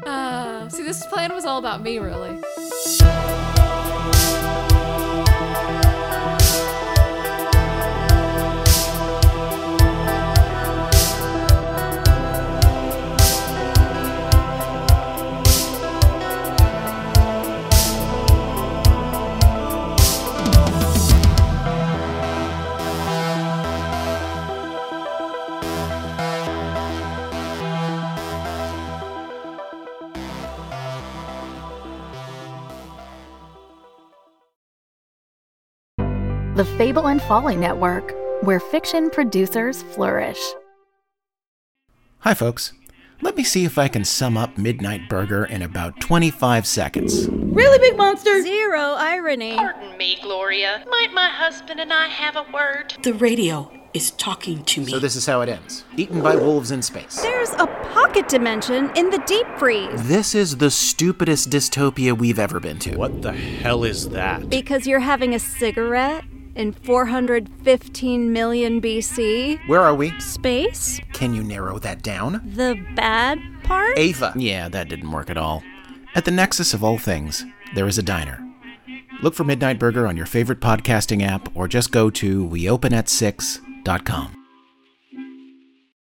Uh, 0.06 0.69
see, 0.69 0.82
this 0.82 1.05
plan 1.06 1.32
was 1.32 1.47
all 1.47 1.59
about 1.59 1.82
me, 1.82 1.98
really. 1.98 2.39
The 36.55 36.64
Fable 36.64 37.09
and 37.09 37.20
Folly 37.20 37.56
Network, 37.56 38.14
where 38.43 38.60
fiction 38.60 39.10
producers 39.10 39.82
flourish. 39.82 40.39
Hi, 42.20 42.32
folks. 42.32 42.72
Let 43.22 43.36
me 43.36 43.43
see 43.43 43.64
if 43.64 43.76
I 43.76 43.89
can 43.89 44.05
sum 44.05 44.36
up 44.36 44.56
Midnight 44.56 45.09
Burger 45.09 45.44
in 45.44 45.62
about 45.62 46.01
25 46.01 46.64
seconds. 46.64 47.28
Really 47.28 47.81
big 47.81 47.97
monster? 47.97 48.40
Zero 48.40 48.78
irony. 48.78 49.56
Pardon 49.56 49.98
me, 49.98 50.16
Gloria. 50.22 50.85
Might 50.89 51.12
my 51.12 51.28
husband 51.28 51.81
and 51.81 51.93
I 51.93 52.06
have 52.06 52.36
a 52.36 52.47
word? 52.52 52.94
The 53.02 53.14
radio 53.14 53.72
is 53.93 54.12
talking 54.12 54.62
to 54.62 54.81
me. 54.81 54.93
So, 54.93 55.01
this 55.01 55.16
is 55.16 55.26
how 55.26 55.40
it 55.40 55.48
ends 55.48 55.85
Eaten 55.97 56.22
by 56.22 56.36
wolves 56.36 56.70
in 56.70 56.82
space. 56.82 57.20
There's 57.20 57.51
a 57.55 57.66
pocket 57.66 58.28
dimension 58.28 58.93
in 58.94 59.10
the 59.10 59.22
deep 59.26 59.47
freeze. 59.59 60.06
This 60.06 60.36
is 60.36 60.59
the 60.59 60.70
stupidest 60.70 61.51
dystopia 61.51 62.16
we've 62.16 62.39
ever 62.39 62.60
been 62.60 62.78
to. 62.81 62.97
What 62.97 63.22
the 63.22 63.32
hell 63.32 63.82
is 63.82 64.10
that? 64.10 64.48
Because 64.48 64.86
you're 64.86 65.01
having 65.01 65.35
a 65.35 65.40
cigarette 65.40 66.24
in 66.56 66.72
415 66.72 68.32
million 68.32 68.81
BC. 68.81 69.66
Where 69.66 69.81
are 69.81 69.94
we? 69.94 70.18
Space? 70.20 71.01
Can 71.12 71.35
you 71.35 71.43
narrow 71.43 71.78
that 71.81 72.02
down? 72.02 72.40
The 72.55 72.82
bad 72.94 73.39
part? 73.62 73.98
Ava. 73.98 74.32
Yeah, 74.36 74.68
that 74.68 74.89
didn't 74.89 75.10
work 75.10 75.31
at 75.31 75.36
all. 75.39 75.62
At 76.14 76.24
the 76.24 76.31
nexus 76.31 76.74
of 76.74 76.85
all 76.85 76.98
things, 76.98 77.44
there 77.74 77.86
is 77.86 77.98
a 77.98 78.02
diner. 78.02 78.40
Look 79.22 79.35
for 79.35 79.44
Midnight 79.44 79.78
Burger 79.78 80.06
on 80.06 80.16
your 80.16 80.26
favorite 80.26 80.60
podcasting 80.60 81.22
app 81.26 81.48
or 81.56 81.66
just 81.68 81.90
go 81.90 82.10
to 82.10 82.47
weopenat6.com. 82.48 84.43